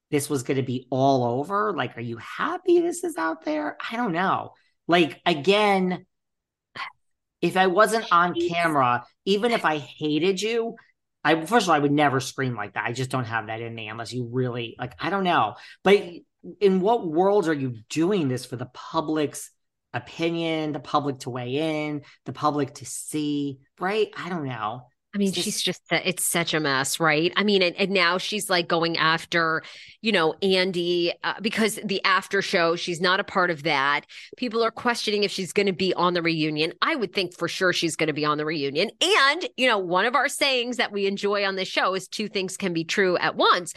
this 0.10 0.30
was 0.30 0.44
going 0.44 0.58
to 0.58 0.64
be 0.64 0.88
all 0.90 1.40
over? 1.40 1.74
Like, 1.74 1.98
are 1.98 2.02
you 2.02 2.18
happy 2.18 2.82
this 2.82 3.04
is 3.04 3.18
out 3.18 3.46
there? 3.46 3.78
I 3.92 3.96
don't 3.96 4.12
know. 4.12 4.54
Like, 4.88 5.22
again, 5.26 6.06
if 7.42 7.58
I 7.58 7.68
wasn't 7.68 8.06
on 8.12 8.36
camera, 8.50 9.06
even 9.26 9.52
if 9.52 9.66
I 9.66 9.78
hated 9.78 10.42
you, 10.42 10.76
I 11.24 11.46
first 11.46 11.66
of 11.66 11.70
all, 11.70 11.76
I 11.76 11.80
would 11.80 11.92
never 11.92 12.20
scream 12.20 12.56
like 12.56 12.74
that. 12.74 12.86
I 12.86 12.94
just 12.94 13.10
don't 13.10 13.26
have 13.26 13.48
that 13.48 13.62
in 13.62 13.74
me 13.74 13.88
unless 13.90 14.14
you 14.14 14.30
really 14.32 14.76
like, 14.80 14.96
I 15.00 15.10
don't 15.10 15.24
know. 15.24 15.56
But 15.84 16.04
in 16.60 16.82
what 16.82 17.08
world 17.08 17.48
are 17.48 17.54
you 17.54 17.76
doing 17.90 18.28
this 18.28 18.46
for 18.46 18.56
the 18.56 18.70
public's 18.74 19.52
opinion, 19.94 20.72
the 20.72 20.80
public 20.80 21.20
to 21.20 21.30
weigh 21.30 21.88
in, 21.90 22.02
the 22.26 22.34
public 22.34 22.76
to 22.76 22.86
see, 22.86 23.60
right? 23.80 24.10
I 24.18 24.30
don't 24.30 24.46
know. 24.46 24.88
I 25.14 25.18
mean, 25.18 25.34
just- 25.34 25.44
she's 25.44 25.62
just, 25.62 25.82
it's 25.92 26.24
such 26.24 26.54
a 26.54 26.60
mess, 26.60 27.00
right? 27.00 27.34
I 27.36 27.44
mean, 27.44 27.62
and, 27.62 27.76
and 27.76 27.92
now 27.92 28.18
she's 28.18 28.50
like 28.50 28.70
going 28.70 28.98
after, 28.98 29.62
you 30.02 30.14
know, 30.14 30.36
Andy, 30.42 31.12
uh, 31.24 31.34
because 31.42 31.80
the 31.84 32.02
after 32.06 32.42
show, 32.42 32.78
she's 32.78 33.02
not 33.02 33.20
a 33.20 33.24
part 33.26 33.52
of 33.52 33.64
that. 33.64 34.06
People 34.38 34.64
are 34.64 34.72
questioning 34.72 35.24
if 35.24 35.32
she's 35.32 35.52
going 35.52 35.66
to 35.66 35.74
be 35.74 35.94
on 35.94 36.14
the 36.14 36.22
reunion. 36.22 36.72
I 36.82 36.96
would 36.96 37.14
think 37.14 37.38
for 37.38 37.50
sure 37.50 37.74
she's 37.74 37.98
going 37.98 38.08
to 38.08 38.14
be 38.14 38.24
on 38.24 38.38
the 38.38 38.46
reunion. 38.46 38.90
And, 39.02 39.50
you 39.58 39.68
know, 39.68 39.80
one 39.80 40.06
of 40.06 40.16
our 40.16 40.30
sayings 40.30 40.78
that 40.78 40.94
we 40.94 41.08
enjoy 41.08 41.46
on 41.46 41.56
this 41.56 41.68
show 41.68 41.94
is 41.94 42.08
two 42.08 42.30
things 42.30 42.56
can 42.56 42.72
be 42.72 42.86
true 42.86 43.18
at 43.18 43.36
once. 43.36 43.74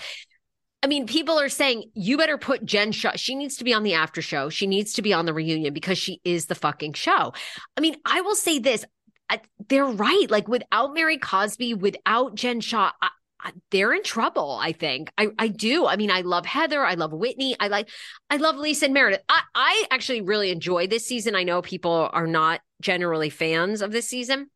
I 0.85 0.87
mean, 0.87 1.07
people 1.07 1.40
are 1.40 1.49
saying 1.49 1.90
you 1.94 2.18
better 2.18 2.37
put 2.37 2.64
Jen 2.64 2.92
Shah. 2.92 3.12
She 3.16 3.35
needs 3.35 3.57
to 3.57 3.64
be 3.64 3.73
on 3.73 3.85
the 3.85 3.94
after 3.94 4.20
show. 4.20 4.51
She 4.51 4.66
needs 4.66 4.92
to 4.92 5.03
be 5.03 5.14
on 5.14 5.25
the 5.25 5.33
reunion 5.33 5.73
because 5.73 5.97
she 5.97 6.20
is 6.25 6.47
the 6.47 6.55
fucking 6.55 6.92
show. 6.92 7.33
I 7.77 7.81
mean, 7.81 7.97
I 8.05 8.20
will 8.20 8.37
say 8.37 8.59
this. 8.59 8.85
I, 9.29 9.41
they're 9.69 9.85
right. 9.85 10.27
Like 10.29 10.49
without 10.49 10.95
Mary 10.95 11.19
Cosby, 11.19 11.75
without 11.75 12.35
Jen 12.35 12.61
Shah, 12.61 12.93
I, 13.01 13.09
I, 13.41 13.53
they're 13.71 13.93
in 13.93 14.03
trouble. 14.03 14.59
I 14.61 14.73
think 14.73 15.11
I, 15.19 15.29
I 15.39 15.49
do. 15.49 15.87
I 15.87 15.97
mean, 15.97 16.11
I 16.11 16.23
love 16.23 16.47
Heather. 16.47 16.85
I 16.85 16.95
love 16.95 17.13
Whitney. 17.13 17.57
I 17.61 17.69
like, 17.69 17.89
I 18.31 18.37
love 18.37 18.57
Lisa 18.57 18.87
and 18.87 18.95
Meredith. 18.95 19.23
I, 19.29 19.41
I 19.55 19.85
actually 19.91 20.23
really 20.23 20.51
enjoy 20.51 20.87
this 20.87 21.07
season. 21.07 21.35
I 21.35 21.43
know 21.43 21.63
people 21.63 22.09
are 22.13 22.27
not 22.27 22.61
generally 22.81 23.31
fans 23.31 23.83
of 23.83 23.93
this 23.93 24.09
season, 24.09 24.49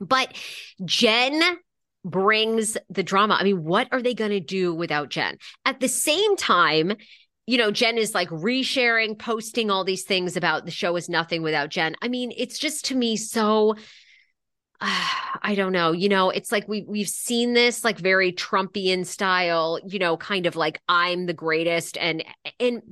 but 0.00 0.36
Jen 0.84 1.42
brings 2.04 2.76
the 2.88 3.02
drama. 3.02 3.36
I 3.38 3.44
mean, 3.44 3.64
what 3.64 3.88
are 3.92 4.02
they 4.02 4.14
going 4.14 4.30
to 4.30 4.40
do 4.40 4.74
without 4.74 5.10
Jen? 5.10 5.36
At 5.64 5.80
the 5.80 5.88
same 5.88 6.36
time, 6.36 6.96
you 7.46 7.56
know, 7.56 7.70
Jen 7.70 7.98
is 7.98 8.14
like 8.14 8.28
resharing, 8.28 9.18
posting 9.18 9.70
all 9.70 9.82
these 9.82 10.04
things 10.04 10.36
about 10.36 10.64
the 10.64 10.70
show 10.70 10.96
is 10.96 11.08
nothing 11.08 11.42
without 11.42 11.70
Jen. 11.70 11.96
I 12.02 12.08
mean, 12.08 12.32
it's 12.36 12.58
just 12.58 12.84
to 12.86 12.94
me 12.94 13.16
so 13.16 13.74
I 14.80 15.54
don't 15.56 15.72
know. 15.72 15.92
You 15.92 16.08
know, 16.08 16.30
it's 16.30 16.52
like 16.52 16.68
we 16.68 16.84
we've 16.86 17.08
seen 17.08 17.52
this 17.52 17.84
like 17.84 17.98
very 17.98 18.32
Trumpian 18.32 19.04
style, 19.04 19.80
you 19.86 19.98
know, 19.98 20.16
kind 20.16 20.46
of 20.46 20.56
like 20.56 20.80
I'm 20.88 21.26
the 21.26 21.32
greatest 21.32 21.96
and 21.98 22.24
and 22.60 22.82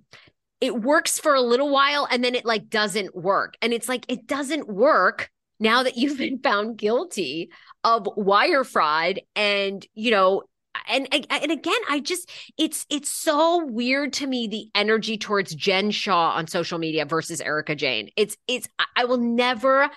it 0.61 0.81
works 0.81 1.18
for 1.18 1.35
a 1.35 1.40
little 1.40 1.70
while 1.70 2.09
and 2.11 2.25
then 2.25 2.35
it 2.35 2.44
like 2.44 2.68
doesn't 2.68 3.14
work. 3.14 3.55
And 3.62 3.72
it's 3.72 3.88
like 3.88 4.05
it 4.09 4.27
doesn't 4.27 4.68
work 4.68 5.31
now 5.61 5.83
that 5.83 5.96
you've 5.96 6.18
been 6.18 6.38
found 6.40 6.77
guilty 6.79 7.51
of 7.85 8.09
wire 8.16 8.64
fraud 8.64 9.20
and, 9.35 9.87
you 9.94 10.11
know, 10.11 10.42
and 10.88 11.09
and 11.31 11.51
again, 11.51 11.81
I 11.88 12.01
just 12.01 12.31
it's 12.59 12.85
it's 12.90 13.11
so 13.11 13.64
weird 13.64 14.12
to 14.14 14.27
me 14.27 14.46
the 14.46 14.68
energy 14.75 15.16
towards 15.16 15.55
Jen 15.55 15.90
Shah 15.90 16.33
on 16.33 16.46
social 16.46 16.79
media 16.79 17.07
versus 17.07 17.40
Erika 17.40 17.75
Jayne. 17.75 18.11
It's 18.16 18.37
it's 18.46 18.68
I- 18.79 18.85
I 18.96 19.05
will 19.07 19.16
never 19.18 19.88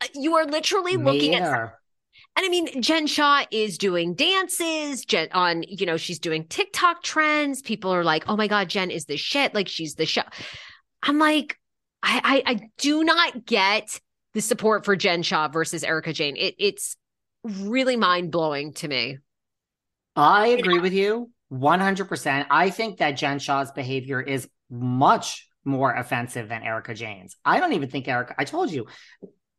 Uh, 0.00 0.06
you 0.14 0.34
are 0.34 0.46
literally 0.46 0.96
looking 0.96 1.32
Me 1.32 1.36
at 1.36 1.42
either. 1.42 1.78
and 2.36 2.46
I 2.46 2.48
mean, 2.48 2.82
Jen 2.82 3.06
Shah 3.06 3.44
is 3.50 3.78
doing 3.78 4.14
dances 4.14 5.04
Jen, 5.04 5.28
on, 5.32 5.64
you 5.66 5.86
know, 5.86 5.96
she's 5.96 6.18
doing 6.18 6.46
TikTok 6.46 7.02
trends. 7.02 7.62
People 7.62 7.92
are 7.92 8.04
like, 8.04 8.24
oh 8.28 8.36
my 8.36 8.48
God, 8.48 8.68
Jen 8.68 8.90
is 8.90 9.06
the 9.06 9.16
shit. 9.16 9.54
Like 9.54 9.68
she's 9.68 9.94
the 9.94 10.06
show. 10.06 10.22
I'm 11.02 11.18
like, 11.18 11.58
I, 12.02 12.42
I, 12.46 12.52
I 12.52 12.60
do 12.78 13.04
not 13.04 13.46
get 13.46 14.00
the 14.34 14.40
support 14.40 14.84
for 14.84 14.96
Jen 14.96 15.22
Shah 15.22 15.48
versus 15.48 15.84
Erika 15.84 16.12
Jayne. 16.12 16.36
It, 16.36 16.54
it's 16.58 16.96
really 17.44 17.96
mind 17.96 18.30
blowing 18.30 18.72
to 18.74 18.88
me. 18.88 19.18
I 20.16 20.48
agree 20.48 20.78
with 20.78 20.92
you 20.92 21.30
100%. 21.52 22.46
I 22.50 22.70
think 22.70 22.98
that 22.98 23.12
Jen 23.12 23.38
Shah's 23.38 23.72
behavior 23.72 24.20
is 24.20 24.48
much 24.70 25.48
more 25.64 25.92
offensive 25.94 26.48
than 26.48 26.62
Erika 26.62 26.94
Jayne's. 26.94 27.36
I 27.44 27.60
don't 27.60 27.72
even 27.72 27.88
think 27.88 28.06
Erika, 28.06 28.34
I 28.38 28.44
told 28.44 28.70
you, 28.70 28.86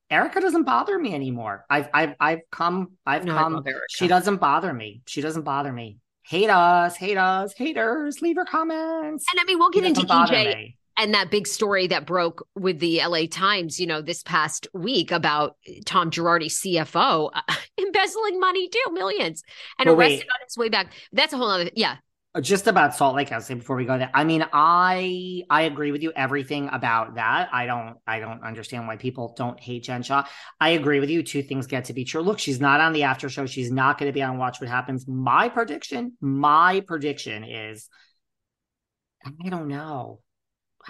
Erika 0.09 0.39
doesn't 0.39 0.63
bother 0.63 0.97
me 0.99 1.13
anymore. 1.13 1.65
I've 1.69 1.89
I've 1.93 2.13
I've 2.19 2.39
come 2.51 2.91
I've 3.05 3.25
No, 3.25 3.33
come. 3.33 3.63
She 3.89 4.07
doesn't 4.07 4.37
bother 4.37 4.73
me. 4.73 5.01
She 5.07 5.21
doesn't 5.21 5.43
bother 5.43 5.71
me. 5.73 5.97
Hate 6.23 6.49
us, 6.49 6.95
hate 6.95 7.17
us, 7.17 7.53
haters. 7.55 8.21
Leave 8.21 8.35
her 8.35 8.45
comments. 8.45 9.25
And 9.31 9.39
I 9.39 9.43
mean, 9.45 9.59
we'll 9.59 9.69
get 9.69 9.83
into 9.85 10.03
doesn't 10.05 10.35
EJ 10.35 10.55
me. 10.55 10.77
and 10.97 11.13
that 11.13 11.29
big 11.29 11.45
story 11.47 11.87
that 11.87 12.05
broke 12.07 12.47
with 12.55 12.79
the 12.79 12.99
LA 13.05 13.25
Times, 13.29 13.79
you 13.79 13.85
know, 13.87 14.01
this 14.01 14.23
past 14.23 14.67
week 14.73 15.11
about 15.11 15.55
Tom 15.85 16.09
Girardi, 16.09 16.47
CFO, 16.47 17.29
uh, 17.33 17.41
embezzling 17.79 18.39
money 18.39 18.69
too, 18.69 18.91
millions, 18.93 19.43
and 19.79 19.87
But 19.87 19.93
arrested 19.93 20.19
wait. 20.19 20.29
on 20.33 20.39
his 20.47 20.57
way 20.57 20.69
back. 20.69 20.93
That's 21.13 21.33
a 21.33 21.37
whole 21.37 21.49
other, 21.49 21.69
yeah. 21.75 21.97
Uh, 22.35 22.41
just 22.41 22.67
about 22.67 22.93
Salt 22.93 23.15
Lake, 23.15 23.31
I'll 23.31 23.39
say 23.39 23.53
before 23.53 23.77
we 23.77 23.85
go 23.85 23.97
there. 23.97 24.11
I 24.13 24.25
mean, 24.25 24.45
I 24.51 25.43
I 25.49 25.61
agree 25.63 25.93
with 25.93 26.03
you 26.03 26.11
everything 26.15 26.69
about 26.71 27.15
that. 27.15 27.47
I 27.53 27.65
don't 27.65 27.95
I 28.05 28.19
don't 28.19 28.43
understand 28.43 28.87
why 28.87 28.97
people 28.97 29.33
don't 29.37 29.57
hate 29.57 29.83
Jen 29.83 30.03
Shah. 30.03 30.27
I 30.59 30.69
agree 30.71 30.99
with 30.99 31.09
you. 31.09 31.23
Two 31.23 31.41
things 31.41 31.65
get 31.65 31.85
to 31.85 31.93
be 31.93 32.03
true. 32.03 32.21
Look, 32.21 32.39
she's 32.39 32.59
not 32.59 32.81
on 32.81 32.91
the 32.91 33.03
after 33.03 33.29
show. 33.29 33.45
She's 33.45 33.71
not 33.71 33.97
going 33.97 34.09
to 34.09 34.13
be 34.13 34.21
on 34.21 34.37
Watch 34.37 34.59
What 34.59 34.69
Happens. 34.69 35.07
My 35.07 35.47
prediction, 35.47 36.17
my 36.19 36.81
prediction 36.81 37.45
is, 37.45 37.87
I 39.25 39.49
don't 39.49 39.69
know. 39.69 40.19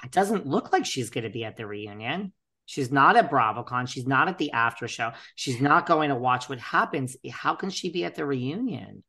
It 0.04 0.12
doesn't 0.12 0.48
look 0.48 0.74
like 0.74 0.86
she's 0.86 1.12
going 1.12 1.26
to 1.26 1.30
be 1.30 1.46
at 1.46 1.58
the 1.58 1.68
reunion. 1.68 2.34
She's 2.66 2.92
not 2.92 3.16
at 3.18 3.30
BravoCon. 3.30 3.88
She's 3.88 4.08
not 4.08 4.28
at 4.28 4.40
the 4.40 4.52
after 4.52 4.88
show. 4.88 5.12
She's 5.36 5.62
not 5.62 5.86
going 5.86 6.10
to 6.10 6.16
watch 6.16 6.50
what 6.50 6.60
happens. 6.60 7.16
How 7.30 7.54
can 7.54 7.70
she 7.70 7.92
be 7.92 8.04
at 8.04 8.16
the 8.16 8.26
reunion? 8.26 9.04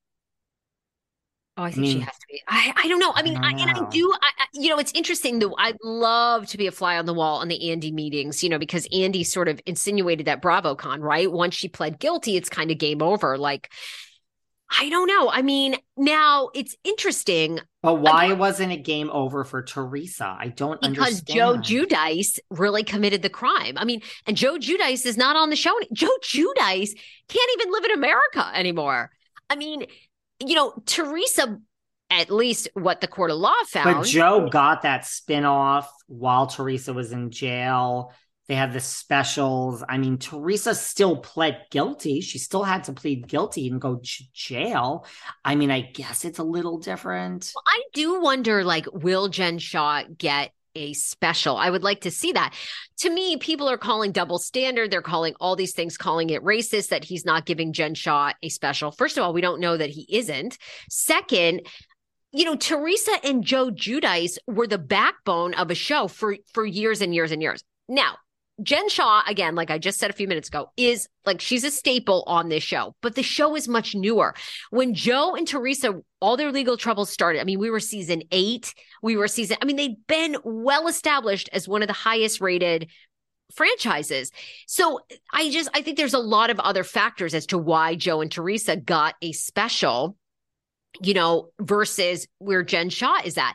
Oh, 1.56 1.62
I 1.62 1.70
think 1.70 1.86
she 1.86 1.98
mean, 1.98 2.00
has 2.00 2.12
to 2.18 2.26
be. 2.28 2.42
I, 2.48 2.72
I 2.84 2.88
don't 2.88 2.98
know. 2.98 3.12
I 3.14 3.22
I 3.22 3.22
mean, 3.22 3.34
don't 3.34 3.42
I, 3.42 3.52
and 3.58 3.70
I 3.70 3.80
do. 3.88 4.12
I, 4.22 4.26
I- 4.38 4.46
you 4.52 4.68
know, 4.68 4.78
it's 4.78 4.92
interesting 4.94 5.38
though. 5.38 5.54
I'd 5.58 5.76
love 5.82 6.46
to 6.48 6.58
be 6.58 6.66
a 6.66 6.72
fly 6.72 6.98
on 6.98 7.06
the 7.06 7.14
wall 7.14 7.38
on 7.38 7.48
the 7.48 7.70
Andy 7.70 7.90
meetings. 7.90 8.42
You 8.42 8.50
know, 8.50 8.58
because 8.58 8.86
Andy 8.92 9.24
sort 9.24 9.48
of 9.48 9.60
insinuated 9.64 10.26
that 10.26 10.42
BravoCon, 10.42 11.00
right? 11.00 11.30
Once 11.30 11.54
she 11.54 11.68
pled 11.68 11.98
guilty, 11.98 12.36
it's 12.36 12.50
kind 12.50 12.70
of 12.70 12.78
game 12.78 13.00
over. 13.02 13.38
Like, 13.38 13.70
I 14.70 14.88
don't 14.90 15.06
know. 15.08 15.30
I 15.30 15.42
mean, 15.42 15.76
now 15.96 16.50
it's 16.54 16.76
interesting 16.84 17.60
But 17.82 17.96
why 17.96 18.32
wasn't 18.32 18.72
it 18.72 18.78
game 18.84 19.10
over 19.10 19.44
for 19.44 19.62
Teresa? 19.62 20.36
I 20.38 20.48
don't 20.48 20.82
understand 20.82 20.96
because 20.96 21.22
Joe 21.22 21.54
understand. 21.54 21.88
Giudice 21.88 22.38
really 22.50 22.82
committed 22.82 23.22
the 23.22 23.30
crime. 23.30 23.74
I 23.78 23.84
mean, 23.84 24.02
and 24.26 24.36
Joe 24.36 24.56
Giudice 24.58 25.06
is 25.06 25.16
not 25.16 25.36
on 25.36 25.50
the 25.50 25.56
show. 25.56 25.72
Joe 25.92 26.10
Giudice 26.24 26.90
can't 27.28 27.50
even 27.60 27.72
live 27.72 27.84
in 27.84 27.92
America 27.92 28.50
anymore. 28.54 29.10
I 29.48 29.54
mean, 29.54 29.86
you 30.40 30.54
know, 30.54 30.72
Teresa, 30.86 31.58
at 32.10 32.30
least 32.30 32.68
what 32.74 33.00
the 33.00 33.08
court 33.08 33.30
of 33.30 33.38
law 33.38 33.54
found. 33.66 34.02
But 34.02 34.06
Joe 34.06 34.48
got 34.48 34.82
that 34.82 35.04
spin-off 35.04 35.90
while 36.06 36.46
Teresa 36.46 36.92
was 36.92 37.12
in 37.12 37.30
jail. 37.30 38.12
They 38.48 38.54
had 38.54 38.72
the 38.72 38.78
specials. 38.78 39.82
I 39.88 39.98
mean, 39.98 40.18
Teresa 40.18 40.72
still 40.76 41.16
pled 41.16 41.62
guilty. 41.72 42.20
She 42.20 42.38
still 42.38 42.62
had 42.62 42.84
to 42.84 42.92
plead 42.92 43.26
guilty 43.26 43.68
and 43.68 43.80
go 43.80 43.96
to 43.96 44.24
jail. 44.32 45.04
I 45.44 45.56
mean, 45.56 45.72
I 45.72 45.80
guess 45.80 46.24
it's 46.24 46.38
a 46.38 46.44
little 46.44 46.78
different. 46.78 47.52
I 47.66 47.82
do 47.92 48.20
wonder, 48.20 48.62
like, 48.62 48.86
will 48.92 49.26
Jen 49.26 49.58
Shah 49.58 50.04
get 50.16 50.52
a 50.76 50.92
special? 50.92 51.56
I 51.56 51.70
would 51.70 51.82
like 51.82 52.02
to 52.02 52.10
see 52.10 52.32
that. 52.32 52.54
To 52.98 53.10
me, 53.10 53.36
people 53.36 53.68
are 53.68 53.78
calling 53.78 54.12
double 54.12 54.38
standard. 54.38 54.90
They're 54.90 55.02
calling 55.02 55.34
all 55.40 55.56
these 55.56 55.72
things, 55.72 55.96
calling 55.96 56.30
it 56.30 56.44
racist 56.44 56.88
that 56.88 57.04
he's 57.04 57.24
not 57.24 57.46
giving 57.46 57.72
Jen 57.72 57.94
Shah 57.94 58.32
a 58.42 58.48
special. 58.48 58.92
First 58.92 59.16
of 59.16 59.24
all, 59.24 59.32
we 59.32 59.40
don't 59.40 59.60
know 59.60 59.76
that 59.76 59.90
he 59.90 60.06
isn't. 60.08 60.58
Second, 60.90 61.66
you 62.32 62.44
know, 62.44 62.56
Teresa 62.56 63.12
and 63.24 63.42
Joe 63.42 63.70
Giudice 63.70 64.36
were 64.46 64.66
the 64.66 64.78
backbone 64.78 65.54
of 65.54 65.70
a 65.70 65.74
show 65.74 66.06
for 66.06 66.36
for 66.52 66.64
years 66.66 67.00
and 67.00 67.14
years 67.14 67.32
and 67.32 67.40
years. 67.40 67.64
Now, 67.88 68.16
Jen 68.62 68.88
Shah, 68.88 69.22
again, 69.26 69.54
like 69.54 69.70
I 69.70 69.78
just 69.78 69.98
said 69.98 70.10
a 70.10 70.14
few 70.14 70.26
minutes 70.26 70.48
ago, 70.48 70.70
is 70.76 71.08
like 71.26 71.40
she's 71.40 71.64
a 71.64 71.70
staple 71.70 72.24
on 72.26 72.48
this 72.48 72.62
show, 72.62 72.94
but 73.02 73.14
the 73.14 73.22
show 73.22 73.54
is 73.54 73.68
much 73.68 73.94
newer. 73.94 74.34
When 74.70 74.94
Joe 74.94 75.34
and 75.34 75.46
Teresa, 75.46 76.00
all 76.20 76.38
their 76.38 76.52
legal 76.52 76.78
troubles 76.78 77.10
started, 77.10 77.40
I 77.40 77.44
mean, 77.44 77.58
we 77.58 77.68
were 77.68 77.80
season 77.80 78.22
eight, 78.32 78.72
we 79.02 79.16
were 79.16 79.28
season, 79.28 79.58
I 79.60 79.66
mean, 79.66 79.76
they've 79.76 80.06
been 80.06 80.36
well 80.42 80.88
established 80.88 81.50
as 81.52 81.68
one 81.68 81.82
of 81.82 81.88
the 81.88 81.94
highest 81.94 82.40
rated 82.40 82.90
franchises. 83.54 84.30
So 84.66 85.00
I 85.32 85.50
just, 85.50 85.68
I 85.74 85.82
think 85.82 85.98
there's 85.98 86.14
a 86.14 86.18
lot 86.18 86.50
of 86.50 86.58
other 86.58 86.82
factors 86.82 87.34
as 87.34 87.46
to 87.46 87.58
why 87.58 87.94
Joe 87.94 88.22
and 88.22 88.32
Teresa 88.32 88.76
got 88.76 89.16
a 89.20 89.32
special, 89.32 90.16
you 91.02 91.12
know, 91.12 91.50
versus 91.60 92.26
where 92.38 92.62
Jen 92.62 92.88
Shah 92.88 93.20
is 93.24 93.36
at. 93.36 93.52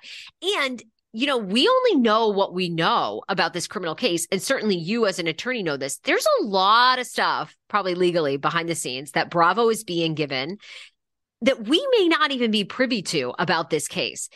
And 0.59 0.81
you 1.13 1.28
know, 1.28 1.38
we 1.38 1.67
only 1.67 2.02
know 2.02 2.30
what 2.30 2.54
we 2.54 2.69
know 2.69 3.21
about 3.28 3.54
this 3.54 3.67
criminal 3.67 3.95
case. 3.95 4.28
And 4.32 4.41
certainly 4.41 4.78
you, 4.78 5.06
as 5.06 5.19
an 5.19 5.28
attorney, 5.28 5.62
know 5.62 5.78
this. 5.78 5.97
There's 6.04 6.26
a 6.39 6.45
lot 6.45 7.00
of 7.00 7.08
stuff, 7.08 7.56
probably 7.67 7.95
legally 7.95 8.38
behind 8.38 8.69
the 8.69 8.76
scenes, 8.76 9.12
that 9.12 9.30
Bravo 9.30 9.69
is 9.69 9.84
being 9.84 10.13
given 10.13 10.58
that 11.41 11.67
we 11.67 11.86
may 11.97 12.08
not 12.08 12.32
even 12.32 12.52
be 12.52 12.63
privy 12.63 13.02
to 13.02 13.34
about 13.39 13.69
this 13.69 13.88
case. 13.88 14.30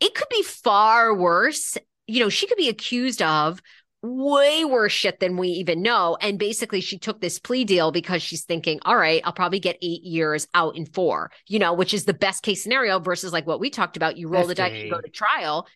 It 0.00 0.14
could 0.14 0.28
be 0.30 0.42
far 0.42 1.14
worse. 1.14 1.76
You 2.06 2.20
know, 2.20 2.28
she 2.28 2.46
could 2.46 2.56
be 2.56 2.68
accused 2.68 3.20
of 3.20 3.60
way 4.02 4.64
worse 4.64 4.92
shit 4.92 5.18
than 5.18 5.36
we 5.36 5.48
even 5.48 5.82
know. 5.82 6.16
And 6.20 6.38
basically, 6.38 6.80
she 6.80 6.98
took 6.98 7.20
this 7.20 7.38
plea 7.38 7.64
deal 7.64 7.90
because 7.90 8.22
she's 8.22 8.44
thinking, 8.44 8.78
all 8.84 8.96
right, 8.96 9.20
I'll 9.24 9.32
probably 9.32 9.58
get 9.58 9.78
eight 9.82 10.02
years 10.02 10.46
out 10.54 10.76
in 10.76 10.86
four, 10.86 11.32
you 11.48 11.58
know, 11.58 11.72
which 11.72 11.92
is 11.92 12.04
the 12.04 12.14
best 12.14 12.42
case 12.42 12.62
scenario 12.62 13.00
versus 13.00 13.32
like 13.32 13.46
what 13.46 13.60
we 13.60 13.68
talked 13.68 13.96
about. 13.96 14.16
You 14.16 14.28
roll 14.28 14.46
the 14.46 14.54
dice, 14.54 14.82
you 14.82 14.90
go 14.90 15.00
to 15.00 15.10
trial. 15.10 15.66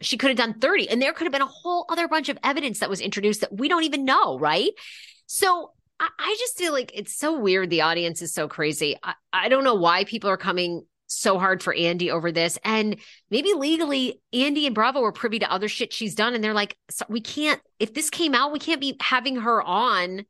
She 0.00 0.16
could 0.16 0.30
have 0.30 0.36
done 0.36 0.58
30, 0.60 0.88
and 0.88 1.00
there 1.00 1.12
could 1.12 1.24
have 1.24 1.32
been 1.32 1.42
a 1.42 1.46
whole 1.46 1.84
other 1.88 2.08
bunch 2.08 2.28
of 2.28 2.38
evidence 2.42 2.80
that 2.80 2.88
was 2.88 3.00
introduced 3.00 3.42
that 3.42 3.56
we 3.56 3.68
don't 3.68 3.84
even 3.84 4.04
know, 4.04 4.38
right? 4.38 4.70
So 5.26 5.72
I, 5.98 6.08
I 6.18 6.36
just 6.38 6.56
feel 6.56 6.72
like 6.72 6.90
it's 6.94 7.16
so 7.16 7.38
weird. 7.38 7.70
The 7.70 7.82
audience 7.82 8.22
is 8.22 8.32
so 8.32 8.48
crazy. 8.48 8.96
I, 9.02 9.14
I 9.32 9.48
don't 9.48 9.64
know 9.64 9.74
why 9.74 10.04
people 10.04 10.30
are 10.30 10.36
coming 10.36 10.84
so 11.06 11.38
hard 11.38 11.62
for 11.62 11.74
Andy 11.74 12.10
over 12.10 12.32
this. 12.32 12.58
And 12.64 12.96
maybe 13.30 13.52
legally, 13.54 14.20
Andy 14.32 14.66
and 14.66 14.74
Bravo 14.74 15.00
were 15.00 15.12
privy 15.12 15.40
to 15.40 15.52
other 15.52 15.68
shit 15.68 15.92
she's 15.92 16.14
done. 16.14 16.34
And 16.34 16.42
they're 16.42 16.54
like, 16.54 16.76
so 16.88 17.04
we 17.08 17.20
can't, 17.20 17.60
if 17.78 17.92
this 17.92 18.10
came 18.10 18.34
out, 18.34 18.52
we 18.52 18.58
can't 18.58 18.80
be 18.80 18.96
having 19.00 19.36
her 19.36 19.62
on, 19.62 20.24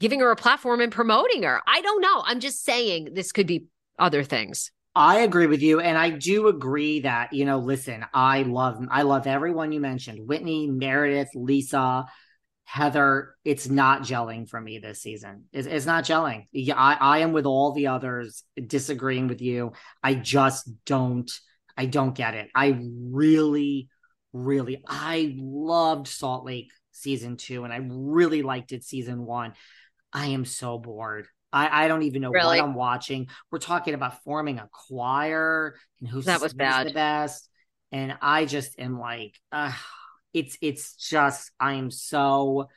giving 0.00 0.20
her 0.20 0.30
a 0.30 0.36
platform 0.36 0.80
and 0.80 0.90
promoting 0.90 1.42
her. 1.42 1.60
I 1.66 1.80
don't 1.82 2.00
know. 2.00 2.22
I'm 2.24 2.40
just 2.40 2.64
saying 2.64 3.10
this 3.12 3.32
could 3.32 3.46
be 3.46 3.66
other 3.98 4.24
things. 4.24 4.72
I 4.94 5.20
agree 5.20 5.46
with 5.46 5.62
you, 5.62 5.80
and 5.80 5.96
I 5.96 6.10
do 6.10 6.48
agree 6.48 7.00
that 7.00 7.32
you 7.32 7.46
know. 7.46 7.58
Listen, 7.58 8.04
I 8.12 8.42
love 8.42 8.84
I 8.90 9.02
love 9.02 9.26
everyone 9.26 9.72
you 9.72 9.80
mentioned: 9.80 10.28
Whitney, 10.28 10.66
Meredith, 10.66 11.30
Lisa, 11.34 12.04
Heather. 12.64 13.34
It's 13.42 13.68
not 13.68 14.02
gelling 14.02 14.48
for 14.48 14.60
me 14.60 14.78
this 14.78 15.00
season. 15.00 15.44
It's, 15.50 15.66
it's 15.66 15.86
not 15.86 16.04
gelling. 16.04 16.46
Yeah, 16.52 16.76
I, 16.76 16.98
I 17.00 17.18
am 17.18 17.32
with 17.32 17.46
all 17.46 17.72
the 17.72 17.86
others 17.86 18.44
disagreeing 18.66 19.28
with 19.28 19.40
you. 19.40 19.72
I 20.02 20.14
just 20.14 20.70
don't. 20.84 21.30
I 21.74 21.86
don't 21.86 22.14
get 22.14 22.34
it. 22.34 22.50
I 22.54 22.78
really, 23.10 23.88
really, 24.34 24.84
I 24.86 25.34
loved 25.38 26.06
Salt 26.06 26.44
Lake 26.44 26.70
season 26.90 27.38
two, 27.38 27.64
and 27.64 27.72
I 27.72 27.80
really 27.82 28.42
liked 28.42 28.72
it 28.72 28.84
season 28.84 29.24
one. 29.24 29.54
I 30.12 30.26
am 30.26 30.44
so 30.44 30.78
bored. 30.78 31.28
I, 31.52 31.84
I 31.84 31.88
don't 31.88 32.02
even 32.02 32.22
know 32.22 32.30
Really? 32.30 32.58
what 32.60 32.64
I'm 32.66 32.74
watching. 32.74 33.28
We're 33.50 33.58
talking 33.58 33.94
about 33.94 34.22
forming 34.24 34.58
a 34.58 34.68
choir 34.72 35.76
and 36.00 36.08
who's 36.08 36.24
That 36.26 36.40
was 36.40 36.54
bad. 36.54 36.88
the 36.88 36.92
best. 36.92 37.48
And 37.90 38.16
I 38.22 38.46
just 38.46 38.78
am 38.78 38.98
like, 38.98 39.38
uh, 39.52 39.72
it's 40.32 40.56
it's 40.62 40.94
just 40.96 41.50
I 41.60 41.74
am 41.74 41.90
so 41.90 42.68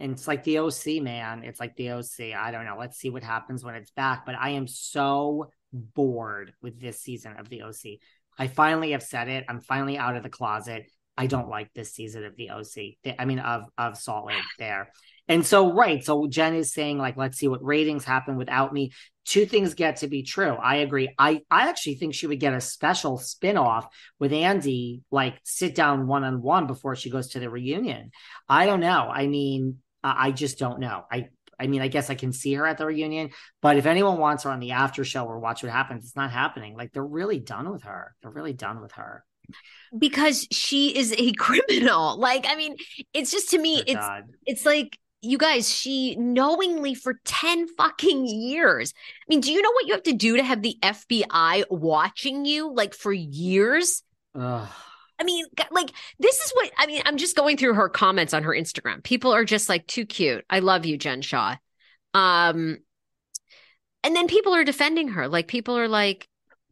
and 0.00 0.12
it's 0.12 0.26
like 0.28 0.44
the 0.44 0.58
OC, 0.58 1.00
man. 1.02 1.44
It's 1.44 1.60
like 1.60 1.76
the 1.76 1.90
OC. 1.92 2.34
I 2.36 2.50
don't 2.50 2.64
know. 2.64 2.76
Let's 2.78 2.98
see 2.98 3.10
what 3.10 3.22
happens 3.22 3.64
when 3.64 3.74
it's 3.74 3.90
back. 3.90 4.26
But 4.26 4.34
I 4.34 4.50
am 4.50 4.66
so 4.66 5.50
bored 5.72 6.52
with 6.62 6.80
this 6.80 7.00
season 7.00 7.36
of 7.38 7.48
the 7.48 7.62
OC. 7.62 8.00
I 8.38 8.46
finally 8.48 8.92
have 8.92 9.02
said 9.02 9.28
it. 9.28 9.44
I'm 9.48 9.60
finally 9.60 9.98
out 9.98 10.16
of 10.16 10.22
the 10.22 10.28
closet. 10.28 10.86
I 11.18 11.26
don't 11.26 11.48
like 11.48 11.72
this 11.74 11.92
season 11.92 12.24
of 12.24 12.36
the 12.36 12.50
OC. 12.50 13.16
I 13.18 13.24
mean, 13.24 13.40
of 13.40 13.64
of 13.76 13.98
Salt 13.98 14.26
Lake 14.26 14.36
there. 14.58 14.92
And 15.26 15.44
so, 15.44 15.72
right. 15.74 16.02
So 16.02 16.28
Jen 16.28 16.54
is 16.54 16.72
saying, 16.72 16.96
like, 16.96 17.16
let's 17.16 17.36
see 17.36 17.48
what 17.48 17.62
ratings 17.62 18.04
happen 18.04 18.36
without 18.36 18.72
me. 18.72 18.92
Two 19.24 19.44
things 19.44 19.74
get 19.74 19.96
to 19.96 20.08
be 20.08 20.22
true. 20.22 20.54
I 20.54 20.76
agree. 20.76 21.12
I 21.18 21.42
I 21.50 21.68
actually 21.68 21.96
think 21.96 22.14
she 22.14 22.28
would 22.28 22.40
get 22.40 22.54
a 22.54 22.60
special 22.60 23.18
spin-off 23.18 23.88
with 24.20 24.32
Andy, 24.32 25.02
like 25.10 25.38
sit 25.42 25.74
down 25.74 26.06
one 26.06 26.22
on 26.22 26.40
one 26.40 26.68
before 26.68 26.94
she 26.94 27.10
goes 27.10 27.30
to 27.30 27.40
the 27.40 27.50
reunion. 27.50 28.12
I 28.48 28.66
don't 28.66 28.80
know. 28.80 29.10
I 29.12 29.26
mean, 29.26 29.78
I 30.04 30.30
just 30.30 30.58
don't 30.58 30.78
know. 30.78 31.04
I 31.10 31.28
I 31.60 31.66
mean, 31.66 31.82
I 31.82 31.88
guess 31.88 32.08
I 32.08 32.14
can 32.14 32.32
see 32.32 32.54
her 32.54 32.64
at 32.64 32.78
the 32.78 32.86
reunion, 32.86 33.30
but 33.60 33.76
if 33.76 33.86
anyone 33.86 34.18
wants 34.18 34.44
her 34.44 34.50
on 34.50 34.60
the 34.60 34.70
after 34.70 35.04
show 35.04 35.26
or 35.26 35.40
watch 35.40 35.64
what 35.64 35.72
happens, 35.72 36.04
it's 36.04 36.16
not 36.16 36.30
happening. 36.30 36.76
Like 36.76 36.92
they're 36.92 37.04
really 37.04 37.40
done 37.40 37.70
with 37.70 37.82
her. 37.82 38.14
They're 38.22 38.30
really 38.30 38.52
done 38.52 38.80
with 38.80 38.92
her. 38.92 39.24
Because 39.96 40.46
she 40.50 40.96
is 40.96 41.14
a 41.16 41.32
criminal. 41.38 42.18
Like, 42.18 42.46
I 42.48 42.56
mean, 42.56 42.76
it's 43.14 43.30
just 43.30 43.50
to 43.50 43.58
me, 43.58 43.82
it's 43.86 43.94
God. 43.94 44.24
it's 44.46 44.66
like 44.66 44.98
you 45.20 45.38
guys, 45.38 45.72
she 45.72 46.14
knowingly 46.16 46.94
for 46.94 47.18
10 47.24 47.68
fucking 47.76 48.26
years. 48.26 48.92
I 48.96 49.24
mean, 49.28 49.40
do 49.40 49.52
you 49.52 49.62
know 49.62 49.72
what 49.72 49.86
you 49.86 49.94
have 49.94 50.02
to 50.04 50.12
do 50.12 50.36
to 50.36 50.42
have 50.42 50.62
the 50.62 50.76
FBI 50.82 51.64
watching 51.70 52.44
you 52.44 52.72
like 52.72 52.94
for 52.94 53.12
years? 53.12 54.02
Ugh. 54.34 54.68
I 55.20 55.24
mean, 55.24 55.46
like 55.72 55.90
this 56.20 56.38
is 56.38 56.52
what 56.52 56.70
I 56.78 56.86
mean. 56.86 57.02
I'm 57.04 57.16
just 57.16 57.36
going 57.36 57.56
through 57.56 57.74
her 57.74 57.88
comments 57.88 58.32
on 58.32 58.44
her 58.44 58.52
Instagram. 58.52 59.02
People 59.02 59.34
are 59.34 59.44
just 59.44 59.68
like 59.68 59.86
too 59.86 60.06
cute. 60.06 60.44
I 60.48 60.60
love 60.60 60.86
you, 60.86 60.96
Jen 60.96 61.22
Shah. 61.22 61.56
Um, 62.14 62.78
and 64.04 64.14
then 64.14 64.28
people 64.28 64.54
are 64.54 64.64
defending 64.64 65.08
her. 65.08 65.26
Like 65.26 65.48
people 65.48 65.76
are 65.76 65.88
like, 65.88 66.28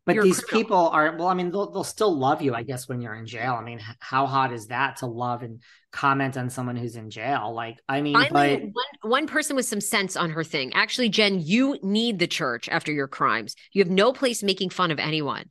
but 0.07 0.23
these 0.23 0.43
people 0.45 0.89
are 0.91 1.17
well. 1.17 1.27
I 1.27 1.35
mean, 1.35 1.51
they'll 1.51 1.71
they'll 1.71 1.85
still 1.85 2.17
love 2.17 2.41
you, 2.41 2.55
I 2.55 2.63
guess, 2.63 2.89
when 2.89 3.01
you're 3.01 3.15
in 3.15 3.27
jail. 3.27 3.55
I 3.55 3.63
mean, 3.63 3.81
how 3.99 4.27
hot 4.27 4.53
is 4.53 4.69
that 4.69 4.99
to 4.99 5.07
love 5.07 5.43
and 5.43 5.61
comment 5.91 6.37
on 6.37 6.49
someone 6.49 6.77
who's 6.77 6.95
in 6.95 7.11
jail? 7.11 7.53
Like, 7.53 7.79
I 7.89 8.01
mean, 8.01 8.15
but... 8.31 8.61
one 8.63 8.73
one 9.03 9.27
person 9.27 9.57
with 9.57 9.67
some 9.67 9.81
sense 9.81 10.17
on 10.17 10.31
her 10.31 10.45
thing. 10.45 10.73
Actually, 10.75 11.09
Jen, 11.09 11.41
you 11.41 11.79
need 11.83 12.21
the 12.21 12.29
church 12.29 12.69
after 12.69 12.93
your 12.93 13.09
crimes. 13.09 13.57
You 13.73 13.83
have 13.83 13.91
no 13.91 14.13
place 14.13 14.43
making 14.43 14.71
fun 14.71 14.93
of 14.93 15.01
anyone. 15.01 15.51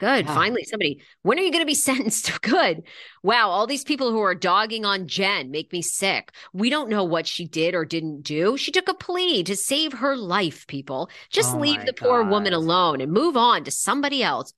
Good. 0.00 0.26
Finally, 0.26 0.64
somebody. 0.64 1.02
When 1.22 1.38
are 1.38 1.42
you 1.42 1.52
going 1.52 1.62
to 1.62 1.66
be 1.66 1.74
sentenced? 1.74 2.40
Good. 2.40 2.82
Wow. 3.22 3.50
All 3.50 3.66
these 3.66 3.84
people 3.84 4.10
who 4.10 4.20
are 4.20 4.34
dogging 4.34 4.86
on 4.86 5.06
Jen 5.06 5.50
make 5.50 5.72
me 5.72 5.82
sick. 5.82 6.32
We 6.54 6.70
don't 6.70 6.88
know 6.88 7.04
what 7.04 7.26
she 7.26 7.44
did 7.44 7.74
or 7.74 7.84
didn't 7.84 8.22
do. 8.22 8.56
She 8.56 8.72
took 8.72 8.88
a 8.88 8.94
plea 8.94 9.44
to 9.44 9.54
save 9.54 9.92
her 9.92 10.16
life, 10.16 10.66
people. 10.66 11.10
Just 11.28 11.54
oh 11.54 11.58
leave 11.58 11.84
the 11.84 11.92
God. 11.92 11.96
poor 11.96 12.24
woman 12.24 12.54
alone 12.54 13.02
and 13.02 13.12
move 13.12 13.36
on 13.36 13.64
to 13.64 13.70
somebody 13.70 14.22
else. 14.22 14.54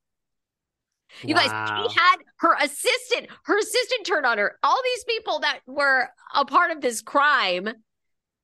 You 1.23 1.35
wow. 1.35 1.47
guys, 1.47 1.91
she 1.91 1.99
had 1.99 2.17
her 2.37 2.57
assistant, 2.63 3.27
her 3.45 3.59
assistant 3.59 4.07
turned 4.07 4.25
on 4.25 4.39
her. 4.39 4.59
All 4.63 4.81
these 4.83 5.05
people 5.05 5.41
that 5.41 5.59
were 5.67 6.09
a 6.35 6.45
part 6.45 6.71
of 6.71 6.81
this 6.81 7.03
crime, 7.03 7.69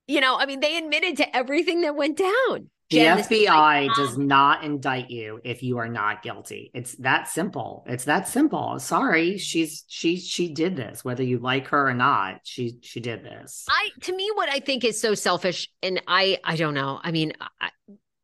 you 0.09 0.21
know, 0.21 0.37
I 0.37 0.47
mean, 0.47 0.61
they 0.61 0.77
admitted 0.77 1.17
to 1.19 1.37
everything 1.37 1.83
that 1.83 1.95
went 1.95 2.19
down. 2.19 2.71
The 2.91 2.99
FBI 2.99 3.95
does 3.97 4.17
not 4.17 4.65
indict 4.65 5.11
you 5.11 5.41
if 5.45 5.63
you 5.63 5.77
are 5.77 5.89
not 5.89 6.23
guilty. 6.23 6.71
It's 6.73 6.95
that 6.97 7.29
simple. 7.29 7.85
It's 7.87 8.05
that 8.05 8.29
simple. 8.29 8.79
Sorry, 8.79 9.37
she's 9.37 9.85
she 9.89 10.17
she 10.17 10.55
did 10.55 10.75
this 10.75 11.05
whether 11.05 11.23
you 11.23 11.39
like 11.39 11.69
her 11.69 11.89
or 11.89 11.93
not. 11.93 12.41
She 12.45 12.79
she 12.81 13.01
did 13.01 13.23
this. 13.23 13.67
I 13.69 13.91
to 14.03 14.17
me 14.17 14.31
what 14.35 14.49
I 14.49 14.61
think 14.61 14.85
is 14.85 14.99
so 14.99 15.15
selfish 15.15 15.69
and 15.83 16.01
I 16.07 16.39
I 16.45 16.57
don't 16.57 16.73
know. 16.73 16.99
I 17.03 17.11
mean, 17.11 17.35
I, 17.61 17.69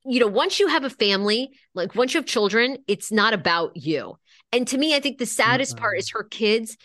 you 0.07 0.21
know, 0.21 0.29
once 0.29 0.59
you 0.59 0.69
have 0.69 0.85
a 0.85 0.91
family, 0.91 1.51
like 1.75 1.95
once 1.95 2.15
you 2.15 2.19
have 2.19 2.27
children, 2.27 2.79
it's 2.87 3.13
not 3.13 3.35
about 3.35 3.77
you. 3.77 4.19
And 4.51 4.67
to 4.69 4.79
me, 4.79 4.95
I 4.95 5.01
think 5.01 5.19
the 5.19 5.27
saddest 5.27 5.73
mm-hmm. 5.73 5.83
part 5.83 5.99
is 5.99 6.11
her 6.11 6.25
kids 6.25 6.79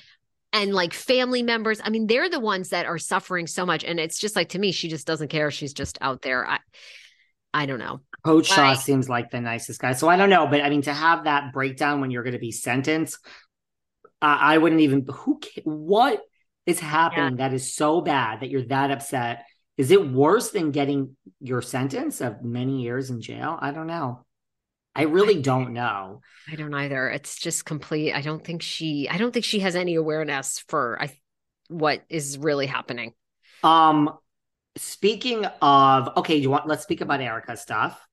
and 0.52 0.74
like 0.74 0.94
family 0.94 1.44
members. 1.44 1.80
I 1.82 1.92
mean, 1.92 2.08
they're 2.08 2.30
the 2.30 2.40
ones 2.42 2.70
that 2.70 2.88
are 2.88 2.98
suffering 2.98 3.48
so 3.48 3.66
much 3.66 3.86
and 3.86 4.02
it's 4.02 4.20
just 4.20 4.36
like 4.36 4.50
to 4.50 4.60
me 4.60 4.74
she 4.74 4.90
just 4.90 5.08
doesn't 5.08 5.30
care. 5.30 5.50
She's 5.50 5.74
just 5.74 5.98
out 6.02 6.24
there. 6.24 6.46
I 6.46 6.60
I 7.54 7.66
don't 7.66 7.80
know. 7.80 8.02
Coach 8.24 8.48
Shah 8.48 8.76
seems 8.76 9.10
like 9.10 9.32
the 9.32 9.42
nicest 9.42 9.80
guy. 9.80 9.94
So 9.94 10.08
I 10.08 10.18
don't 10.18 10.30
know, 10.30 10.46
but 10.48 10.62
I 10.62 10.70
mean, 10.70 10.84
to 10.84 10.94
have 10.94 11.24
that 11.24 11.54
breakdown 11.54 12.02
when 12.02 12.12
you're 12.12 12.24
going 12.24 12.34
to 12.34 12.40
be 12.40 12.52
sentenced, 12.52 13.18
uh, 14.22 14.38
I 14.40 14.58
wouldn't 14.58 14.82
even. 14.82 15.06
Who? 15.10 15.40
What 15.64 16.22
is 16.66 16.80
happening 16.80 17.38
yeah. 17.38 17.48
that 17.48 17.54
is 17.54 17.74
so 17.74 18.02
bad 18.02 18.42
that 18.42 18.50
you're 18.50 18.66
that 18.66 18.92
upset? 18.92 19.46
Is 19.78 19.92
it 19.92 20.12
worse 20.12 20.52
than 20.52 20.72
getting 20.72 21.16
your 21.40 21.62
sentence 21.62 22.20
of 22.20 22.44
many 22.44 22.82
years 22.82 23.10
in 23.10 23.22
jail? 23.22 23.58
I 23.60 23.72
don't 23.72 23.88
know. 23.88 24.26
I 24.94 25.04
really 25.04 25.42
don't 25.42 25.72
know. 25.72 26.22
I 26.52 26.56
don't 26.56 26.74
either. 26.74 27.10
It's 27.10 27.40
just 27.40 27.64
complete. 27.64 28.14
I 28.14 28.22
don't 28.22 28.44
think 28.44 28.62
she. 28.62 29.08
I 29.10 29.18
don't 29.18 29.32
think 29.34 29.46
she 29.46 29.60
has 29.60 29.76
any 29.76 29.96
awareness 29.96 30.64
for 30.68 31.02
I, 31.02 31.18
what 31.70 32.04
is 32.10 32.38
really 32.38 32.66
happening. 32.66 33.14
Um, 33.64 34.12
Speaking 34.78 35.46
of, 35.62 36.10
okay, 36.18 36.36
you 36.36 36.50
want 36.50 36.68
let's 36.68 36.84
speak 36.84 37.02
about 37.02 37.22
Erika 37.22 37.58
stuff. 37.58 38.06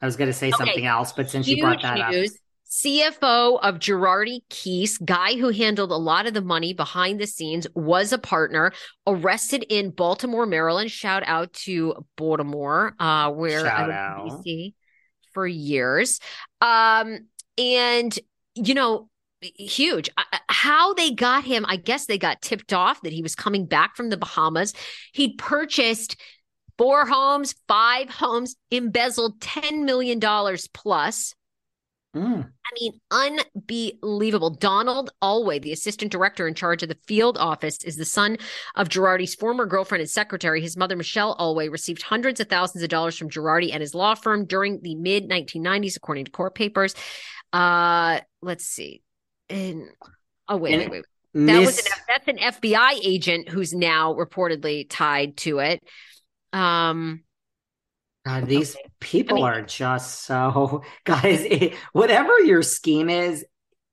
I 0.00 0.06
was 0.06 0.16
going 0.16 0.28
to 0.28 0.34
say 0.34 0.48
okay. 0.48 0.56
something 0.56 0.86
else, 0.86 1.12
but 1.12 1.30
since 1.30 1.46
Huge 1.46 1.58
you 1.58 1.64
brought 1.64 1.82
that 1.82 2.10
news. 2.10 2.32
up. 2.32 2.36
CFO 2.68 3.60
of 3.62 3.76
Girardi 3.76 4.40
Keese, 4.50 5.02
guy 5.02 5.36
who 5.36 5.50
handled 5.50 5.92
a 5.92 5.96
lot 5.96 6.26
of 6.26 6.34
the 6.34 6.42
money 6.42 6.74
behind 6.74 7.20
the 7.20 7.26
scenes, 7.26 7.66
was 7.74 8.12
a 8.12 8.18
partner 8.18 8.72
arrested 9.06 9.64
in 9.68 9.90
Baltimore, 9.90 10.46
Maryland. 10.46 10.90
Shout 10.90 11.22
out 11.26 11.52
to 11.52 12.04
Baltimore, 12.16 12.94
uh, 12.98 13.30
where 13.30 13.60
Shout 13.60 13.90
I 13.90 14.22
was 14.22 14.42
DC 14.44 14.74
for 15.32 15.46
years. 15.46 16.18
Um, 16.60 17.28
and 17.56 18.18
you 18.56 18.74
know, 18.74 19.08
huge. 19.40 20.10
How 20.48 20.94
they 20.94 21.10
got 21.10 21.44
him, 21.44 21.64
I 21.68 21.76
guess 21.76 22.06
they 22.06 22.18
got 22.18 22.42
tipped 22.42 22.72
off 22.72 23.02
that 23.02 23.12
he 23.12 23.22
was 23.22 23.34
coming 23.34 23.66
back 23.66 23.96
from 23.96 24.10
the 24.10 24.16
Bahamas. 24.16 24.72
He'd 25.12 25.38
purchased 25.38 26.16
four 26.78 27.06
homes, 27.06 27.54
five 27.68 28.10
homes, 28.10 28.56
embezzled 28.70 29.40
$10 29.40 29.84
million 29.84 30.20
plus. 30.72 31.34
Mm. 32.14 32.48
I 32.48 32.70
mean, 32.80 32.92
unbelievable. 33.10 34.50
Donald 34.50 35.10
Alway, 35.20 35.58
the 35.58 35.72
assistant 35.72 36.10
director 36.10 36.48
in 36.48 36.54
charge 36.54 36.82
of 36.82 36.88
the 36.88 36.98
field 37.06 37.36
office, 37.36 37.84
is 37.84 37.96
the 37.96 38.06
son 38.06 38.38
of 38.74 38.88
Girardi's 38.88 39.34
former 39.34 39.66
girlfriend 39.66 40.00
and 40.00 40.10
secretary. 40.10 40.62
His 40.62 40.78
mother, 40.78 40.96
Michelle 40.96 41.36
Alway, 41.38 41.68
received 41.68 42.00
hundreds 42.00 42.40
of 42.40 42.48
thousands 42.48 42.82
of 42.82 42.88
dollars 42.88 43.18
from 43.18 43.28
Girardi 43.28 43.70
and 43.72 43.82
his 43.82 43.94
law 43.94 44.14
firm 44.14 44.46
during 44.46 44.80
the 44.80 44.94
mid 44.94 45.28
1990s, 45.28 45.96
according 45.96 46.24
to 46.24 46.30
court 46.30 46.54
papers. 46.54 46.94
Uh, 47.52 48.20
let's 48.40 48.64
see 48.64 49.02
and 49.48 49.88
oh 50.48 50.56
wait, 50.56 50.74
and 50.74 50.90
wait, 50.90 51.04
wait. 51.34 51.46
That 51.46 51.60
was 51.60 51.78
an 51.78 51.84
that's 52.08 52.28
an 52.28 52.38
FBI 52.38 53.00
agent 53.04 53.48
who's 53.48 53.74
now 53.74 54.14
reportedly 54.14 54.86
tied 54.88 55.36
to 55.38 55.58
it. 55.58 55.82
Um 56.52 57.22
God, 58.24 58.46
these 58.46 58.74
okay. 58.74 58.84
people 58.98 59.44
I 59.44 59.50
mean, 59.50 59.60
are 59.60 59.66
just 59.66 60.24
so 60.24 60.82
guys. 61.04 61.42
It, 61.42 61.74
whatever 61.92 62.40
your 62.40 62.62
scheme 62.62 63.08
is, 63.08 63.44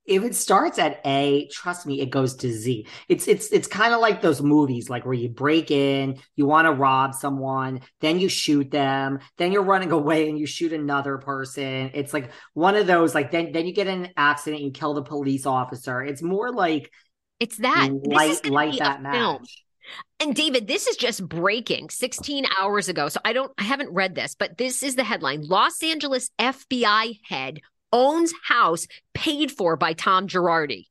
if 0.05 0.23
it 0.23 0.35
starts 0.35 0.79
at 0.79 0.99
A, 1.05 1.47
trust 1.47 1.85
me, 1.85 2.01
it 2.01 2.09
goes 2.09 2.35
to 2.37 2.51
Z. 2.51 2.87
It's 3.07 3.27
it's 3.27 3.47
it's 3.47 3.67
kind 3.67 3.93
of 3.93 4.01
like 4.01 4.21
those 4.21 4.41
movies, 4.41 4.89
like 4.89 5.05
where 5.05 5.13
you 5.13 5.29
break 5.29 5.71
in, 5.71 6.19
you 6.35 6.45
want 6.45 6.65
to 6.65 6.73
rob 6.73 7.13
someone, 7.13 7.81
then 8.01 8.19
you 8.19 8.27
shoot 8.27 8.69
them, 8.69 9.19
then 9.37 9.51
you're 9.51 9.63
running 9.63 9.91
away 9.99 10.29
and 10.29 10.37
you 10.37 10.45
shoot 10.45 10.73
another 10.73 11.17
person. 11.17 11.91
It's 11.93 12.13
like 12.13 12.31
one 12.53 12.75
of 12.75 12.87
those, 12.87 13.15
like 13.15 13.31
then 13.31 13.51
then 13.53 13.65
you 13.65 13.73
get 13.73 13.87
in 13.87 14.05
an 14.05 14.11
accident, 14.17 14.61
you 14.61 14.71
kill 14.71 14.93
the 14.93 15.03
police 15.03 15.45
officer. 15.45 16.01
It's 16.01 16.21
more 16.21 16.51
like 16.51 16.91
it's 17.39 17.57
that 17.57 17.89
light 18.05 18.49
light 18.49 18.79
that 18.79 19.01
match. 19.01 19.13
Film. 19.13 19.43
And 20.19 20.35
David, 20.35 20.67
this 20.67 20.87
is 20.87 20.95
just 20.95 21.27
breaking 21.27 21.89
16 21.89 22.45
hours 22.57 22.87
ago. 22.87 23.09
So 23.09 23.19
I 23.25 23.33
don't, 23.33 23.51
I 23.57 23.63
haven't 23.63 23.91
read 23.91 24.15
this, 24.15 24.33
but 24.33 24.57
this 24.57 24.81
is 24.81 24.95
the 24.95 25.03
headline 25.03 25.41
Los 25.41 25.83
Angeles 25.83 26.29
FBI 26.39 27.19
head 27.25 27.59
owns 27.93 28.33
house 28.43 28.87
paid 29.13 29.51
for 29.51 29.77
by 29.77 29.93
Tom 29.93 30.27
Girardi. 30.27 30.87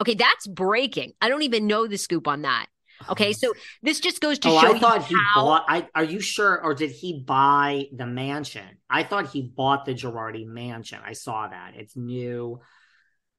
Okay, 0.00 0.14
that's 0.14 0.46
breaking. 0.46 1.12
I 1.20 1.28
don't 1.28 1.42
even 1.42 1.66
know 1.66 1.86
the 1.86 1.98
scoop 1.98 2.26
on 2.26 2.42
that. 2.42 2.66
Okay, 3.10 3.32
so 3.34 3.52
this 3.82 4.00
just 4.00 4.20
goes 4.20 4.38
to 4.38 4.48
oh, 4.48 4.60
show. 4.60 4.74
I 4.74 4.78
thought 4.78 5.04
he 5.04 5.14
how... 5.14 5.44
bought. 5.44 5.64
I, 5.68 5.86
are 5.94 6.04
you 6.04 6.20
sure, 6.20 6.62
or 6.62 6.74
did 6.74 6.90
he 6.90 7.20
buy 7.20 7.86
the 7.92 8.06
mansion? 8.06 8.66
I 8.88 9.02
thought 9.02 9.28
he 9.28 9.42
bought 9.42 9.84
the 9.84 9.92
Girardi 9.92 10.46
mansion. 10.46 10.98
I 11.04 11.12
saw 11.12 11.48
that 11.48 11.72
it's 11.76 11.96
new. 11.96 12.60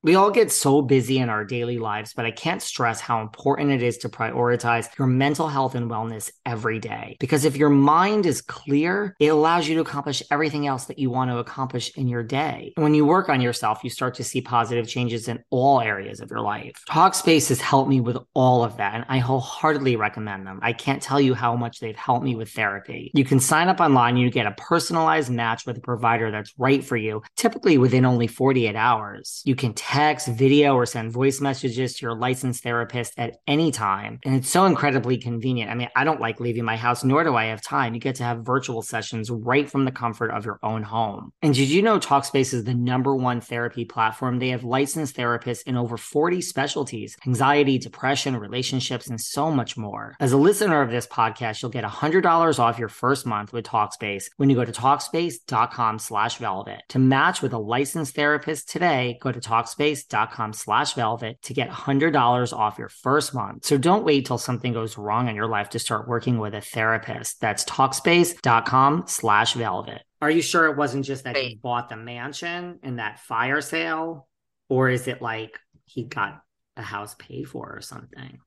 We 0.04 0.14
all 0.14 0.30
get 0.30 0.52
so 0.52 0.84
busy 0.84 1.18
in 1.18 1.28
our 1.28 1.44
daily 1.44 1.80
lives, 1.80 2.14
but 2.14 2.24
I 2.24 2.30
can't 2.30 2.62
stress 2.62 3.02
how 3.02 3.22
important 3.22 3.72
it 3.72 3.82
is 3.82 3.98
to 4.00 4.10
prioritize 4.10 4.96
your 5.00 5.08
mental 5.08 5.48
health 5.48 5.74
and 5.74 5.90
wellness 5.90 6.30
every 6.46 6.78
day. 6.78 7.18
Because 7.20 7.46
if 7.46 7.58
your 7.58 7.72
mind 7.72 8.28
is 8.28 8.42
clear, 8.42 9.16
it 9.20 9.30
allows 9.30 9.68
you 9.68 9.74
to 9.76 9.82
accomplish 9.82 10.22
everything 10.30 10.68
else 10.68 10.86
that 10.86 11.00
you 11.00 11.10
want 11.10 11.32
to 11.32 11.40
accomplish 11.40 11.98
in 11.98 12.08
your 12.08 12.22
day. 12.22 12.74
when 12.76 12.94
you 12.94 13.08
work 13.08 13.28
on 13.28 13.42
yourself, 13.42 13.84
you 13.84 13.90
start 13.90 14.14
to 14.16 14.24
see 14.24 14.40
positive 14.40 14.88
changes 14.88 15.28
in 15.28 15.44
all 15.50 15.82
areas 15.82 16.20
of 16.20 16.30
your 16.30 16.42
life. 16.42 16.76
Talkspace 16.88 17.50
has 17.50 17.60
helped 17.60 17.90
me 17.90 18.00
with 18.00 18.18
all 18.36 18.64
of 18.64 18.78
that, 18.78 18.94
and 18.94 19.06
I 19.10 19.18
wholeheartedly 19.18 19.96
recommend 19.96 20.46
them. 20.46 20.60
I 20.62 20.74
can't 20.74 21.02
tell 21.02 21.20
you 21.20 21.34
how 21.34 21.56
much 21.56 21.80
they've 21.80 21.96
helped 21.96 22.24
me 22.24 22.36
with 22.36 22.52
therapy. 22.52 23.10
You 23.16 23.26
can 23.26 23.40
sign 23.40 23.68
up 23.68 23.80
online, 23.80 24.16
you 24.16 24.30
get 24.30 24.46
a 24.46 24.52
personalized 24.52 25.32
match 25.32 25.66
with 25.66 25.78
a 25.80 25.82
provider 25.82 26.30
that's 26.30 26.54
right 26.60 26.84
for 26.84 26.98
you, 26.98 27.24
typically 27.36 27.80
within 27.80 28.06
only 28.06 28.28
48 28.28 28.76
hours. 28.76 29.42
You 29.44 29.56
can 29.56 29.74
text, 29.88 30.28
video, 30.28 30.76
or 30.76 30.86
send 30.86 31.14
voice 31.14 31.40
messages 31.40 31.94
to 31.94 32.06
your 32.06 32.14
licensed 32.14 32.62
therapist 32.62 33.14
at 33.18 33.38
any 33.48 33.72
time. 33.72 34.20
And 34.26 34.36
it's 34.36 34.50
so 34.50 34.66
incredibly 34.66 35.18
convenient. 35.18 35.72
I 35.72 35.76
mean, 35.76 35.88
I 35.96 36.04
don't 36.04 36.20
like 36.20 36.42
leaving 36.42 36.66
my 36.66 36.76
house, 36.76 37.06
nor 37.06 37.24
do 37.24 37.38
I 37.38 37.46
have 37.46 37.62
time. 37.62 37.94
You 37.94 38.02
get 38.02 38.16
to 38.16 38.24
have 38.24 38.46
virtual 38.46 38.82
sessions 38.82 39.32
right 39.32 39.70
from 39.70 39.86
the 39.86 39.92
comfort 39.94 40.32
of 40.32 40.44
your 40.44 40.60
own 40.62 40.84
home. 40.84 41.32
And 41.42 41.54
did 41.54 41.70
you 41.70 41.82
know 41.82 42.00
Talkspace 42.00 42.54
is 42.54 42.66
the 42.66 42.74
number 42.74 43.16
one 43.16 43.40
therapy 43.40 43.86
platform? 43.86 44.40
They 44.40 44.50
have 44.50 44.66
licensed 44.66 45.16
therapists 45.16 45.66
in 45.66 45.78
over 45.78 45.96
40 45.96 46.42
specialties 46.42 47.16
anxiety, 47.26 47.78
depression, 47.78 48.36
relationships, 48.36 49.08
and 49.08 49.22
so 49.22 49.50
much 49.50 49.78
more. 49.78 50.18
As 50.20 50.34
a 50.34 50.38
listener 50.38 50.82
of 50.82 50.92
this 50.92 51.08
podcast, 51.08 51.62
you'll 51.62 51.72
get 51.72 51.86
$100 51.86 52.60
off 52.60 52.78
your 52.78 52.90
first 52.90 53.26
month 53.26 53.54
with 53.54 53.66
Talkspace 53.66 54.26
when 54.36 54.50
you 54.50 54.58
go 54.58 54.66
to 54.66 54.72
Talkspace.com 54.74 56.00
slash 56.00 56.40
velvet. 56.40 56.82
To 56.90 57.00
match 57.00 57.42
with 57.42 57.54
a 57.54 57.58
licensed 57.58 58.16
therapist 58.16 58.68
today, 58.68 59.18
go 59.22 59.32
to 59.32 59.40
Talkspace 59.40 59.77
talkspace.com 59.78 60.54
slash 60.54 60.94
velvet 60.94 61.42
to 61.44 61.54
get 61.54 61.70
$100 61.70 62.54
off 62.54 62.78
your 62.78 62.90
first 62.90 63.34
month. 63.34 63.66
So 63.66 63.78
don't 63.78 64.04
wait 64.04 64.26
till 64.26 64.38
something 64.38 64.74
goes 64.74 64.98
wrong 64.98 65.28
in 65.28 65.36
your 65.36 65.48
life 65.48 65.70
to 65.70 65.80
start 65.80 66.08
working 66.08 66.40
with 66.40 66.54
a 66.54 66.62
therapist. 66.62 67.40
That's 67.42 67.64
talkspace.com 67.66 69.04
slash 69.08 69.54
velvet. 69.54 70.04
Are 70.22 70.32
you 70.32 70.42
sure 70.42 70.66
it 70.66 70.78
wasn't 70.78 71.06
just 71.06 71.24
that 71.26 71.36
Wait. 71.36 71.50
he 71.50 71.56
bought 71.56 71.90
the 71.90 71.98
mansion 71.98 72.80
in 72.84 72.96
that 72.98 73.20
fire 73.20 73.62
sale? 73.62 74.28
Or 74.70 74.90
is 74.90 75.08
it 75.08 75.22
like 75.22 75.60
he 75.86 76.04
got 76.04 76.42
a 76.78 76.82
house 76.82 77.16
paid 77.18 77.50
for 77.50 77.76
or 77.76 77.82
something. 77.82 78.40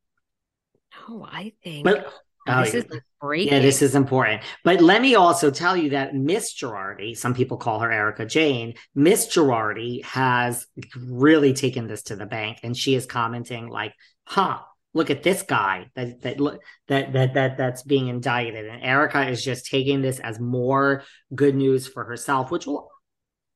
No, 1.09 1.27
I 1.31 1.53
think. 1.63 1.85
But 1.85 2.13
oh, 2.49 2.65
this 2.65 2.75
is 2.75 2.85
breaking. 3.21 3.53
Yeah, 3.53 3.61
this 3.61 3.83
is 3.83 3.95
important. 3.95 4.43
But 4.65 4.81
let 4.81 5.03
me 5.03 5.15
also 5.15 5.51
tell 5.51 5.77
you 5.77 5.91
that 5.91 6.15
Miss 6.15 6.55
Girardi, 6.55 7.17
some 7.17 7.35
people 7.35 7.57
call 7.57 7.81
her 7.81 7.91
Erika 7.91 8.27
Jayne, 8.27 8.75
Miss 8.95 9.27
Girardi 9.27 10.05
has 10.05 10.67
really 10.97 11.53
taken 11.53 11.87
this 11.87 12.03
to 12.05 12.17
the 12.17 12.27
bank 12.27 12.61
and 12.63 12.77
she 12.77 12.95
is 12.95 13.07
commenting 13.07 13.69
like, 13.69 13.95
huh, 14.25 14.59
look 14.93 15.11
at 15.11 15.23
this 15.23 15.43
guy 15.43 15.87
that 15.95 16.21
that 16.23 16.39
that 16.89 17.13
that 17.13 17.35
that 17.35 17.57
that's 17.57 17.83
being 17.83 18.09
indicted. 18.09 18.67
And 18.67 18.83
Erika 18.83 19.29
is 19.29 19.45
just 19.45 19.67
taking 19.67 20.03
this 20.03 20.19
as 20.19 20.41
more 20.41 21.05
good 21.35 21.55
news 21.55 21.87
for 21.87 22.05
herself, 22.05 22.51
which 22.51 22.67
will 22.67 22.90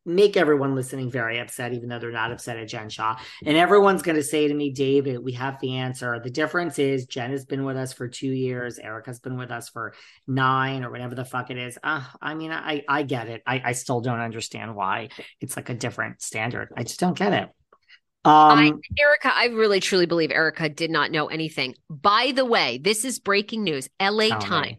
make 0.07 0.37
everyone 0.37 0.75
listening 0.75 1.11
very 1.11 1.39
upset, 1.39 1.73
even 1.73 1.89
though 1.89 1.99
they're 1.99 2.11
not 2.11 2.33
upset 2.33 2.59
at 2.59 2.69
Jen 2.69 2.89
Shah. 2.89 3.17
And 3.45 3.57
everyone's 3.57 4.03
going 4.03 4.17
to 4.17 4.23
say 4.23 4.49
to 4.49 4.55
me, 4.55 4.71
David, 4.71 5.23
we 5.23 5.33
have 5.33 5.59
the 5.61 5.77
answer. 5.77 6.21
The 6.23 6.31
difference 6.31 6.79
is 6.79 7.07
Jen 7.07 7.31
has 7.31 7.45
been 7.45 7.65
with 7.65 7.77
us 7.77 7.93
for 7.93 8.09
two 8.09 8.31
years. 8.31 8.79
Erika's 8.79 9.21
been 9.21 9.37
with 9.37 9.51
us 9.51 9.69
for 9.69 9.95
nine 10.27 10.85
or 10.85 10.91
whatever 10.91 11.15
the 11.15 11.25
fuck 11.25 11.51
it 11.51 11.59
is. 11.59 11.79
Uh, 11.83 12.05
I 12.21 12.35
mean, 12.35 12.53
I, 12.53 12.83
I 12.89 13.03
get 13.03 13.29
it. 13.29 13.43
I, 13.47 13.63
I 13.65 13.73
still 13.73 14.01
don't 14.01 14.21
understand 14.21 14.75
why 14.75 15.09
it's 15.41 15.57
like 15.57 15.71
a 15.71 15.75
different 15.75 16.21
standard. 16.21 16.69
I 16.77 16.83
just 16.83 17.01
don't 17.01 17.17
get 17.17 17.33
it. 17.33 17.49
Um, 18.27 18.59
I, 18.59 18.73
Erika, 18.99 19.31
I 19.35 19.47
really 19.49 19.81
truly 19.81 20.07
believe 20.07 20.31
Erika 20.31 20.69
did 20.71 20.91
not 20.91 21.11
know 21.11 21.27
anything. 21.27 21.75
By 21.91 22.33
the 22.35 22.47
way, 22.47 22.79
this 22.79 23.05
is 23.05 23.19
breaking 23.19 23.65
news. 23.65 23.89
LA 24.01 24.29
Times. 24.29 24.71
Me. 24.71 24.79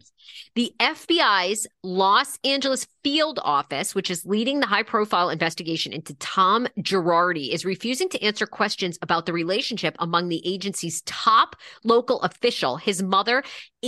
The 0.56 0.72
FBI's 0.80 1.66
Los 1.82 2.38
Angeles 2.42 2.86
field 3.06 3.38
office, 3.44 3.94
which 3.94 4.10
is 4.10 4.26
leading 4.26 4.58
the 4.58 4.66
high 4.66 4.82
profile 4.82 5.30
investigation 5.30 5.92
into 5.92 6.12
Tom 6.14 6.66
Girardi, 6.80 7.54
is 7.54 7.64
refusing 7.64 8.08
to 8.08 8.20
answer 8.20 8.48
questions 8.48 8.98
about 9.00 9.26
the 9.26 9.32
relationship 9.32 9.94
among 10.00 10.28
the 10.28 10.44
agency's 10.44 11.02
top 11.02 11.54
local 11.84 12.20
official, 12.22 12.78
his 12.78 13.04
mother, 13.04 13.44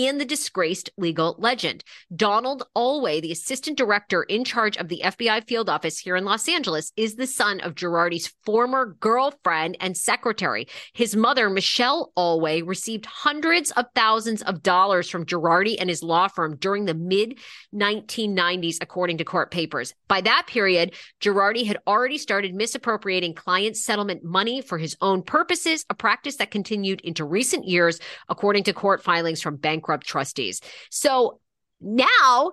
and 0.07 0.21
the 0.21 0.25
disgraced 0.25 0.91
legal 0.97 1.35
legend. 1.39 1.83
Donald 2.15 2.63
Alway, 2.77 3.21
the 3.21 3.33
assistant 3.33 3.77
director 3.77 4.23
in 4.23 4.45
charge 4.45 4.77
of 4.77 4.87
the 4.87 5.03
FBI 5.05 5.45
field 5.49 5.69
office 5.69 5.99
here 5.99 6.15
in 6.15 6.25
Los 6.25 6.49
Angeles, 6.49 6.93
is 6.97 7.17
the 7.17 7.27
son 7.27 7.59
of 7.61 7.75
Girardi's 7.75 8.33
former 8.47 8.97
girlfriend 9.01 9.77
and 9.81 9.97
secretary. 9.97 10.69
His 10.93 11.17
mother, 11.17 11.51
Michelle 11.51 12.13
Alway, 12.17 12.63
received 12.63 13.07
hundreds 13.07 13.73
of 13.73 13.87
thousands 13.97 14.43
of 14.43 14.63
dollars 14.63 15.11
from 15.11 15.27
Girardi 15.27 15.77
and 15.81 15.91
his 15.91 16.05
law 16.05 16.29
firm 16.29 16.57
during 16.57 16.85
the 16.85 16.95
mid 16.95 17.39
1990s, 17.75 18.77
according 18.81 19.08
to 19.17 19.25
court 19.25 19.51
papers. 19.51 19.95
By 20.07 20.21
that 20.21 20.47
period, 20.47 20.95
Girardi 21.23 21.67
had 21.67 21.79
already 21.87 22.19
started 22.19 22.55
misappropriating 22.55 23.35
client 23.35 23.79
settlement 23.79 24.23
money 24.23 24.61
for 24.61 24.77
his 24.77 24.97
own 25.01 25.23
purposes, 25.23 25.87
a 25.89 25.95
practice 25.95 26.37
that 26.37 26.51
continued 26.51 27.01
into 27.01 27.25
recent 27.25 27.67
years, 27.67 27.99
according 28.29 28.65
to 28.65 28.75
court 28.75 29.03
filings 29.03 29.41
from 29.41 29.57
bankrupt 29.57 30.07
trustees. 30.07 30.61
So 30.91 31.41
now 31.81 32.53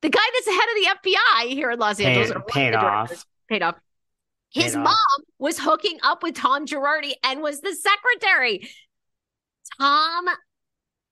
the 0.00 0.08
guy 0.08 0.20
that's 0.32 0.46
the 0.46 0.52
head 0.52 0.94
of 0.94 1.02
the 1.02 1.10
FBI 1.10 1.52
here 1.52 1.70
in 1.70 1.78
Los 1.78 2.00
Angeles 2.00 2.30
paid, 2.48 2.72
paid 2.72 2.74
off. 2.74 3.26
Paid 3.48 3.62
off. 3.62 3.74
His 4.52 4.74
mom 4.74 4.96
was 5.38 5.58
hooking 5.58 5.98
up 6.02 6.22
with 6.22 6.34
Tom 6.34 6.66
Girardi 6.66 7.12
and 7.22 7.40
was 7.42 7.60
the 7.60 7.74
secretary. 7.74 8.68
Tom 9.78 10.26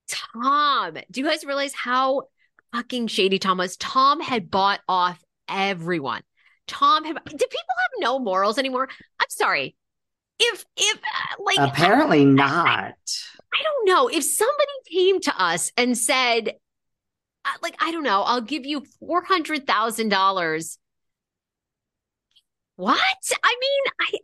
Tom. 0.09 0.97
Do 1.11 1.21
you 1.21 1.27
guys 1.27 1.45
realize 1.45 1.75
how 1.75 2.23
fucking 2.75 3.09
shady 3.09 3.39
Tom 3.39 3.59
was? 3.59 3.77
Tom 3.77 4.21
had 4.21 4.51
bought 4.51 4.81
off 4.89 5.23
everyone. 5.49 6.23
Tom 6.67 7.05
had. 7.05 7.17
Do 7.25 7.37
people 7.37 7.75
have 7.81 8.01
no 8.01 8.19
morals 8.19 8.59
anymore? 8.59 8.89
I'm 9.21 9.31
sorry. 9.31 9.75
If 10.39 10.65
if 10.77 10.97
uh, 10.99 11.43
like 11.43 11.59
apparently 11.59 12.25
not. 12.25 12.69
I, 12.69 12.93
I 13.53 13.63
don't 13.63 13.87
know. 13.89 14.09
If 14.09 14.25
somebody 14.25 14.73
came 14.91 15.21
to 15.23 15.43
us 15.43 15.73
and 15.77 15.97
said, 15.97 16.53
uh, 17.45 17.51
like, 17.63 17.77
I 17.81 17.91
don't 17.91 18.03
know, 18.03 18.23
I'll 18.23 18.43
give 18.43 18.67
you 18.67 18.85
four 19.01 19.23
hundred 19.25 19.67
thousand 19.67 20.11
dollars. 20.11 20.79
What? 22.77 22.99
I 23.43 23.57
mean, 23.61 23.93
I 24.01 24.19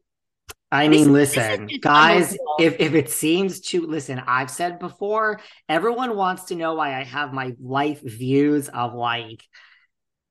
I 0.75 0.89
mean, 0.89 1.13
this, 1.13 1.37
listen, 1.37 1.67
this 1.67 1.79
guys, 1.79 2.37
if, 2.59 2.81
if 2.81 2.95
it 2.95 3.09
seems 3.09 3.61
to 3.61 3.87
listen, 3.87 4.21
I've 4.27 4.51
said 4.51 4.81
before, 4.81 5.41
everyone 5.69 6.17
wants 6.17 6.47
to 6.47 6.57
know 6.57 6.75
why 6.75 6.99
I 6.99 7.05
have 7.05 7.33
my 7.33 7.55
life 7.63 8.01
views 8.03 8.69
of 8.69 8.93
like, 8.93 9.45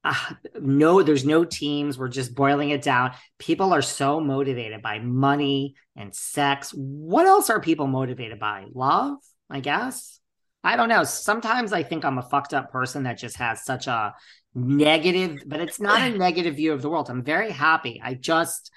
uh, 0.04 0.34
no, 0.60 1.02
there's 1.02 1.24
no 1.24 1.46
teams. 1.46 1.98
We're 1.98 2.10
just 2.10 2.36
boiling 2.36 2.72
it 2.72 2.82
down. 2.82 3.14
People 3.40 3.72
are 3.74 3.82
so 3.82 4.20
motivated 4.20 4.82
by 4.82 5.00
money 5.00 5.76
and 5.96 6.14
sex. 6.14 6.72
What 6.76 7.26
else 7.26 7.50
are 7.50 7.62
people 7.62 7.88
motivated 7.88 8.38
by? 8.38 8.66
Love, 8.74 9.20
I 9.50 9.62
guess. 9.62 10.20
I 10.62 10.76
don't 10.76 10.90
know. 10.90 11.06
Sometimes 11.06 11.72
I 11.72 11.84
think 11.84 12.04
I'm 12.04 12.18
a 12.18 12.22
fucked 12.22 12.54
up 12.54 12.70
person 12.70 13.04
that 13.04 13.18
just 13.18 13.38
has 13.38 13.64
such 13.64 13.88
a 13.88 14.14
negative, 14.54 15.44
but 15.46 15.62
it's 15.62 15.80
not 15.80 16.02
a 16.02 16.18
negative 16.18 16.58
view 16.58 16.74
of 16.74 16.82
the 16.82 16.90
world. 16.90 17.10
I'm 17.10 17.24
very 17.24 17.52
happy. 17.52 18.02
I 18.04 18.14
just, 18.16 18.72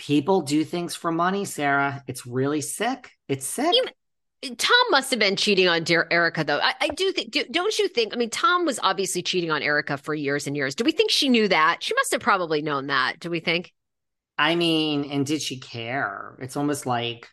people 0.00 0.40
do 0.40 0.64
things 0.64 0.94
for 0.94 1.12
money, 1.12 1.44
Sarah. 1.44 2.02
It's 2.06 2.26
really 2.26 2.62
sick. 2.62 3.10
It's 3.28 3.46
sick. 3.46 3.74
Tom 4.56 4.76
must 4.90 5.10
have 5.10 5.20
been 5.20 5.36
cheating 5.36 5.68
on 5.68 5.84
dear 5.84 6.08
Erika, 6.10 6.42
though. 6.42 6.58
I, 6.58 6.72
I 6.80 6.88
do 6.88 7.12
think, 7.12 7.32
do, 7.32 7.44
don't 7.50 7.78
you 7.78 7.86
think? 7.88 8.14
I 8.14 8.16
mean, 8.16 8.30
Tom 8.30 8.64
was 8.64 8.80
obviously 8.82 9.22
cheating 9.22 9.50
on 9.50 9.62
Erika 9.62 9.98
for 9.98 10.14
years 10.14 10.46
and 10.46 10.56
years. 10.56 10.74
Do 10.74 10.84
we 10.84 10.92
think 10.92 11.10
she 11.10 11.28
knew 11.28 11.46
that? 11.48 11.82
She 11.82 11.94
must 11.94 12.12
have 12.12 12.22
probably 12.22 12.62
known 12.62 12.86
that. 12.86 13.20
Do 13.20 13.28
we 13.28 13.40
think? 13.40 13.74
I 14.38 14.54
mean, 14.54 15.10
and 15.10 15.26
did 15.26 15.42
she 15.42 15.60
care? 15.60 16.38
It's 16.40 16.56
almost 16.56 16.86
like, 16.86 17.28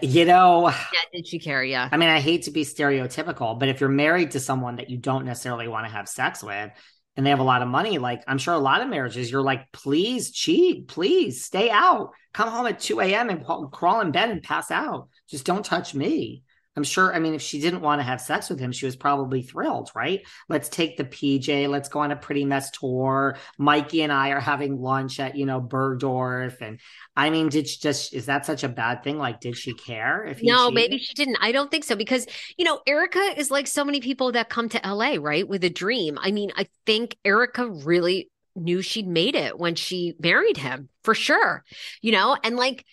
you 0.00 0.24
know. 0.24 0.68
Yeah, 0.68 1.00
did 1.12 1.28
she 1.28 1.38
care? 1.38 1.62
Yeah. 1.62 1.86
I 1.92 1.98
mean, 1.98 2.08
I 2.08 2.20
hate 2.20 2.44
to 2.44 2.50
be 2.50 2.64
stereotypical, 2.64 3.60
but 3.60 3.68
if 3.68 3.80
you're 3.80 3.90
married 3.90 4.30
to 4.30 4.40
someone 4.40 4.76
that 4.76 4.88
you 4.88 4.96
don't 4.96 5.26
necessarily 5.26 5.68
want 5.68 5.86
to 5.86 5.92
have 5.92 6.08
sex 6.08 6.42
with, 6.42 6.70
and 7.16 7.24
they 7.24 7.30
have 7.30 7.38
a 7.38 7.44
lot 7.44 7.62
of 7.62 7.68
money, 7.68 7.98
like 7.98 8.22
I'm 8.26 8.38
sure 8.38 8.54
a 8.54 8.58
lot 8.58 8.80
of 8.80 8.88
marriages, 8.88 9.30
you're 9.30 9.42
like, 9.42 9.70
please 9.72 10.30
cheat, 10.30 10.88
please 10.88 11.44
stay 11.44 11.70
out, 11.70 12.10
come 12.32 12.48
home 12.48 12.66
at 12.66 12.80
2 12.80 13.00
a.m. 13.00 13.30
and 13.30 13.44
crawl 13.44 14.00
in 14.00 14.10
bed 14.10 14.30
and 14.30 14.42
pass 14.42 14.70
out. 14.70 15.08
Just 15.28 15.46
don't 15.46 15.64
touch 15.64 15.94
me. 15.94 16.42
I'm 16.76 16.84
sure. 16.84 17.14
I 17.14 17.20
mean, 17.20 17.34
if 17.34 17.42
she 17.42 17.60
didn't 17.60 17.82
want 17.82 18.00
to 18.00 18.04
have 18.04 18.20
sex 18.20 18.50
with 18.50 18.58
him, 18.58 18.72
she 18.72 18.86
was 18.86 18.96
probably 18.96 19.42
thrilled, 19.42 19.90
right? 19.94 20.22
Let's 20.48 20.68
take 20.68 20.96
the 20.96 21.04
PJ. 21.04 21.68
Let's 21.68 21.88
go 21.88 22.00
on 22.00 22.10
a 22.10 22.16
pretty 22.16 22.44
mess 22.44 22.70
tour. 22.72 23.36
Mikey 23.58 24.02
and 24.02 24.12
I 24.12 24.30
are 24.30 24.40
having 24.40 24.80
lunch 24.80 25.20
at 25.20 25.36
you 25.36 25.46
know 25.46 25.60
Bergdorf, 25.60 26.60
and 26.60 26.80
I 27.16 27.30
mean, 27.30 27.48
did 27.48 27.68
she 27.68 27.78
just 27.78 28.12
is 28.12 28.26
that 28.26 28.44
such 28.44 28.64
a 28.64 28.68
bad 28.68 29.04
thing? 29.04 29.18
Like, 29.18 29.40
did 29.40 29.56
she 29.56 29.72
care? 29.72 30.24
If 30.24 30.42
no, 30.42 30.68
cheated? 30.68 30.74
maybe 30.74 30.98
she 30.98 31.14
didn't. 31.14 31.38
I 31.40 31.52
don't 31.52 31.70
think 31.70 31.84
so 31.84 31.94
because 31.94 32.26
you 32.56 32.64
know 32.64 32.80
Erika 32.86 33.34
is 33.36 33.50
like 33.50 33.68
so 33.68 33.84
many 33.84 34.00
people 34.00 34.32
that 34.32 34.48
come 34.48 34.68
to 34.70 34.80
LA, 34.84 35.16
right, 35.20 35.46
with 35.46 35.62
a 35.62 35.70
dream. 35.70 36.18
I 36.20 36.32
mean, 36.32 36.50
I 36.56 36.66
think 36.86 37.16
Erika 37.24 37.68
really 37.68 38.30
knew 38.56 38.82
she'd 38.82 39.06
made 39.06 39.34
it 39.34 39.58
when 39.58 39.74
she 39.74 40.14
married 40.18 40.56
him 40.56 40.88
for 41.02 41.14
sure, 41.14 41.64
you 42.00 42.12
know, 42.12 42.36
and 42.42 42.56
like 42.56 42.84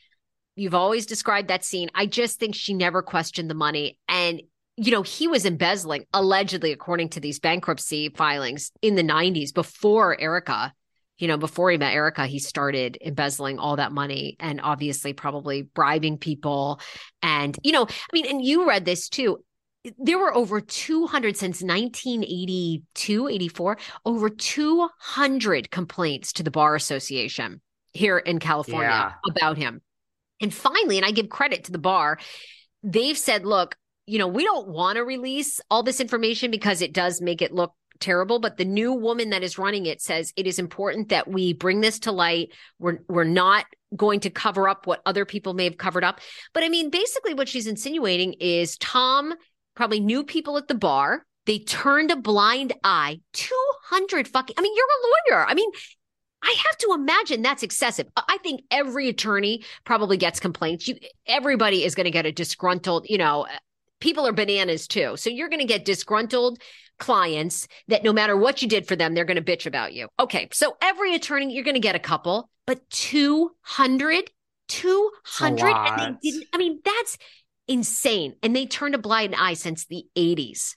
You've 0.55 0.75
always 0.75 1.05
described 1.05 1.47
that 1.47 1.63
scene. 1.63 1.89
I 1.95 2.05
just 2.05 2.39
think 2.39 2.55
she 2.55 2.73
never 2.73 3.01
questioned 3.01 3.49
the 3.49 3.55
money. 3.55 3.97
And, 4.07 4.41
you 4.77 4.91
know, 4.91 5.01
he 5.01 5.27
was 5.27 5.45
embezzling, 5.45 6.05
allegedly, 6.13 6.71
according 6.71 7.09
to 7.09 7.19
these 7.19 7.39
bankruptcy 7.39 8.09
filings 8.09 8.71
in 8.81 8.95
the 8.95 9.03
90s 9.03 9.53
before 9.53 10.19
Erika. 10.19 10.73
You 11.17 11.27
know, 11.27 11.37
before 11.37 11.69
he 11.69 11.77
met 11.77 11.93
Erika, 11.93 12.25
he 12.25 12.39
started 12.39 12.97
embezzling 12.99 13.59
all 13.59 13.75
that 13.75 13.91
money 13.91 14.35
and 14.39 14.59
obviously 14.61 15.13
probably 15.13 15.61
bribing 15.61 16.17
people. 16.17 16.81
And, 17.21 17.55
you 17.63 17.71
know, 17.71 17.83
I 17.83 18.13
mean, 18.13 18.25
and 18.25 18.43
you 18.43 18.67
read 18.67 18.85
this 18.85 19.07
too 19.07 19.43
there 19.97 20.19
were 20.19 20.35
over 20.35 20.61
200 20.61 21.35
since 21.35 21.63
1982 21.63 23.27
84 23.27 23.77
over 24.05 24.29
200 24.29 25.71
complaints 25.71 26.33
to 26.33 26.43
the 26.43 26.51
bar 26.51 26.75
association 26.75 27.61
here 27.93 28.17
in 28.17 28.37
california 28.39 28.89
yeah. 28.89 29.13
about 29.27 29.57
him 29.57 29.81
and 30.41 30.53
finally, 30.53 30.97
and 30.97 31.05
I 31.05 31.11
give 31.11 31.29
credit 31.29 31.65
to 31.65 31.71
the 31.71 31.77
bar, 31.77 32.19
they've 32.83 33.17
said, 33.17 33.45
look, 33.45 33.75
you 34.05 34.17
know, 34.17 34.27
we 34.27 34.43
don't 34.43 34.67
want 34.67 34.97
to 34.97 35.03
release 35.03 35.61
all 35.69 35.83
this 35.83 35.99
information 35.99 36.51
because 36.51 36.81
it 36.81 36.93
does 36.93 37.21
make 37.21 37.41
it 37.41 37.53
look 37.53 37.73
terrible 38.01 38.39
but 38.39 38.57
the 38.57 38.65
new 38.65 38.91
woman 38.91 39.29
that 39.29 39.43
is 39.43 39.57
running 39.57 39.85
it 39.85 40.01
says 40.01 40.33
it 40.35 40.47
is 40.47 40.59
important 40.59 41.09
that 41.09 41.27
we 41.27 41.53
bring 41.53 41.79
this 41.79 41.99
to 41.99 42.11
light. 42.11 42.49
We're 42.79 42.99
we're 43.07 43.23
not 43.23 43.65
going 43.95 44.21
to 44.21 44.29
cover 44.29 44.67
up 44.67 44.87
what 44.87 45.01
other 45.05 45.23
people 45.23 45.53
may 45.53 45.65
have 45.65 45.77
covered 45.77 46.03
up. 46.03 46.19
But 46.53 46.63
i 46.63 46.69
mean 46.69 46.89
basically 46.89 47.33
what 47.33 47.47
she's 47.47 47.67
insinuating 47.67 48.33
is 48.33 48.77
tom 48.77 49.33
probably 49.75 49.99
knew 49.99 50.23
people 50.23 50.57
at 50.57 50.67
the 50.67 50.75
bar. 50.75 51.25
They 51.45 51.59
turned 51.59 52.11
a 52.11 52.15
blind 52.15 52.73
eye. 52.83 53.21
200 53.33 54.27
fucking 54.27 54.55
i 54.57 54.61
mean 54.61 54.73
you're 54.75 54.85
a 54.85 55.35
lawyer. 55.35 55.45
I 55.47 55.53
mean 55.53 55.69
I 56.43 56.55
have 56.65 56.77
to 56.79 56.93
imagine 56.93 57.41
that's 57.41 57.63
excessive. 57.63 58.07
I 58.15 58.37
think 58.43 58.63
every 58.71 59.09
attorney 59.09 59.63
probably 59.85 60.17
gets 60.17 60.39
complaints. 60.39 60.87
You, 60.87 60.95
everybody 61.27 61.83
is 61.83 61.95
going 61.95 62.05
to 62.05 62.11
get 62.11 62.25
a 62.25 62.31
disgruntled, 62.31 63.05
you 63.09 63.17
know, 63.17 63.45
uh, 63.45 63.49
people 63.99 64.25
are 64.27 64.33
bananas 64.33 64.87
too. 64.87 65.15
So 65.17 65.29
you're 65.29 65.49
going 65.49 65.59
to 65.59 65.67
get 65.67 65.85
disgruntled 65.85 66.59
clients 66.97 67.67
that 67.87 68.03
no 68.03 68.13
matter 68.13 68.35
what 68.35 68.61
you 68.61 68.67
did 68.67 68.87
for 68.87 68.95
them, 68.95 69.13
they're 69.13 69.25
going 69.25 69.43
to 69.43 69.57
bitch 69.57 69.65
about 69.65 69.93
you. 69.93 70.07
Okay. 70.19 70.49
So 70.51 70.77
every 70.81 71.15
attorney, 71.15 71.53
you're 71.53 71.63
going 71.63 71.75
to 71.75 71.79
get 71.79 71.95
a 71.95 71.99
couple, 71.99 72.49
but 72.65 72.89
200, 72.89 74.31
200 74.71 75.65
and 75.67 76.17
they 76.23 76.29
didn't 76.29 76.47
I 76.53 76.57
mean 76.57 76.79
that's 76.85 77.17
insane 77.67 78.35
and 78.41 78.55
they 78.55 78.65
turned 78.65 78.95
a 78.95 78.99
blind 78.99 79.35
eye 79.37 79.55
since 79.55 79.85
the 79.85 80.05
80s. 80.15 80.75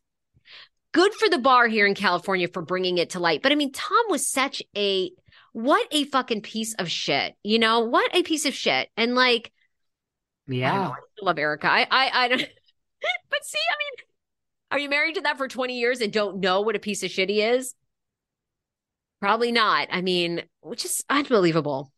Good 0.93 1.15
for 1.15 1.29
the 1.29 1.39
bar 1.39 1.69
here 1.69 1.87
in 1.87 1.95
California 1.95 2.49
for 2.49 2.61
bringing 2.61 2.99
it 2.99 3.11
to 3.11 3.21
light. 3.21 3.41
But 3.41 3.53
I 3.53 3.55
mean 3.55 3.71
Tom 3.71 4.05
was 4.09 4.27
such 4.27 4.65
a 4.77 5.12
what 5.55 5.89
a 5.93 6.05
fucking 6.05 6.43
piece 6.43 6.75
of 6.75 6.91
shit. 6.91 7.35
You 7.43 7.59
know, 7.59 7.81
what 7.81 8.15
a 8.15 8.23
piece 8.23 8.45
of 8.45 8.55
shit. 8.55 8.91
And 8.99 9.15
like 9.15 9.53
Yeah. 10.47 10.73
know, 10.73 10.93
I 10.93 11.25
love 11.25 11.39
Erika. 11.39 11.69
I 11.71 11.87
I 11.91 12.11
I 12.25 12.29
don't 12.29 12.41
But 13.31 13.45
see, 13.45 13.59
I 13.71 13.77
mean, 13.79 14.07
are 14.73 14.79
you 14.79 14.89
married 14.91 15.17
to 15.17 15.23
that 15.23 15.39
for 15.39 15.49
20 15.49 15.79
years 15.79 16.01
and 16.01 16.13
don't 16.13 16.41
know 16.41 16.63
what 16.63 16.77
a 16.77 16.81
piece 16.81 17.03
of 17.03 17.11
shit 17.11 17.31
he 17.31 17.43
is? 17.43 17.75
Probably 19.21 19.51
not. 19.53 19.89
I 19.91 20.03
mean, 20.03 20.45
which 20.61 20.85
is 20.85 21.03
unbelievable. 21.09 21.91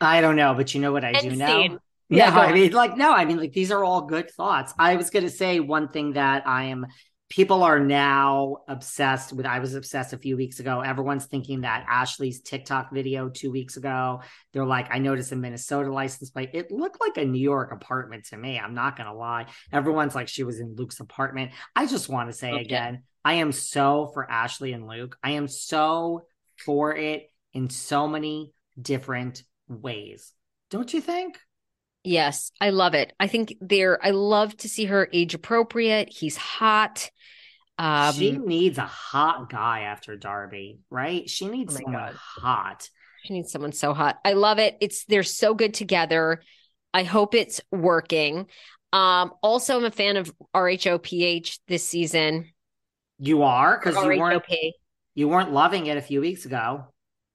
I 0.00 0.20
don't 0.20 0.36
know, 0.36 0.54
but 0.54 0.74
you 0.74 0.80
know 0.80 0.92
what 0.92 1.04
I 1.04 1.14
do 1.14 1.28
End 1.28 1.38
know? 1.38 1.46
scene. 1.46 1.78
Yeah, 2.08 2.26
Yeah, 2.26 2.38
I 2.38 2.52
mean, 2.52 2.72
like, 2.72 2.96
no, 2.96 3.12
I 3.12 3.24
mean, 3.24 3.38
like, 3.38 3.52
these 3.52 3.70
are 3.70 3.84
all 3.84 4.02
good 4.02 4.30
thoughts. 4.30 4.74
I 4.78 4.96
was 4.96 5.10
going 5.10 5.24
to 5.24 5.30
say 5.30 5.60
one 5.60 5.88
thing 5.88 6.12
that 6.14 6.46
I 6.46 6.64
am, 6.64 6.86
people 7.32 7.62
are 7.62 7.80
now 7.80 8.58
obsessed 8.68 9.32
with. 9.32 9.46
I 9.46 9.58
was 9.58 9.74
obsessed 9.74 10.12
a 10.12 10.18
few 10.18 10.36
weeks 10.36 10.60
ago. 10.60 10.82
Everyone's 10.82 11.24
thinking 11.24 11.62
that 11.62 11.86
Ashley's 11.88 12.42
TikTok 12.42 12.92
video 12.92 13.30
two 13.30 13.50
weeks 13.50 13.78
ago, 13.78 14.20
they're 14.52 14.66
like, 14.66 14.88
I 14.90 14.98
noticed 14.98 15.32
a 15.32 15.36
Minnesota 15.36 15.90
license 15.90 16.28
plate. 16.28 16.50
It 16.52 16.70
looked 16.70 17.00
like 17.00 17.16
a 17.16 17.24
New 17.24 17.40
York 17.40 17.72
apartment 17.72 18.26
to 18.26 18.36
me. 18.36 18.58
I'm 18.58 18.74
not 18.74 18.98
going 18.98 19.06
to 19.06 19.14
lie. 19.14 19.46
Everyone's 19.72 20.14
like, 20.14 20.28
she 20.28 20.44
was 20.44 20.60
in 20.60 20.76
Luke's 20.76 21.00
apartment. 21.00 21.52
I 21.74 21.86
just 21.86 22.10
want 22.10 22.28
to 22.28 22.36
say 22.36 22.52
Okay. 22.52 22.60
again, 22.60 23.04
I 23.24 23.34
am 23.34 23.50
so 23.50 24.10
for 24.12 24.30
Ashley 24.30 24.74
and 24.74 24.86
Luke. 24.86 25.16
I 25.24 25.30
am 25.30 25.48
so 25.48 26.26
for 26.66 26.94
it 26.94 27.30
in 27.54 27.70
so 27.70 28.06
many 28.06 28.52
different 28.78 29.42
ways. 29.68 30.34
Don't 30.68 30.92
you 30.92 31.00
think? 31.00 31.38
Yes, 32.04 32.50
I 32.60 32.70
love 32.70 32.94
it. 32.94 33.12
I 33.20 33.28
think 33.28 33.54
they're 33.60 34.04
I 34.04 34.10
love 34.10 34.56
to 34.58 34.68
see 34.68 34.86
her 34.86 35.08
age 35.12 35.34
appropriate. 35.34 36.08
He's 36.10 36.36
hot. 36.36 37.10
Um 37.78 38.14
she 38.14 38.32
needs 38.32 38.78
a 38.78 38.86
hot 38.86 39.48
guy 39.50 39.80
after 39.82 40.16
Darby, 40.16 40.80
right? 40.90 41.28
She 41.28 41.46
needs 41.46 41.74
Oh 41.74 41.78
someone 41.82 42.14
hot. 42.14 42.88
she 43.24 43.34
needs 43.34 43.52
someone 43.52 43.72
so 43.72 43.94
hot. 43.94 44.18
I 44.24 44.32
love 44.32 44.58
it. 44.58 44.76
It's 44.80 45.04
they're 45.04 45.22
so 45.22 45.54
good 45.54 45.74
together. 45.74 46.42
I 46.92 47.04
hope 47.04 47.34
it's 47.34 47.60
working. 47.70 48.46
Um 48.92 49.32
also 49.42 49.76
I'm 49.76 49.84
a 49.84 49.90
fan 49.90 50.16
of 50.16 50.32
RHOP 50.54 51.60
this 51.68 51.86
season. 51.86 52.50
You 53.18 53.44
are 53.44 53.78
because 53.78 53.94
you 54.04 54.18
weren't 54.18 54.42
you 55.14 55.28
weren't 55.28 55.52
loving 55.52 55.86
it 55.86 55.96
a 55.96 56.02
few 56.02 56.20
weeks 56.20 56.44
ago. 56.46 56.91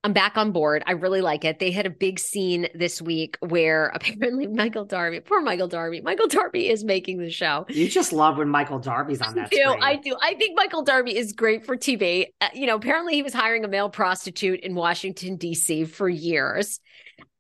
I'm 0.08 0.14
back 0.14 0.38
on 0.38 0.54
board. 0.54 0.84
I 0.88 0.94
really 0.94 1.20
like 1.20 1.44
it. 1.44 1.60
They 1.60 1.70
had 1.70 1.86
a 1.86 1.90
big 1.90 2.18
scene 2.18 2.70
this 2.74 3.02
week 3.02 3.38
where 3.42 3.88
apparently 3.94 4.48
Michael 4.48 4.86
Darby, 4.86 5.20
poor 5.20 5.42
Michael 5.42 5.68
Darby, 5.68 6.00
Michael 6.00 6.30
Darby 6.30 6.70
is 6.70 6.86
making 6.86 7.18
the 7.18 7.30
show. 7.30 7.66
You 7.68 7.90
just 7.90 8.14
love 8.14 8.38
when 8.38 8.48
Michael 8.48 8.80
Darby's 8.80 9.22
on 9.22 9.36
that. 9.36 9.48
I 9.48 9.50
do. 9.50 9.58
screen. 9.58 9.84
I 9.84 9.96
do. 9.98 10.16
I 10.22 10.34
think 10.36 10.56
Michael 10.56 10.84
Darby 10.84 11.18
is 11.18 11.34
great 11.34 11.66
for 11.66 11.76
TV. 11.76 12.28
Uh, 12.40 12.48
you 12.54 12.68
know, 12.68 12.78
apparently 12.78 13.16
he 13.16 13.22
was 13.22 13.34
hiring 13.34 13.66
a 13.66 13.68
male 13.68 13.90
prostitute 13.90 14.62
in 14.62 14.76
Washington, 14.76 15.36
D.C. 15.36 15.84
for 15.84 16.08
years. 16.08 16.80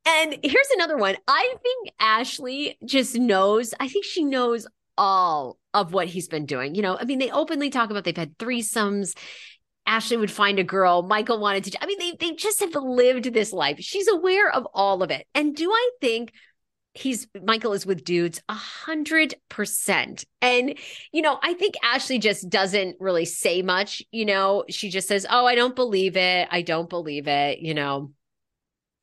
And 0.06 0.38
here's 0.44 0.68
another 0.74 0.98
one. 0.98 1.16
I 1.26 1.56
think 1.64 1.94
Ashley 2.02 2.78
just 2.84 3.16
knows, 3.16 3.74
I 3.80 3.88
think 3.88 4.04
she 4.04 4.26
knows 4.26 4.68
all 4.98 5.58
of 5.74 5.94
what 5.94 6.08
he's 6.08 6.28
been 6.28 6.46
doing. 6.46 6.76
You 6.76 6.82
know, 6.82 6.98
I 7.00 7.06
mean, 7.06 7.20
they 7.20 7.32
openly 7.32 7.70
talk 7.70 7.92
about 7.92 8.04
they've 8.04 8.18
had 8.18 8.38
threesomes. 8.38 9.16
Ashley 9.88 10.18
would 10.18 10.32
find 10.32 10.60
a 10.60 10.64
girl. 10.64 11.02
Michael 11.02 11.40
wanted 11.40 11.64
to. 11.66 11.84
I 11.84 11.88
mean, 11.88 11.98
they 11.98 12.14
they 12.20 12.36
just 12.36 12.60
have 12.60 12.76
lived 12.76 13.34
this 13.34 13.54
life. 13.54 13.78
She's 13.80 14.08
aware 14.08 14.52
of 14.52 14.68
all 14.74 15.02
of 15.02 15.10
it. 15.12 15.26
And 15.34 15.56
do 15.56 15.72
I 15.72 15.90
think 16.02 16.34
he's 16.94 17.28
Michael 17.44 17.74
is 17.74 17.86
with 17.86 18.04
dudes 18.04 18.42
a 18.50 18.54
hundred 18.54 19.36
percent? 19.50 20.26
And 20.42 20.78
you 21.12 21.22
know, 21.22 21.40
I 21.42 21.54
think 21.54 21.76
Ashley 21.84 22.20
just 22.20 22.50
doesn't 22.50 22.98
really 23.00 23.26
say 23.26 23.62
much. 23.62 24.04
You 24.12 24.26
know, 24.26 24.66
she 24.70 24.90
just 24.90 25.08
says, 25.08 25.26
"Oh, 25.30 25.46
I 25.46 25.56
don't 25.56 25.76
believe 25.76 26.18
it. 26.18 26.48
I 26.52 26.62
don't 26.62 26.90
believe 26.90 27.28
it." 27.28 27.60
You 27.60 27.74
know, 27.74 28.12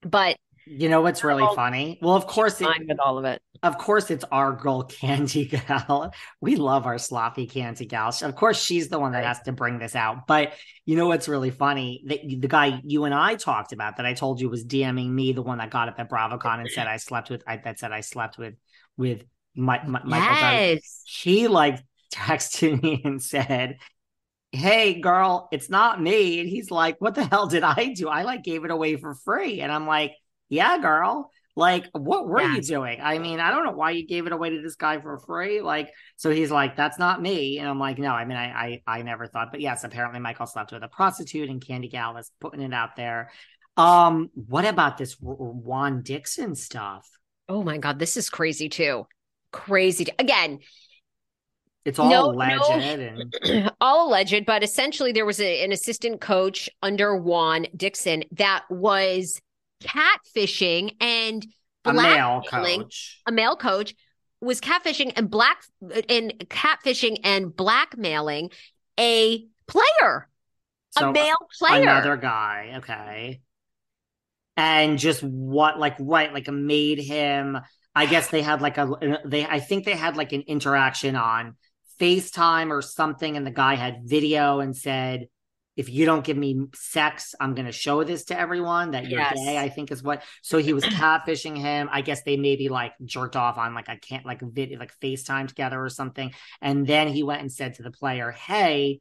but 0.03 0.37
you 0.67 0.89
know 0.89 1.01
what's 1.03 1.25
really 1.25 1.43
Oh, 1.43 1.55
funny? 1.55 1.99
Well, 2.01 2.15
of 2.15 2.27
course, 2.27 2.61
it, 2.61 2.73
with 2.89 2.99
all 3.01 3.19
of 3.19 3.25
it. 3.25 3.43
of 3.63 3.79
course, 3.79 4.11
it's 4.11 4.25
our 4.33 4.53
girl 4.53 4.83
Candy 5.01 5.47
Gal. 5.47 6.13
We 6.41 6.57
love 6.57 6.87
our 6.87 6.99
sloppy 6.99 7.47
Candy 7.47 7.87
Gal. 7.87 8.15
Of 8.23 8.35
course, 8.35 8.63
she's 8.63 8.89
the 8.89 8.99
one 8.99 9.13
that 9.13 9.25
has 9.25 9.41
to 9.43 9.53
bring 9.53 9.79
this 9.79 9.95
out. 9.97 10.27
But 10.27 10.53
you 10.87 10.97
know 10.97 11.07
what's 11.07 11.29
really 11.29 11.51
funny? 11.51 12.03
That 12.07 12.21
the 12.25 12.49
guy 12.49 12.81
you 12.85 13.05
and 13.05 13.15
I 13.15 13.35
talked 13.37 13.73
about 13.73 13.97
that 13.97 14.07
I 14.07 14.15
told 14.15 14.41
you 14.41 14.49
was 14.49 14.65
DMing 14.65 15.11
me, 15.11 15.33
the 15.33 15.43
one 15.43 15.59
that 15.59 15.71
got 15.71 15.89
up 15.89 15.99
at 15.99 16.11
BravoCon 16.11 16.61
and 16.61 16.71
said 16.71 16.87
I 16.87 16.97
slept 16.99 17.31
with. 17.31 17.43
I 17.47 17.57
that 17.59 17.79
said 17.79 17.93
I 17.93 18.01
slept 18.01 18.39
with 18.39 18.55
with 18.97 19.23
my, 19.55 19.85
my, 19.87 20.03
Michael. 20.05 20.37
Yes. 20.37 21.03
He 21.07 21.49
like 21.49 21.81
texted 22.13 22.83
me 22.83 23.03
and 23.05 23.23
said. 23.23 23.79
Hey 24.53 25.01
girl, 25.01 25.49
it's 25.51 25.69
not 25.69 26.01
me. 26.01 26.39
And 26.39 26.49
he's 26.49 26.71
like, 26.71 27.01
What 27.01 27.17
the 27.17 27.25
hell 27.25 27.49
did 27.49 27.65
I 27.65 27.93
do? 27.93 28.09
I 28.09 28.23
like 28.23 28.45
gave 28.45 28.65
it 28.65 28.71
away 28.71 28.97
for 28.97 29.15
free. 29.15 29.61
And 29.61 29.73
I'm 29.73 29.87
like, 29.87 30.13
Yeah, 30.55 30.79
girl. 30.79 31.31
Like, 31.57 31.87
what 31.93 32.27
were 32.27 32.43
you 32.43 32.61
doing? 32.63 32.99
I 33.01 33.19
mean, 33.19 33.39
I 33.39 33.51
don't 33.53 33.65
know 33.65 33.73
why 33.73 33.93
you 33.93 34.07
gave 34.07 34.27
it 34.27 34.33
away 34.33 34.51
to 34.51 34.61
this 34.61 34.75
guy 34.75 35.01
for 35.01 35.19
free. 35.19 35.61
Like, 35.61 35.91
so 36.17 36.31
he's 36.31 36.51
like, 36.51 36.75
that's 36.77 36.99
not 36.99 37.23
me. 37.23 37.59
And 37.61 37.69
I'm 37.69 37.79
like, 37.79 37.97
no, 37.99 38.11
I 38.11 38.25
mean, 38.25 38.37
I, 38.37 38.81
I, 38.87 38.99
I 38.99 39.03
never 39.03 39.29
thought, 39.29 39.53
but 39.53 39.61
yes, 39.61 39.85
apparently 39.85 40.19
Michael 40.19 40.47
slept 40.47 40.73
with 40.73 40.83
a 40.83 40.89
prostitute 40.89 41.49
and 41.49 41.65
Candy 41.65 41.89
Gal 41.89 42.17
is 42.17 42.31
putting 42.41 42.61
it 42.61 42.75
out 42.75 42.97
there. 42.97 43.31
Um, 43.77 44.31
what 44.35 44.65
about 44.65 44.99
this 44.99 45.17
Juan 45.21 46.03
Dixon 46.03 46.57
stuff? 46.57 47.09
Oh 47.49 47.63
my 47.63 47.79
God, 47.79 47.99
this 48.01 48.17
is 48.17 48.31
crazy 48.31 48.69
too. 48.69 49.07
Crazy. 49.53 50.07
Again, 50.19 50.59
It's 51.85 51.99
all 51.99 52.09
No, 52.09 52.31
alleged 52.33 52.65
no. 52.65 52.79
and 53.51 53.71
all 53.81 54.09
alleged, 54.09 54.47
but 54.47 54.63
essentially 54.63 55.13
there 55.13 55.27
was 55.27 55.39
a, 55.41 55.63
an 55.65 55.71
assistant 55.73 56.21
coach 56.21 56.71
under 56.83 57.15
Juan 57.17 57.67
Dixon 57.77 58.25
that 58.33 58.65
was 58.71 59.41
catfishing 59.85 60.97
and 61.01 61.47
a 61.85 61.93
male 61.93 62.41
blackmailing- 62.51 62.83
coach. 62.83 63.21
a 63.27 63.33
male 63.33 63.57
coach 63.57 63.95
was 64.41 64.61
catfishing 64.61 65.13
and 65.17 65.31
black 65.31 65.63
and 66.09 66.33
catfishing 66.49 67.19
and 67.25 67.55
blackmailing 67.55 68.51
a 68.99 69.47
player, 69.67 70.29
So 70.91 71.11
a 71.11 71.13
male 71.13 71.35
player. 71.59 71.83
another 71.83 72.17
guy. 72.17 72.75
Okay. 72.79 73.41
And 74.57 74.99
just 74.99 75.23
what, 75.23 75.79
like, 75.79 75.97
right, 75.99 76.33
like, 76.33 76.49
made 76.49 76.99
him. 76.99 77.59
I 77.97 78.07
guess 78.07 78.29
they 78.29 78.43
had 78.43 78.61
like 78.61 78.77
a 78.79 79.21
they. 79.25 79.45
I 79.47 79.61
think 79.61 79.85
they 79.85 79.95
had 79.97 80.17
like 80.17 80.33
an 80.33 80.43
interaction 80.43 81.15
on 81.17 81.57
FaceTime 82.01 82.71
or 82.71 82.83
something, 82.83 83.37
and 83.37 83.47
the 83.47 83.51
guy 83.53 83.75
had 83.77 84.03
video 84.05 84.61
and 84.61 84.77
said, 84.77 85.27
"If 85.77 85.89
you 85.89 86.07
don't 86.07 86.25
give 86.25 86.37
me 86.37 86.67
sex, 86.75 87.35
I'm 87.41 87.55
going 87.55 87.67
to 87.67 87.73
show 87.73 88.05
this 88.05 88.27
to 88.27 88.39
everyone 88.39 88.93
that 88.93 89.09
you're 89.09 89.21
Yes. 89.21 89.35
gay." 89.35 89.59
I 89.59 89.69
think 89.69 89.91
is 89.91 90.03
what. 90.03 90.23
So 90.43 90.59
he 90.59 90.73
was 90.73 90.85
catfishing 90.85 91.59
him. 91.59 91.89
I 91.93 92.01
guess 92.01 92.23
they 92.23 92.37
maybe 92.37 92.69
like 92.69 92.93
jerked 93.05 93.37
off 93.37 93.59
on 93.59 93.75
like 93.75 93.89
I 93.89 93.97
can't 93.97 94.27
like 94.27 94.43
a 94.43 94.47
video 94.47 94.79
like 94.79 94.93
FaceTime 95.01 95.49
together 95.49 95.83
or 95.83 95.89
something, 95.89 96.33
and 96.61 96.87
then 96.87 97.09
he 97.09 97.23
went 97.23 97.41
and 97.41 97.53
said 97.53 97.75
to 97.75 97.83
the 97.83 97.91
player, 97.91 98.31
"Hey." 98.31 99.01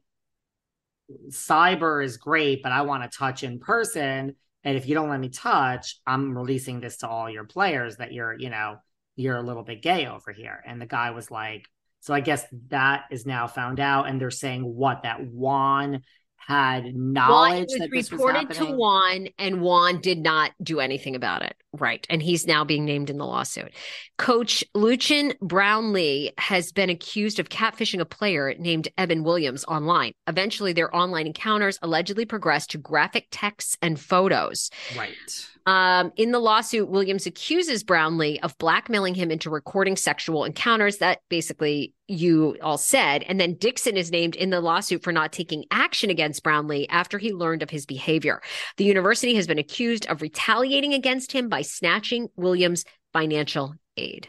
cyber 1.28 2.02
is 2.02 2.16
great, 2.16 2.62
but 2.62 2.72
I 2.72 2.82
want 2.82 3.02
to 3.02 3.16
touch 3.16 3.42
in 3.42 3.58
person. 3.60 4.36
And 4.62 4.76
if 4.76 4.88
you 4.88 4.94
don't 4.94 5.10
let 5.10 5.20
me 5.20 5.28
touch, 5.28 5.98
I'm 6.06 6.36
releasing 6.36 6.80
this 6.80 6.98
to 6.98 7.08
all 7.08 7.28
your 7.28 7.44
players 7.44 7.96
that 7.98 8.12
you're, 8.12 8.32
you 8.32 8.48
know, 8.48 8.76
you're 9.16 9.36
a 9.36 9.42
little 9.42 9.62
bit 9.62 9.82
gay 9.82 10.06
over 10.06 10.32
here. 10.32 10.62
And 10.66 10.80
the 10.80 10.86
guy 10.86 11.10
was 11.10 11.30
like, 11.30 11.68
so 12.00 12.14
I 12.14 12.20
guess 12.20 12.44
that 12.68 13.04
is 13.10 13.26
now 13.26 13.46
found 13.46 13.80
out. 13.80 14.08
And 14.08 14.20
they're 14.20 14.30
saying 14.30 14.62
what 14.62 15.02
that 15.02 15.24
Juan 15.24 16.02
had 16.46 16.94
knowledge 16.94 17.68
was 17.70 17.78
that 17.78 17.90
this 17.90 18.10
was 18.10 18.20
reported 18.20 18.50
to. 18.54 18.64
Juan, 18.66 19.28
and 19.38 19.60
Juan 19.62 20.00
did 20.00 20.18
not 20.18 20.52
do 20.62 20.80
anything 20.80 21.14
about 21.14 21.42
it. 21.42 21.56
Right. 21.72 22.06
And 22.10 22.22
he's 22.22 22.46
now 22.46 22.64
being 22.64 22.84
named 22.84 23.10
in 23.10 23.18
the 23.18 23.26
lawsuit. 23.26 23.72
Coach 24.18 24.62
Lucien 24.74 25.32
Brownlee 25.40 26.32
has 26.38 26.70
been 26.72 26.90
accused 26.90 27.38
of 27.38 27.48
catfishing 27.48 28.00
a 28.00 28.04
player 28.04 28.54
named 28.58 28.88
Evan 28.96 29.24
Williams 29.24 29.64
online. 29.64 30.12
Eventually, 30.28 30.72
their 30.72 30.94
online 30.94 31.26
encounters 31.26 31.78
allegedly 31.82 32.24
progressed 32.24 32.70
to 32.72 32.78
graphic 32.78 33.26
texts 33.30 33.76
and 33.82 33.98
photos. 33.98 34.70
Right. 34.96 35.48
Um, 35.66 36.12
in 36.16 36.30
the 36.30 36.38
lawsuit, 36.38 36.88
Williams 36.88 37.26
accuses 37.26 37.84
Brownlee 37.84 38.38
of 38.40 38.56
blackmailing 38.58 39.14
him 39.14 39.30
into 39.30 39.48
recording 39.48 39.96
sexual 39.96 40.44
encounters. 40.44 40.98
That 40.98 41.20
basically 41.28 41.94
you 42.06 42.58
all 42.62 42.76
said. 42.76 43.22
And 43.22 43.40
then 43.40 43.54
Dixon 43.54 43.96
is 43.96 44.10
named 44.10 44.36
in 44.36 44.50
the 44.50 44.60
lawsuit 44.60 45.02
for 45.02 45.12
not 45.12 45.32
taking 45.32 45.64
action 45.70 46.10
against 46.10 46.42
Brownlee 46.42 46.86
after 46.88 47.18
he 47.18 47.32
learned 47.32 47.62
of 47.62 47.70
his 47.70 47.86
behavior. 47.86 48.42
The 48.76 48.84
university 48.84 49.34
has 49.36 49.46
been 49.46 49.58
accused 49.58 50.06
of 50.06 50.20
retaliating 50.20 50.92
against 50.92 51.32
him 51.32 51.48
by 51.48 51.62
snatching 51.62 52.28
Williams' 52.36 52.84
financial 53.12 53.74
aid. 53.96 54.28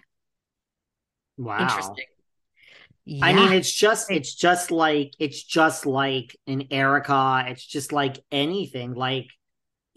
Wow. 1.37 1.61
Interesting. 1.61 2.05
I 3.21 3.33
mean, 3.33 3.53
it's 3.53 3.71
just 3.71 4.09
it's 4.09 4.33
just 4.33 4.71
like 4.71 5.13
it's 5.19 5.43
just 5.43 5.85
like 5.85 6.35
an 6.47 6.67
Erika. 6.71 7.45
It's 7.47 7.63
just 7.63 7.91
like 7.91 8.23
anything. 8.31 8.93
Like 8.93 9.27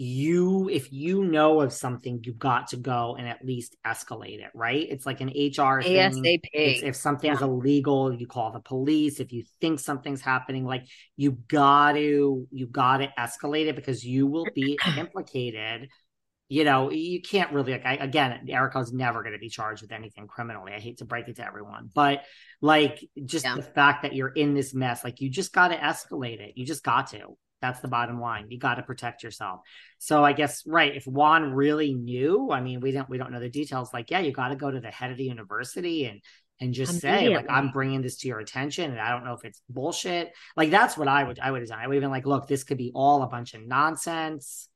you 0.01 0.68
if 0.68 0.92
you 0.92 1.24
know 1.24 1.61
of 1.61 1.72
something 1.72 2.20
you've 2.22 2.38
got 2.38 2.68
to 2.68 2.76
go 2.76 3.16
and 3.18 3.26
at 3.28 3.44
least 3.44 3.74
escalate 3.84 4.38
it 4.38 4.51
right 4.55 4.86
it's 4.88 5.05
like 5.05 5.20
an 5.20 5.28
hr 5.28 5.82
thing. 5.82 6.22
ASAP. 6.22 6.40
If 6.55 6.94
something 6.94 7.30
is 7.32 7.40
Yeah. 7.40 7.46
illegal 7.46 8.12
you 8.12 8.28
call 8.28 8.53
the 8.53 8.61
police 8.61 9.18
if 9.18 9.32
you 9.32 9.42
think 9.61 9.80
something's 9.80 10.20
happening 10.20 10.64
like 10.64 10.84
you 11.16 11.32
got 11.49 11.92
to 11.92 12.46
you 12.53 12.66
got 12.68 12.99
to 12.99 13.09
escalate 13.18 13.66
it 13.66 13.74
because 13.74 14.05
you 14.05 14.28
will 14.28 14.46
be 14.46 14.78
implicated 14.96 15.88
you 16.49 16.62
know 16.62 16.90
you 16.92 17.20
can't 17.20 17.53
really 17.53 17.72
like 17.72 17.84
I, 17.84 17.94
again 17.96 18.49
erika's 18.49 18.92
never 18.92 19.22
going 19.22 19.32
to 19.34 19.38
be 19.40 19.49
charged 19.49 19.82
with 19.82 19.90
anything 19.90 20.28
criminally 20.28 20.72
i 20.72 20.78
hate 20.78 20.99
to 20.99 21.05
break 21.05 21.26
it 21.26 21.36
to 21.36 21.44
everyone 21.44 21.90
but 21.92 22.22
like 22.61 23.05
just 23.24 23.44
Yeah. 23.44 23.57
the 23.57 23.62
fact 23.62 24.03
that 24.03 24.14
you're 24.14 24.28
in 24.28 24.55
this 24.55 24.72
mess 24.74 25.03
like 25.03 25.20
you 25.20 25.28
just 25.28 25.53
got 25.53 25.68
to 25.68 25.76
escalate 25.76 26.40
it 26.40 26.53
you 26.57 26.64
just 26.64 26.84
got 26.84 27.09
to 27.09 27.36
that's 27.61 27.81
the 27.81 27.89
bottom 27.89 28.21
line. 28.21 28.47
You 28.51 28.59
got 28.59 28.77
to 28.77 28.83
protect 28.83 29.23
yourself. 29.23 29.61
So 29.99 30.25
i 30.25 30.33
guess 30.33 30.63
right 30.67 30.95
if 30.97 31.07
juan 31.07 31.53
really 31.53 31.93
knew 31.95 32.51
i 32.53 32.61
mean 32.61 32.81
we 32.81 32.93
don't 32.93 33.09
we 33.11 33.19
don't 33.19 33.33
know 33.33 33.41
the 33.41 33.49
details 33.49 33.93
like 33.93 34.11
yeah 34.11 34.21
you 34.21 34.33
got 34.33 34.49
to 34.49 34.57
go 34.57 34.71
to 34.71 34.81
the 34.81 34.91
head 34.91 35.11
of 35.11 35.17
the 35.17 35.25
university 35.25 36.05
and 36.05 36.21
and 36.61 36.73
just 36.73 37.01
say 37.01 37.29
like 37.29 37.47
i'm 37.51 37.71
bringing 37.71 38.01
this 38.03 38.19
to 38.19 38.29
your 38.29 38.39
attention 38.39 38.91
and 38.91 39.01
i 39.01 39.11
don't 39.11 39.25
know 39.25 39.33
if 39.35 39.45
it's 39.45 39.61
bullshit. 39.69 40.33
Like 40.57 40.71
that's 40.71 40.97
what 40.97 41.09
i 41.09 41.25
would 41.25 41.39
i 41.41 41.51
would 41.51 41.63
have 41.63 41.69
done 41.69 41.79
i 41.81 41.87
would 41.87 41.95
have 41.95 42.03
been 42.03 42.11
like 42.11 42.27
look 42.27 42.47
this 42.47 42.63
could 42.65 42.79
be 42.79 42.93
all 42.95 43.23
a 43.23 43.27
bunch 43.27 43.55
of 43.55 43.67
nonsense 43.67 44.69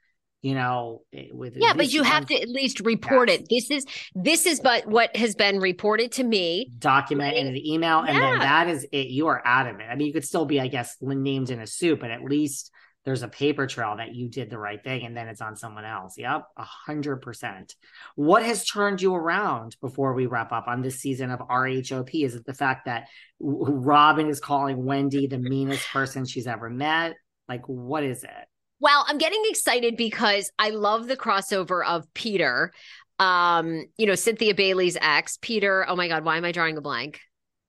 you 0.43 0.55
know 0.55 1.03
eh, 1.13 1.29
with 1.33 1.55
Yeah, 1.57 1.73
but 1.75 1.93
you 1.93 2.03
have 2.03 2.27
to 2.27 2.35
at 2.35 2.49
least 2.49 2.81
report 2.81 3.29
Yes. 3.29 3.41
it. 3.41 3.47
This 3.49 3.71
is 3.71 3.87
this 4.17 4.47
is 4.47 4.59
but 4.59 4.87
what 4.89 5.15
has 5.17 5.37
been 5.37 5.61
reported 5.61 6.11
to 6.13 6.25
me. 6.25 6.69
document 6.81 7.37
in 7.37 7.47
an 7.47 7.57
email 7.57 8.01
and 8.01 8.17
then 8.17 8.39
that 8.41 8.69
is 8.69 8.85
it. 8.91 9.07
You 9.07 9.29
are 9.29 9.41
out 9.47 9.69
of 9.69 9.79
it. 9.79 9.85
I 9.85 9.95
mean 9.95 10.09
you 10.09 10.13
could 10.13 10.25
still 10.25 10.45
be 10.45 10.61
i 10.61 10.67
guess 10.67 10.97
named 11.01 11.51
in 11.51 11.61
a 11.61 11.67
suit 11.67 12.01
but 12.01 12.11
at 12.11 12.25
least 12.25 12.72
there's 13.05 13.23
a 13.23 13.29
paper 13.29 13.67
trail 13.67 13.97
that 13.97 14.15
you 14.15 14.29
did 14.29 14.51
the 14.51 14.59
right 14.59 14.83
thing 14.83 15.05
and 15.05 15.17
then 15.17 15.29
it's 15.29 15.41
on 15.41 15.57
someone 15.57 15.85
else 15.85 16.15
yep 16.19 16.45
a 16.57 16.65
hundred 16.65 17.17
percent 17.23 17.75
what 18.15 18.45
has 18.45 18.65
turned 18.65 19.01
you 19.03 19.15
around 19.15 19.77
before 19.81 20.15
we 20.15 20.27
wrap 20.27 20.53
up 20.53 20.69
on 20.69 20.83
this 20.83 21.01
season 21.01 21.31
of 21.31 21.41
rhop 21.41 22.25
is 22.25 22.35
it 22.35 22.45
the 22.45 22.55
fact 22.55 22.87
that 22.87 23.09
robin 23.41 24.29
is 24.29 24.41
calling 24.41 24.85
wendy 24.85 25.27
the 25.27 25.39
meanest 25.39 25.87
person 25.91 26.25
she's 26.25 26.47
ever 26.47 26.71
met 26.71 27.15
like 27.49 27.63
what 27.67 28.05
is 28.05 28.25
it 28.25 28.49
Well, 28.81 29.05
I'm 29.09 29.19
getting 29.19 29.43
excited 29.47 29.97
because 29.97 30.51
I 30.59 30.71
love 30.71 31.07
the 31.07 31.17
crossover 31.17 31.85
of 31.87 32.13
Peter, 32.15 32.73
um, 33.19 33.85
you 33.97 34.07
know, 34.07 34.17
Cynthia 34.17 34.55
Bailey's 34.55 34.97
ex, 35.01 35.39
Peter. 35.41 35.85
Oh 35.89 35.95
my 35.95 36.09
God, 36.09 36.25
why 36.25 36.37
am 36.37 36.45
I 36.45 36.53
drawing 36.53 36.77
a 36.77 36.81
blank? 36.81 37.21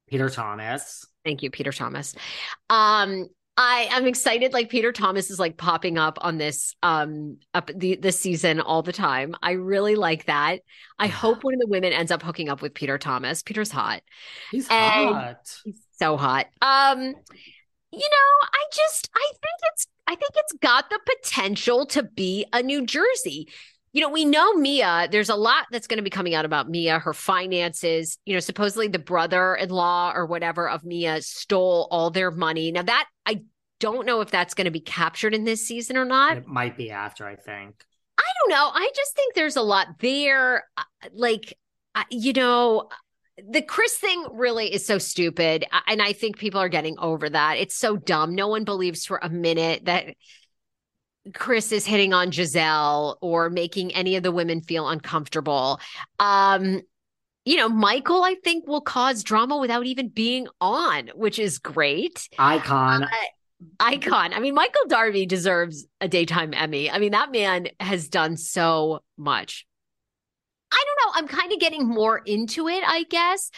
peter 0.07 0.29
thomas 0.29 1.05
Thank 1.23 1.41
you, 1.41 1.49
Peter 1.49 1.71
Thomas. 1.71 2.15
Um, 2.69 3.27
I 3.55 3.87
I'm 3.91 4.07
excited. 4.07 4.51
Like 4.53 4.69
Peter 4.69 4.91
Thomas 4.91 5.29
is 5.29 5.37
like 5.39 5.57
popping 5.57 5.97
up 5.97 6.17
on 6.21 6.37
this 6.37 6.73
um 6.81 7.37
up 7.53 7.69
the 7.75 7.95
this 7.97 8.19
season 8.19 8.59
all 8.59 8.81
the 8.81 8.93
time. 8.93 9.35
I 9.43 9.51
really 9.51 9.95
like 9.95 10.25
that. 10.25 10.61
I 10.97 11.07
hope 11.07 11.43
one 11.43 11.53
of 11.53 11.59
the 11.59 11.67
women 11.67 11.93
ends 11.93 12.11
up 12.11 12.23
hooking 12.23 12.49
up 12.49 12.61
with 12.63 12.73
Peter 12.73 12.97
Thomas. 12.97 13.43
Peter's 13.43 13.71
hot. 13.71 14.01
he's 14.51 14.67
And- 14.69 15.15
hot 15.15 15.55
He's 15.63 15.81
so 15.99 16.17
hot. 16.17 16.47
Um, 16.61 16.99
you 16.99 17.99
know, 18.09 18.47
I 18.51 18.63
just 18.73 19.09
I 19.15 19.29
think 19.31 19.71
it's 19.73 19.87
I 20.07 20.15
think 20.15 20.31
it's 20.35 20.53
got 20.53 20.89
the 20.89 20.99
potential 21.05 21.85
to 21.87 22.03
be 22.03 22.45
a 22.53 22.63
New 22.63 22.85
Jersey. 22.85 23.49
You 23.93 24.01
know, 24.01 24.09
we 24.09 24.25
know 24.25 24.53
Mia, 24.55 25.07
there's 25.11 25.29
a 25.29 25.35
lot 25.35 25.67
that's 25.71 25.87
going 25.87 25.97
to 25.97 26.03
be 26.03 26.09
coming 26.09 26.33
out 26.33 26.45
about 26.45 26.67
Mia, 26.69 26.99
her 26.99 27.13
finances. 27.13 28.17
You 28.25 28.33
know, 28.33 28.39
supposedly 28.39 28.87
the 28.87 28.99
brother 28.99 29.55
in 29.55 29.69
law 29.69 30.11
or 30.13 30.25
whatever 30.25 30.67
of 30.67 30.83
Mia 30.83 31.21
stole 31.21 31.87
all 31.91 32.09
their 32.09 32.31
money. 32.31 32.71
Now, 32.71 32.81
that 32.81 33.07
I 33.25 33.43
don't 33.79 34.05
know 34.05 34.21
if 34.21 34.31
that's 34.31 34.53
going 34.55 34.65
to 34.65 34.71
be 34.71 34.79
captured 34.79 35.33
in 35.35 35.43
this 35.43 35.67
season 35.67 35.95
or 35.95 36.05
not. 36.05 36.37
it 36.37 36.47
might 36.47 36.77
be 36.77 36.89
after 36.89 37.25
i 37.27 37.35
think 37.35 37.85
I 38.17 38.23
don't 38.41 38.51
know. 38.51 38.69
I 38.71 38.91
just 38.95 39.15
think 39.15 39.33
there's 39.33 39.55
a 39.55 39.61
lot 39.61 39.87
there. 39.99 40.65
Uh, 40.77 40.83
Like, 41.13 41.57
uh, 41.95 42.03
you 42.11 42.31
know, 42.33 42.89
the 43.49 43.63
Chris 43.63 43.97
thing 43.97 44.25
really 44.31 44.71
is 44.71 44.85
so 44.85 44.99
stupid. 44.99 45.65
And 45.87 46.01
I 46.01 46.13
think 46.13 46.37
people 46.37 46.59
are 46.61 46.69
getting 46.69 46.95
over 46.99 47.27
that. 47.27 47.57
It's 47.57 47.75
so 47.75 47.97
dumb. 47.97 48.35
No 48.35 48.47
one 48.47 48.63
believes 48.65 49.05
for 49.05 49.19
a 49.21 49.29
minute 49.29 49.85
that 49.85 50.15
Chris 51.33 51.71
is 51.71 51.85
hitting 51.85 52.13
on 52.13 52.31
Gizelle 52.31 53.15
or 53.21 53.49
making 53.49 53.93
any 53.93 54.15
of 54.15 54.23
the 54.23 54.31
women 54.31 54.61
feel 54.61 54.89
uncomfortable. 54.89 55.79
Um, 56.19 56.81
you 57.45 57.57
know, 57.57 57.69
Michael, 57.69 58.23
I 58.23 58.35
think, 58.43 58.67
will 58.67 58.81
cause 58.81 59.23
drama 59.23 59.57
without 59.57 59.85
even 59.85 60.09
being 60.09 60.47
on, 60.61 61.09
which 61.15 61.39
is 61.39 61.59
great 61.59 62.29
icon 62.37 63.07
icon. 63.79 64.33
I 64.33 64.39
mean, 64.39 64.53
Michael 64.53 64.87
Darby 64.87 65.25
deserves 65.25 65.85
a 66.01 66.07
daytime 66.07 66.53
Emmy. 66.53 66.89
I 66.89 66.99
mean, 66.99 67.11
that 67.11 67.31
man 67.31 67.67
has 67.79 68.09
done 68.09 68.37
so 68.37 69.01
much. 69.17 69.65
I 70.71 70.83
don't 70.85 71.07
know. 71.07 71.19
I'm 71.19 71.27
kind 71.27 71.53
of 71.53 71.59
getting 71.59 71.87
more 71.87 72.17
into 72.17 72.67
it, 72.67 72.83
I 72.85 73.03
guess. 73.03 73.51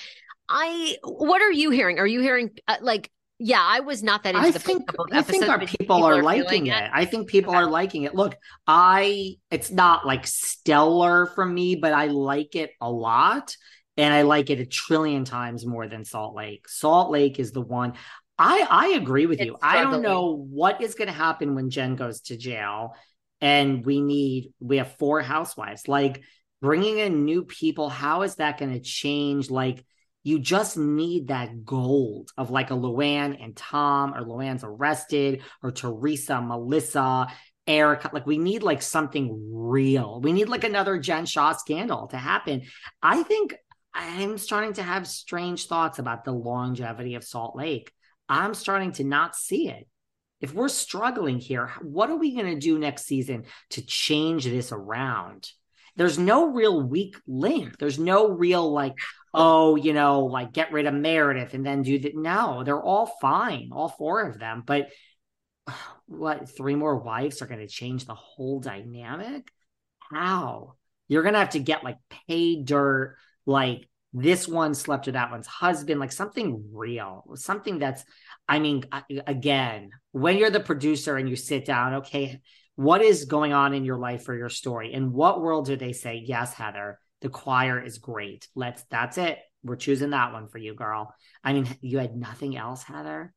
I 0.47 0.97
what 1.03 1.41
are 1.41 1.51
you 1.51 1.71
hearing? 1.71 1.97
Are 1.99 2.07
you 2.07 2.21
hearing 2.21 2.51
uh, 2.67 2.77
like 2.81 3.09
yeah, 3.45 3.61
I 3.61 3.81
was 3.81 4.01
not 4.01 4.23
that 4.23 4.33
into 4.33 4.47
I 4.47 4.49
the 4.49 4.57
think 4.57 4.89
I 5.11 5.21
think 5.21 5.47
our 5.47 5.59
but 5.59 5.67
people, 5.67 6.03
are, 6.03 6.23
liking 6.23 6.65
feeling 6.65 6.67
it. 6.67 6.89
I 6.91 7.05
think 7.05 7.29
people 7.29 7.53
are 7.53 7.69
liking 7.69 8.01
it. 8.01 8.15
Look, 8.15 8.35
I 8.65 9.35
it's 9.51 9.69
not 9.69 10.03
like 10.03 10.25
stellar 10.25 11.27
for 11.27 11.45
me, 11.45 11.75
but 11.75 11.93
I 11.93 12.07
like 12.07 12.55
it 12.55 12.71
a 12.81 12.89
lot. 12.91 13.55
And 13.97 14.11
I 14.11 14.23
like 14.23 14.49
it 14.49 14.59
a 14.59 14.65
trillion 14.65 15.25
times 15.25 15.63
more 15.63 15.87
than 15.87 16.05
Salt 16.05 16.35
Lake. 16.35 16.67
Salt 16.67 17.11
Lake 17.11 17.39
is 17.39 17.51
the 17.51 17.61
one. 17.61 17.93
I 18.39 18.65
I 18.67 18.87
agree 18.95 19.27
with 19.27 19.39
It's 19.39 19.45
you. 19.45 19.57
I 19.61 19.83
don't 19.83 20.01
know 20.01 20.43
what 20.49 20.81
is 20.81 20.95
going 20.95 21.09
to 21.09 21.13
happen 21.13 21.53
when 21.53 21.69
Jen 21.69 21.95
goes 21.95 22.21
to 22.21 22.37
jail 22.37 22.95
and 23.41 23.85
we 23.85 24.01
need 24.01 24.53
we 24.59 24.77
have 24.77 24.93
four 24.93 25.21
housewives. 25.21 25.87
Like 25.87 26.23
bringing 26.63 26.97
in 26.97 27.25
new 27.25 27.43
people, 27.43 27.89
how 27.89 28.23
is 28.23 28.37
that 28.37 28.57
going 28.57 28.73
to 28.73 28.79
change 28.79 29.51
like 29.51 29.85
you 30.25 30.39
just 30.39 30.75
need 30.75 31.27
that 31.27 31.63
gold 31.63 32.31
of 32.35 32.49
like 32.49 32.71
a 32.71 32.73
Luann 32.73 33.41
and 33.41 33.55
Tom, 33.55 34.15
or 34.15 34.21
Luann's 34.21 34.63
arrested, 34.63 35.43
or 35.61 35.71
Teresa, 35.71 36.41
Melissa, 36.41 37.27
Erika. 37.67 38.09
Like 38.11 38.25
we 38.25 38.39
need 38.39 38.63
like 38.63 38.81
something 38.81 39.51
real. 39.53 40.19
We 40.19 40.33
need 40.33 40.49
like 40.49 40.63
another 40.63 40.97
Jen 40.97 41.27
Shah 41.27 41.53
scandal 41.53 42.07
to 42.07 42.17
happen. 42.17 42.63
I 43.03 43.21
think 43.21 43.55
I'm 43.93 44.39
starting 44.39 44.73
to 44.73 44.83
have 44.83 45.07
strange 45.07 45.67
thoughts 45.67 45.99
about 45.99 46.25
the 46.25 46.31
longevity 46.31 47.13
of 47.13 47.23
Salt 47.23 47.55
Lake. 47.55 47.91
I'm 48.27 48.55
starting 48.55 48.93
to 48.93 49.03
not 49.03 49.35
see 49.35 49.69
it. 49.69 49.87
If 50.41 50.55
we're 50.55 50.69
struggling 50.69 51.37
here, 51.37 51.71
what 51.83 52.09
are 52.09 52.17
we 52.17 52.33
going 52.33 52.51
to 52.51 52.59
do 52.59 52.79
next 52.79 53.05
season 53.05 53.45
to 53.69 53.85
change 53.85 54.45
this 54.45 54.71
around? 54.71 55.51
There's 55.95 56.19
no 56.19 56.47
real 56.47 56.81
weak 56.81 57.15
link. 57.27 57.77
There's 57.77 57.99
no 57.99 58.29
real 58.29 58.71
like, 58.71 58.97
oh, 59.33 59.75
you 59.75 59.93
know, 59.93 60.25
like 60.25 60.53
get 60.53 60.71
rid 60.71 60.85
of 60.85 60.93
Meredith 60.93 61.53
and 61.53 61.65
then 61.65 61.83
do 61.83 61.99
that. 61.99 62.15
No, 62.15 62.63
they're 62.63 62.81
all 62.81 63.05
fine, 63.21 63.69
all 63.71 63.89
four 63.89 64.21
of 64.21 64.39
them. 64.39 64.63
But 64.65 64.89
what, 66.07 66.55
three 66.55 66.75
more 66.75 66.97
wives 66.97 67.41
are 67.41 67.47
going 67.47 67.59
to 67.59 67.67
change 67.67 68.05
the 68.05 68.15
whole 68.15 68.59
dynamic? 68.59 69.51
How? 69.99 70.73
You're 71.07 71.23
going 71.23 71.33
to 71.33 71.39
have 71.39 71.51
to 71.51 71.59
get 71.59 71.83
like 71.83 71.97
pay 72.27 72.61
dirt, 72.61 73.17
like 73.45 73.87
this 74.17 74.47
one 74.47 74.73
slept 74.73 75.05
with 75.05 75.15
that 75.15 75.31
one's 75.31 75.47
husband, 75.47 75.99
like 75.99 76.11
something 76.11 76.69
real, 76.73 77.25
something 77.35 77.79
that's, 77.79 78.03
I 78.47 78.59
mean, 78.59 78.85
again, 79.27 79.91
when 80.11 80.37
you're 80.37 80.49
the 80.49 80.61
producer 80.61 81.17
and 81.17 81.29
you 81.29 81.35
sit 81.35 81.65
down, 81.65 81.95
okay, 81.95 82.39
what 82.75 83.01
is 83.01 83.25
going 83.25 83.53
on 83.53 83.73
in 83.73 83.85
your 83.85 83.97
life 83.97 84.27
or 84.27 84.35
your 84.35 84.49
story? 84.49 84.93
In 84.93 85.13
what 85.13 85.41
world 85.41 85.65
do 85.65 85.75
they 85.75 85.93
say, 85.93 86.21
yes, 86.25 86.53
Heather, 86.53 86.99
the 87.21 87.29
choir 87.29 87.81
is 87.81 87.97
great. 87.97 88.47
Let's, 88.55 88.83
that's 88.89 89.17
it. 89.17 89.39
We're 89.63 89.77
choosing 89.77 90.11
that 90.11 90.33
one 90.33 90.47
for 90.47 90.57
you, 90.57 90.75
girl. 90.75 91.13
I 91.43 91.53
mean, 91.53 91.67
you 91.81 91.97
had 91.99 92.15
nothing 92.15 92.57
else, 92.57 92.83
Heather? 92.83 93.33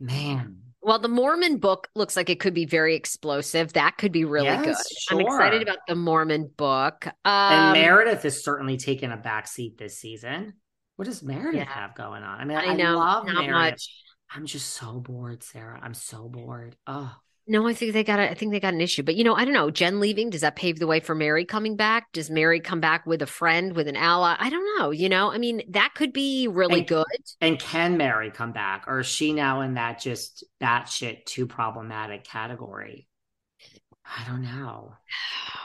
Man. 0.00 0.58
Well, 0.80 1.00
the 1.00 1.08
Mormon 1.08 1.58
book 1.58 1.88
looks 1.96 2.16
like 2.16 2.30
it 2.30 2.38
could 2.38 2.54
be 2.54 2.64
very 2.64 2.94
explosive. 2.94 3.72
That 3.72 3.98
could 3.98 4.12
be 4.12 4.24
really 4.24 4.46
Yes, 4.46 4.64
good. 4.64 5.10
I'm 5.10 5.20
excited 5.20 5.62
about 5.62 5.78
the 5.88 5.96
Mormon 5.96 6.50
book. 6.56 7.06
Um, 7.06 7.12
And 7.24 7.72
Meredith 7.72 8.22
has 8.22 8.44
certainly 8.44 8.76
taken 8.76 9.10
a 9.10 9.16
back 9.16 9.48
seat 9.48 9.76
this 9.76 9.98
season. 9.98 10.54
What 10.96 11.06
does 11.06 11.22
Meredith 11.22 11.54
Yeah. 11.56 11.64
have 11.64 11.94
going 11.96 12.22
on? 12.22 12.40
I 12.40 12.44
mean, 12.44 12.58
I 12.58 12.66
I, 12.66 12.74
know, 12.74 12.96
love 12.96 13.26
not 13.26 13.46
Meredith. 13.46 13.72
much. 13.72 14.04
I'm 14.30 14.46
just 14.46 14.70
so 14.70 15.00
bored, 15.00 15.42
Sarah. 15.42 15.80
I'm 15.82 15.94
so 15.94 16.28
bored. 16.28 16.76
Oh, 16.86 17.14
No, 17.50 17.66
I 17.66 17.72
think 17.72 17.94
they 17.94 18.04
got. 18.04 18.18
A, 18.20 18.30
I 18.30 18.34
think 18.34 18.52
they 18.52 18.60
got 18.60 18.74
an 18.74 18.80
issue. 18.80 19.02
But 19.02 19.16
you 19.16 19.24
know, 19.24 19.34
I 19.34 19.44
don't 19.44 19.54
know. 19.54 19.70
Jen 19.70 20.00
leaving 20.00 20.28
does 20.30 20.42
that 20.42 20.54
pave 20.54 20.78
the 20.78 20.86
way 20.86 21.00
for 21.00 21.14
Mary 21.14 21.44
coming 21.46 21.76
back? 21.76 22.12
Does 22.12 22.28
Mary 22.30 22.60
come 22.60 22.80
back 22.80 23.06
with 23.06 23.22
a 23.22 23.26
friend, 23.26 23.74
with 23.74 23.88
an 23.88 23.96
ally? 23.96 24.36
I 24.38 24.50
don't 24.50 24.78
know. 24.78 24.90
You 24.90 25.08
know, 25.08 25.32
I 25.32 25.38
mean, 25.38 25.62
that 25.70 25.94
could 25.94 26.12
be 26.12 26.46
really 26.46 26.80
And- 26.80 26.86
good. 26.88 27.04
and 27.40 27.58
can 27.58 27.96
Mary 27.96 28.30
come 28.30 28.52
back, 28.52 28.84
or 28.86 29.00
is 29.00 29.06
she 29.06 29.32
now 29.32 29.62
in 29.62 29.74
that 29.74 29.98
just 30.00 30.44
batshit 30.60 31.24
too 31.24 31.46
problematic 31.46 32.24
category? 32.24 33.08
I 34.04 34.24
don't 34.26 34.42
know. 34.42 34.94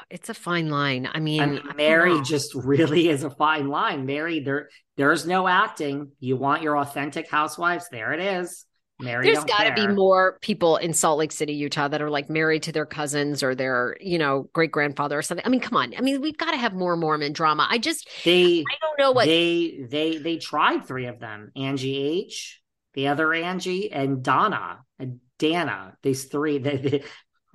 It's 0.10 0.30
a 0.30 0.34
fine 0.36 0.70
line. 0.70 1.10
I 1.12 1.20
mean, 1.20 1.42
I 1.42 1.44
I 1.46 1.48
mean, 1.48 1.62
Mary 1.76 2.14
know. 2.14 2.22
just 2.24 2.54
really 2.74 3.10
is 3.10 3.24
a 3.24 3.32
fine 3.32 3.68
line. 3.68 4.06
Mary, 4.06 4.42
there, 4.42 4.70
there's 4.96 5.26
no 5.26 5.48
acting. 5.48 6.12
You 6.20 6.36
want 6.38 6.62
your 6.62 6.78
authentic 6.78 7.28
housewives? 7.32 7.88
There 7.92 8.14
it 8.14 8.20
is. 8.20 8.66
Mary, 9.00 9.26
There's 9.26 9.44
got 9.44 9.64
to 9.64 9.74
be 9.74 9.88
more 9.88 10.38
people 10.42 10.78
in 10.78 10.94
Salt 10.94 11.18
Lake 11.18 11.32
City, 11.32 11.54
Utah, 11.54 11.88
that 11.88 12.02
are 12.02 12.10
like 12.10 12.30
married 12.30 12.64
to 12.64 12.72
their 12.72 12.86
cousins 12.86 13.42
or 13.42 13.56
their, 13.56 13.98
you 14.00 14.18
know, 14.18 14.50
great 14.54 14.72
grandfather 14.72 15.18
or 15.18 15.22
something. 15.22 15.46
I 15.46 15.50
mean, 15.50 15.60
come 15.60 15.78
on. 15.78 15.94
I 15.98 16.02
mean, 16.02 16.22
we've 16.22 16.38
got 16.38 16.52
to 16.52 16.58
have 16.58 16.74
more 16.74 16.96
Mormon 16.96 17.34
drama. 17.34 17.68
I 17.70 17.80
just, 17.80 18.08
They 18.24 18.60
I 18.60 18.76
don't 18.82 19.00
know 19.00 19.12
what. 19.12 19.26
they 19.26 19.86
they 19.90 20.18
they 20.18 20.38
tried 20.38 20.86
three 20.86 21.08
of 21.08 21.20
them: 21.20 21.52
Angie 21.56 21.98
H, 21.98 22.62
the 22.94 23.08
other 23.08 23.34
Angie, 23.34 23.92
and 23.92 24.24
Donna 24.24 24.80
and 25.00 25.20
Dana. 25.40 25.98
These 26.04 26.26
three. 26.26 26.60
They, 26.60 26.78
they, 26.78 27.04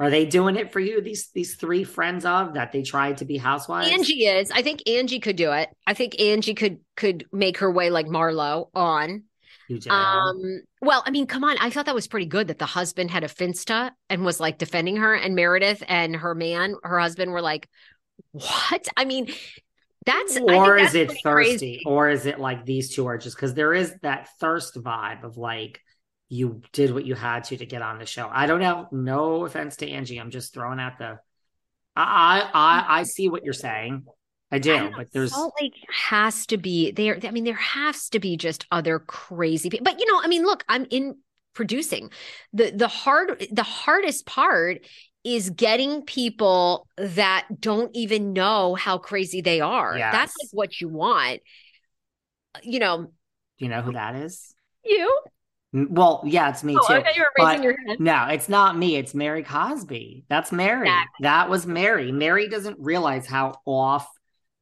are 0.01 0.11
they 0.11 0.27
doing 0.27 0.57
it 0.57 0.73
for 0.73 0.81
you? 0.81 1.01
These 1.01 1.31
these 1.35 1.57
three 1.57 1.83
friends 1.85 2.25
of 2.25 2.55
that 2.55 2.73
they 2.73 2.83
tried 2.83 3.19
to 3.19 3.25
be 3.25 3.37
housewives. 3.37 3.91
Angie 3.91 4.27
is. 4.27 4.51
I 4.51 4.63
think 4.63 4.89
Angie 4.89 5.19
could 5.19 5.37
do 5.37 5.53
it. 5.53 5.71
I 5.87 5.95
think 5.95 6.21
Angie 6.21 6.55
could 6.55 6.79
could 6.97 7.27
make 7.33 7.59
her 7.59 7.71
way 7.71 7.91
like 7.91 8.07
Marlo 8.07 8.69
on. 8.75 9.25
You. 9.69 9.79
Um, 9.91 10.63
well, 10.81 11.03
I 11.07 11.11
mean, 11.11 11.27
come 11.27 11.45
on. 11.45 11.57
I 11.59 11.71
thought 11.71 11.87
that 11.87 11.95
was 11.95 12.07
pretty 12.07 12.27
good 12.27 12.49
that 12.49 12.59
the 12.59 12.67
husband 12.67 13.11
had 13.11 13.23
a 13.23 13.29
finsta 13.29 13.91
and 14.09 14.25
was 14.25 14.41
like 14.41 14.59
defending 14.59 14.97
her, 14.97 15.15
and 15.15 15.35
Meredith 15.35 15.83
and 15.87 16.17
her 16.17 16.35
man, 16.35 16.75
her 16.83 16.99
husband, 16.99 17.33
were 17.33 17.43
like, 17.43 17.69
"What?" 18.33 18.89
I 18.97 19.05
mean, 19.05 19.29
that's 20.09 20.39
or 20.39 20.79
is 20.79 20.95
it 20.95 21.09
thirsty 21.23 21.23
crazy. 21.23 21.83
or 21.85 22.09
is 22.09 22.25
it 22.25 22.41
like 22.41 22.65
these 22.65 22.95
two 22.95 23.07
are 23.07 23.19
just 23.19 23.37
because 23.37 23.53
there 23.53 23.75
is 23.75 23.95
that 24.01 24.29
thirst 24.41 24.75
vibe 24.77 25.23
of 25.23 25.37
like 25.37 25.83
you 26.31 26.63
did 26.73 26.93
what 26.95 27.05
you 27.05 27.15
had 27.15 27.45
to 27.45 27.57
to 27.59 27.67
get 27.67 27.83
on 27.83 27.99
the 27.99 28.07
show 28.07 28.29
i 28.33 28.47
don't 28.47 28.61
know 28.61 28.89
no 28.91 29.45
offense 29.45 29.77
to 29.77 29.89
angie 29.89 30.19
i'm 30.19 30.31
just 30.31 30.55
throwing 30.55 30.81
out 30.81 30.99
the 30.99 31.19
i 31.95 32.41
i 32.41 32.51
i, 32.55 33.01
I 33.01 33.03
see 33.03 33.29
what 33.29 33.45
you're 33.45 33.53
saying 33.53 34.05
i 34.51 34.57
I 34.57 34.59
do 34.59 34.73
don't 34.73 34.97
but 34.97 35.13
there's 35.13 35.33
Salt 35.33 35.55
Lake 35.61 35.75
has 35.91 36.47
to 36.47 36.57
be 36.57 36.91
there. 36.91 37.19
I 37.23 37.31
mean, 37.31 37.45
there 37.45 37.55
has 37.55 38.09
to 38.11 38.21
be 38.21 38.37
just 38.37 38.67
other 38.71 38.99
crazy 38.99 39.69
people. 39.71 39.85
But 39.85 40.01
you 40.01 40.07
know, 40.11 40.21
I 40.23 40.29
mean, 40.29 40.45
look, 40.45 40.65
I'm 40.69 40.87
in 40.91 41.17
producing. 41.55 42.11
the 42.53 42.71
the 42.71 42.89
hard 42.89 43.47
The 43.51 43.63
hardest 43.63 44.27
part 44.27 44.87
is 45.25 45.51
getting 45.51 46.03
people 46.03 46.87
that 46.97 47.47
don't 47.61 47.91
even 47.95 48.33
know 48.33 48.75
how 48.75 48.99
crazy 48.99 49.41
they 49.41 49.61
are. 49.61 49.99
Yes. 49.99 50.13
That's 50.13 50.35
like 50.43 50.51
what 50.53 50.81
you 50.81 50.89
want. 50.89 51.41
You 52.63 52.79
know, 52.79 53.13
do 53.59 53.65
you 53.65 53.69
know 53.69 53.83
who 53.83 53.93
that 53.93 54.15
is 54.15 54.55
you. 54.85 55.21
Well 55.73 56.23
yeah 56.25 56.49
it's 56.49 56.65
me 56.65 56.77
Oh, 56.77 56.87
too 56.87 56.95
I 56.95 57.03
thought 57.03 57.17
you 57.17 57.23
were 57.23 57.45
raising 57.45 57.63
your 57.63 57.77
hand. 57.87 58.01
No, 58.01 58.27
it's 58.31 58.49
not 58.49 58.77
me. 58.79 58.97
It's 58.97 59.13
Mary 59.15 59.43
Cosby. 59.43 60.25
That's 60.29 60.51
Mary. 60.51 60.89
Exactly. 60.89 61.23
That 61.25 61.51
was 61.51 61.67
Mary. 61.67 62.11
Mary 62.11 62.49
doesn't 62.49 62.79
realize 62.81 63.27
how 63.27 63.61
off 63.67 64.09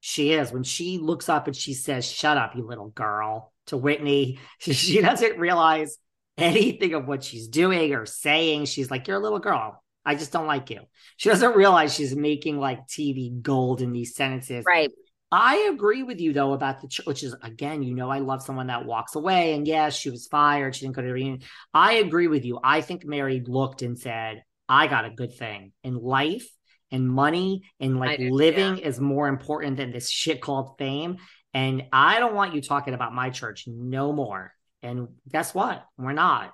she 0.08 0.34
is 0.34 0.52
when 0.52 0.62
she 0.62 0.98
looks 0.98 1.28
up 1.28 1.48
and 1.48 1.56
she 1.56 1.74
says, 1.74 2.08
Shut 2.08 2.38
up, 2.38 2.54
you 2.54 2.64
little 2.64 2.90
girl, 2.90 3.52
to 3.66 3.76
Whitney. 3.76 4.38
She 4.60 5.00
doesn't 5.00 5.36
realize 5.36 5.98
anything 6.38 6.94
of 6.94 7.08
what 7.08 7.24
she's 7.24 7.48
doing 7.48 7.92
or 7.92 8.06
saying. 8.06 8.66
She's 8.66 8.88
like, 8.88 9.08
You're 9.08 9.16
a 9.16 9.20
little 9.20 9.40
girl. 9.40 9.82
I 10.04 10.14
just 10.14 10.30
don't 10.30 10.46
like 10.46 10.70
you. 10.70 10.82
She 11.16 11.28
doesn't 11.28 11.56
realize 11.56 11.92
she's 11.92 12.14
making 12.14 12.60
like 12.60 12.86
TV 12.86 13.42
gold 13.42 13.82
in 13.82 13.90
these 13.90 14.14
sentences. 14.14 14.64
Right. 14.64 14.92
I 15.32 15.70
agree 15.72 16.04
with 16.04 16.20
you 16.20 16.32
though 16.32 16.52
about 16.52 16.82
the 16.82 16.86
church, 16.86 17.06
which 17.06 17.24
is 17.24 17.34
again, 17.42 17.82
you 17.82 17.92
know, 17.92 18.08
I 18.08 18.20
love 18.20 18.44
someone 18.44 18.68
that 18.68 18.86
walks 18.86 19.16
away 19.16 19.54
and 19.54 19.66
yes, 19.66 19.96
she 19.96 20.10
was 20.10 20.28
fired. 20.28 20.76
She 20.76 20.82
didn't 20.82 20.94
go 20.94 21.02
to 21.02 21.08
the 21.08 21.14
reunion. 21.14 21.42
I 21.74 21.94
agree 21.94 22.28
with 22.28 22.44
you. 22.44 22.60
I 22.62 22.80
think 22.80 23.04
Mary 23.04 23.42
looked 23.44 23.82
and 23.82 23.98
said, 23.98 24.44
I 24.68 24.86
got 24.86 25.04
a 25.04 25.10
good 25.10 25.34
thing 25.34 25.72
in 25.82 25.96
life 25.96 26.46
and 26.90 27.08
money 27.08 27.62
and 27.80 27.98
like 27.98 28.18
do, 28.18 28.30
living 28.30 28.78
is 28.78 29.00
more 29.00 29.28
important 29.28 29.76
than 29.76 29.92
this 29.92 30.10
shit 30.10 30.40
called 30.40 30.76
fame. 30.78 31.18
And 31.54 31.84
I 31.92 32.18
don't 32.18 32.34
want 32.34 32.54
you 32.54 32.60
talking 32.60 32.94
about 32.94 33.14
my 33.14 33.30
church 33.30 33.64
no 33.66 34.12
more. 34.12 34.52
And 34.82 35.08
guess 35.28 35.54
what? 35.54 35.84
We're 35.96 36.12
not. 36.12 36.52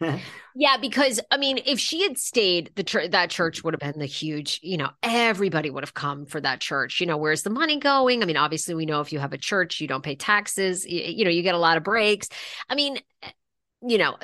Yeah, 0.60 0.76
because 0.76 1.20
I 1.30 1.36
mean, 1.36 1.60
if 1.66 1.78
she 1.78 2.02
had 2.02 2.18
stayed, 2.18 2.72
the 2.74 2.82
church 2.82 3.12
that 3.12 3.30
church 3.30 3.62
would 3.62 3.74
have 3.74 3.80
been 3.80 4.00
the 4.00 4.06
huge. 4.06 4.58
You 4.60 4.76
know, 4.76 4.90
everybody 5.04 5.70
would 5.70 5.84
have 5.84 5.94
come 5.94 6.26
for 6.26 6.40
that 6.40 6.60
church. 6.60 6.98
You 6.98 7.06
know, 7.06 7.16
where's 7.16 7.42
the 7.42 7.50
money 7.50 7.78
going? 7.78 8.24
I 8.24 8.26
mean, 8.26 8.36
obviously, 8.36 8.74
we 8.74 8.84
know 8.84 9.00
if 9.00 9.12
you 9.12 9.20
have 9.20 9.32
a 9.32 9.38
church, 9.38 9.80
you 9.80 9.86
don't 9.86 10.02
pay 10.02 10.16
taxes. 10.16 10.84
You, 10.84 11.00
you 11.00 11.24
know, 11.24 11.30
you 11.30 11.42
get 11.42 11.54
a 11.54 11.58
lot 11.58 11.76
of 11.76 11.84
breaks. 11.84 12.28
I 12.68 12.74
mean, 12.74 12.98
you 13.86 13.98
know, 13.98 14.16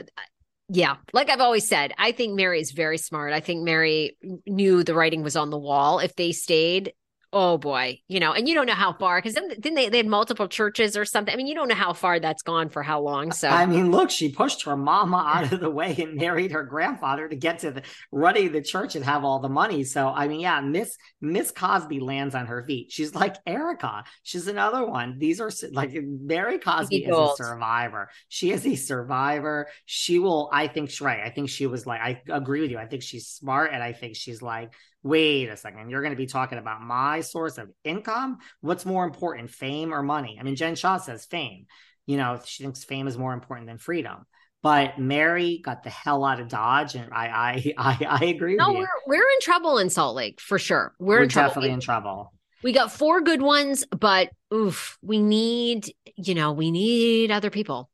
yeah, 0.69 0.97
like 1.13 1.29
I've 1.29 1.41
always 1.41 1.69
said, 1.69 1.93
I 1.99 2.13
think 2.13 2.35
Mary 2.35 2.61
is 2.61 2.73
very 2.73 2.99
smart. 2.99 3.33
I 3.33 3.41
think 3.41 3.63
Mary 3.63 4.17
knew 4.47 4.83
the 4.83 4.95
writing 4.95 5.23
was 5.23 5.37
on 5.37 5.51
the 5.51 5.59
wall. 5.59 5.99
If 5.99 6.17
they 6.17 6.33
stayed, 6.33 6.93
oh 7.35 7.59
boy, 7.59 8.01
you 8.07 8.21
know, 8.21 8.33
and 8.33 8.49
you 8.49 8.55
don't 8.55 8.67
know 8.67 8.75
how 8.75 8.93
far 8.93 9.19
because 9.19 9.35
then, 9.35 9.51
then 9.59 9.75
they, 9.75 9.89
they 9.89 9.99
had 9.99 10.07
multiple 10.07 10.49
churches 10.49 10.97
or 10.97 11.05
something. 11.05 11.35
I 11.35 11.37
mean, 11.37 11.49
you 11.49 11.55
don't 11.55 11.69
know 11.69 11.75
how 11.75 11.93
far 11.93 12.21
that's 12.21 12.43
gone 12.43 12.69
for 12.69 12.83
how 12.83 13.01
long. 13.01 13.33
So 13.33 13.49
I 13.49 13.67
mean, 13.67 13.91
look, 13.91 14.11
she 14.11 14.31
pushed 14.31 14.65
her 14.65 14.77
mama 14.77 15.17
out 15.17 15.53
of 15.53 15.61
the 15.61 15.69
way 15.69 15.97
and 15.99 16.15
married 16.15 16.53
her 16.53 16.63
grandfather 16.63 17.29
to 17.29 17.37
get 17.37 17.59
to 17.61 17.73
the 17.73 17.83
running 18.13 18.53
the 18.53 18.63
church 18.63 18.95
and 18.95 19.05
have 19.05 19.25
all 19.25 19.41
the 19.41 19.49
money. 19.49 19.83
So, 19.83 20.09
I 20.09 20.29
mean, 20.29 20.41
yeah, 20.41 20.61
Miss 20.61 20.97
Miss 21.21 21.51
Cosby 21.51 22.01
lands 22.01 22.35
on 22.35 22.47
her 22.47 22.65
feet. 22.65 22.93
She's 22.93 23.15
like 23.15 23.37
Erika. 23.47 24.05
She's 24.23 24.47
another 24.47 24.87
one. 24.87 25.19
These 25.19 25.41
are 25.41 25.51
like 25.73 25.91
Mary 25.93 26.59
Cosby 26.59 27.05
is 27.05 27.17
a 27.17 27.35
survivor. 27.37 28.11
She 28.29 28.53
is 28.53 28.65
a 28.65 28.77
survivor. 28.77 29.67
She 29.85 30.21
will. 30.21 30.49
I 30.53 30.69
think 30.69 30.91
she's 30.91 31.01
right. 31.01 31.21
I 31.21 31.31
think 31.31 31.51
she 31.51 31.67
was 31.67 31.85
like. 31.85 32.01
I 32.01 32.23
agree 32.29 32.61
with 32.61 32.71
you. 32.71 32.79
I 32.79 32.87
think 32.87 33.03
she's 33.03 33.27
smart, 33.27 33.73
and 33.73 33.83
I 33.83 33.93
think 33.93 34.15
she's 34.15 34.41
like. 34.41 34.73
Wait 35.05 35.49
a 35.49 35.57
second. 35.57 35.91
You're 35.91 36.03
going 36.03 36.13
to 36.13 36.17
be 36.17 36.27
talking 36.27 36.59
about 36.59 36.83
my 36.83 37.21
source 37.21 37.59
of 37.59 37.71
income. 37.85 38.39
What's 38.61 38.85
more 38.85 39.05
important, 39.05 39.51
fame 39.51 39.95
or 39.95 40.03
money? 40.03 40.39
I 40.41 40.43
mean, 40.43 40.57
Jen 40.57 40.75
Shah 40.75 40.97
says 40.97 41.25
fame 41.25 41.67
you 42.07 42.17
know, 42.17 42.41
she 42.45 42.63
thinks 42.63 42.85
fame 42.85 43.07
is 43.07 43.17
more 43.17 43.33
important 43.33 43.69
than 43.69 43.79
freedom. 43.79 44.27
But 44.63 44.99
Mary 44.99 45.61
got 45.63 45.83
the 45.83 45.91
hell 45.91 46.25
out 46.25 46.41
of 46.41 46.49
Dodge, 46.49 46.95
and 46.95 47.13
I 47.13 47.27
I 47.27 47.75
I, 47.79 48.07
I 48.23 48.25
agree 48.27 48.57
no, 48.57 48.71
with 48.73 48.79
we're 48.79 49.19
we're 49.19 49.31
in 49.31 49.41
trouble 49.41 49.79
in 49.79 49.91
Salt 49.91 50.17
Lake 50.17 50.41
for 50.41 50.59
sure. 50.59 50.95
We're, 50.99 51.19
We're, 51.19 51.23
in 51.25 51.29
trouble. 51.29 51.49
definitely 51.49 51.71
in 51.71 51.81
trouble. 51.81 52.33
We 52.63 52.73
got 52.73 52.91
four 52.91 53.21
good 53.21 53.43
ones, 53.43 53.85
but 53.91 54.31
oof, 54.53 54.97
we 55.03 55.21
need, 55.21 55.93
you 56.17 56.35
know, 56.35 56.53
we 56.53 56.71
need 56.71 57.31
other 57.31 57.51
people. 57.51 57.91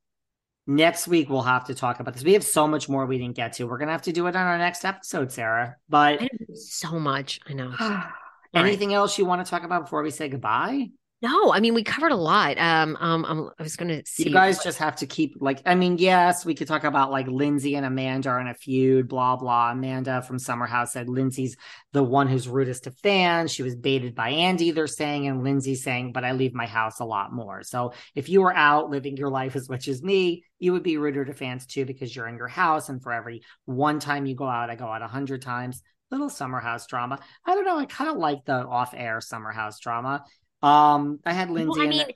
Next 0.70 1.08
week 1.08 1.28
we'll 1.28 1.42
have 1.42 1.64
to 1.64 1.74
talk 1.74 1.98
about 1.98 2.14
this. 2.14 2.22
We 2.22 2.34
have 2.34 2.44
so 2.44 2.68
much 2.68 2.88
more 2.88 3.04
we 3.04 3.18
didn't 3.18 3.34
get 3.34 3.54
to. 3.54 3.64
We're 3.64 3.76
gonna 3.76 3.90
have 3.90 4.02
to 4.02 4.12
do 4.12 4.28
it 4.28 4.36
on 4.36 4.46
our 4.46 4.56
next 4.56 4.84
episode, 4.84 5.32
Sarah. 5.32 5.74
But 5.88 6.22
so 6.54 7.00
much. 7.00 7.40
I 7.48 7.54
know. 7.54 7.74
anything 8.54 8.94
else 8.94 9.18
you 9.18 9.24
want 9.24 9.44
to 9.44 9.50
talk 9.50 9.64
about 9.64 9.82
before 9.82 10.04
we 10.04 10.12
say 10.12 10.28
goodbye? 10.28 10.90
No, 11.22 11.52
I 11.52 11.60
mean 11.60 11.74
we 11.74 11.84
covered 11.84 12.12
a 12.12 12.16
lot. 12.16 12.56
Um, 12.56 12.96
um, 12.98 13.24
um 13.26 13.50
I 13.58 13.62
was 13.62 13.76
gonna 13.76 14.02
see. 14.06 14.24
You 14.24 14.32
guys 14.32 14.64
just 14.64 14.78
have 14.78 14.96
to 14.96 15.06
keep 15.06 15.36
like 15.38 15.60
I 15.66 15.74
mean, 15.74 15.98
yes, 15.98 16.46
we 16.46 16.54
could 16.54 16.66
talk 16.66 16.84
about 16.84 17.10
like 17.10 17.26
Lindsay 17.26 17.74
and 17.74 17.84
Amanda 17.84 18.30
are 18.30 18.40
in 18.40 18.46
a 18.46 18.54
feud, 18.54 19.06
blah 19.06 19.36
blah. 19.36 19.72
Amanda 19.72 20.22
from 20.22 20.38
Summer 20.38 20.64
House 20.64 20.94
said 20.94 21.10
Lindsay's 21.10 21.58
the 21.92 22.02
one 22.02 22.26
who's 22.26 22.48
rudest 22.48 22.84
to 22.84 22.90
fans. 22.90 23.52
She 23.52 23.62
was 23.62 23.76
baited 23.76 24.14
by 24.14 24.30
Andy, 24.30 24.70
they're 24.70 24.86
saying, 24.86 25.26
and 25.26 25.44
Lindsay 25.44 25.74
saying, 25.74 26.12
but 26.12 26.24
I 26.24 26.32
leave 26.32 26.54
my 26.54 26.66
house 26.66 27.00
a 27.00 27.04
lot 27.04 27.34
more. 27.34 27.62
So 27.64 27.92
if 28.14 28.30
you 28.30 28.40
were 28.40 28.56
out 28.56 28.88
living 28.88 29.18
your 29.18 29.30
life 29.30 29.56
as 29.56 29.68
much 29.68 29.88
as 29.88 30.02
me, 30.02 30.44
you 30.58 30.72
would 30.72 30.82
be 30.82 30.96
ruder 30.96 31.26
to 31.26 31.34
fans 31.34 31.66
too 31.66 31.84
because 31.84 32.16
you're 32.16 32.28
in 32.28 32.38
your 32.38 32.48
house, 32.48 32.88
and 32.88 33.02
for 33.02 33.12
every 33.12 33.42
one 33.66 34.00
time 34.00 34.24
you 34.24 34.34
go 34.34 34.46
out, 34.46 34.70
I 34.70 34.74
go 34.74 34.86
out 34.86 35.02
a 35.02 35.06
hundred 35.06 35.42
times. 35.42 35.82
Little 36.10 36.28
summer 36.28 36.58
house 36.58 36.88
drama. 36.88 37.20
I 37.46 37.54
don't 37.54 37.64
know. 37.64 37.78
I 37.78 37.84
kind 37.84 38.10
of 38.10 38.16
like 38.16 38.44
the 38.44 38.66
off-air 38.66 39.20
summer 39.20 39.52
house 39.52 39.78
drama. 39.78 40.24
Um, 40.62 41.20
I 41.24 41.32
had 41.32 41.50
Lindsay. 41.50 41.68
Well, 41.70 41.82
I 41.82 41.86
mean, 41.90 42.06
the- 42.06 42.14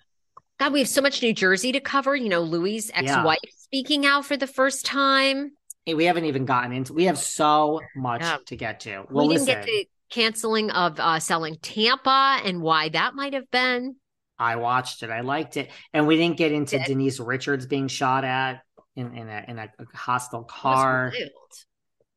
God, 0.58 0.72
we 0.72 0.78
have 0.80 0.88
so 0.88 1.02
much 1.02 1.22
New 1.22 1.32
Jersey 1.32 1.72
to 1.72 1.80
cover. 1.80 2.14
You 2.14 2.28
know, 2.28 2.40
Louis' 2.40 2.90
ex-wife 2.94 3.38
speaking 3.58 4.06
out 4.06 4.24
for 4.24 4.36
the 4.36 4.46
first 4.46 4.86
time. 4.86 5.52
Hey, 5.84 5.94
we 5.94 6.04
haven't 6.04 6.24
even 6.24 6.44
gotten 6.46 6.72
into 6.72 6.92
we 6.94 7.04
have 7.04 7.18
so 7.18 7.80
much 7.94 8.22
Yeah. 8.22 8.38
to 8.46 8.56
get 8.56 8.80
to 8.80 9.04
well 9.10 9.28
we 9.28 9.34
didn't 9.34 9.48
listen 9.48 9.60
get 9.60 9.66
to 9.66 9.84
canceling 10.10 10.70
of 10.70 10.98
uh, 10.98 11.18
selling 11.20 11.56
Tampa 11.60 12.40
and 12.44 12.62
why 12.62 12.88
that 12.90 13.14
might 13.14 13.34
have 13.34 13.50
been. 13.50 13.96
i 14.38 14.56
watched 14.56 15.02
it 15.02 15.10
i 15.10 15.20
liked 15.20 15.56
it 15.58 15.70
and 15.92 16.06
we 16.06 16.16
didn't 16.16 16.38
get 16.38 16.52
into 16.52 16.78
Did. 16.78 16.86
denise 16.86 17.20
richards 17.20 17.66
being 17.66 17.88
shot 17.88 18.24
at 18.24 18.62
in, 18.96 19.14
in 19.14 19.28
a 19.28 19.44
in 19.46 19.58
a 19.58 19.68
hostile 19.94 20.44
car 20.44 21.12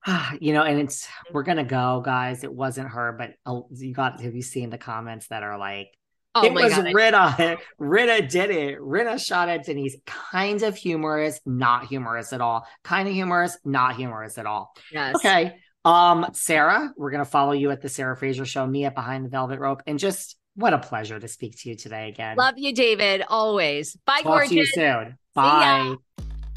you 0.39 0.53
know 0.53 0.63
and 0.63 0.79
it's 0.79 1.07
we're 1.33 1.43
gonna 1.43 1.65
go 1.65 2.01
guys 2.03 2.43
it 2.45 2.53
wasn't 2.53 2.87
her 2.87 3.11
but 3.17 3.33
uh, 3.45 3.59
you 3.71 3.93
got 3.93 4.21
have 4.21 4.33
you 4.35 4.41
seen 4.41 4.69
the 4.69 4.77
comments 4.77 5.27
that 5.27 5.43
are 5.43 5.57
like 5.57 5.89
Oh 6.43 6.45
it 6.45 6.53
was 6.53 6.73
god! 6.73 6.93
Rita. 6.93 7.57
Rita 7.77 8.27
did 8.27 8.49
it. 8.51 8.81
Rita 8.81 9.17
shot 9.17 9.49
at 9.49 9.65
Denise. 9.65 9.97
Kind 10.05 10.63
of 10.63 10.75
humorous, 10.75 11.39
not 11.45 11.85
humorous 11.85 12.33
at 12.33 12.41
all. 12.41 12.67
Kind 12.83 13.07
of 13.07 13.13
humorous, 13.13 13.57
not 13.65 13.95
humorous 13.95 14.37
at 14.37 14.45
all. 14.45 14.73
Yes. 14.91 15.15
Okay. 15.15 15.55
Um, 15.85 16.27
Sarah, 16.33 16.91
we're 16.97 17.11
gonna 17.11 17.25
follow 17.25 17.53
you 17.53 17.71
at 17.71 17.81
the 17.81 17.89
Sarah 17.89 18.17
Fraser 18.17 18.45
Show, 18.45 18.65
me 18.67 18.85
at 18.85 18.93
Behind 18.95 19.25
the 19.25 19.29
Velvet 19.29 19.59
Rope, 19.59 19.81
and 19.87 19.97
just 19.97 20.37
what 20.55 20.73
a 20.73 20.79
pleasure 20.79 21.19
to 21.19 21.27
speak 21.27 21.57
to 21.59 21.69
you 21.69 21.75
today 21.75 22.09
again. 22.09 22.35
Love 22.35 22.55
you, 22.57 22.73
David. 22.73 23.23
Always. 23.27 23.95
Bye, 24.05 24.21
Talk 24.21 24.47
to 24.47 24.55
you 24.55 24.65
gorgeous. 24.65 24.73
soon. 24.73 25.17
Bye. 25.33 25.95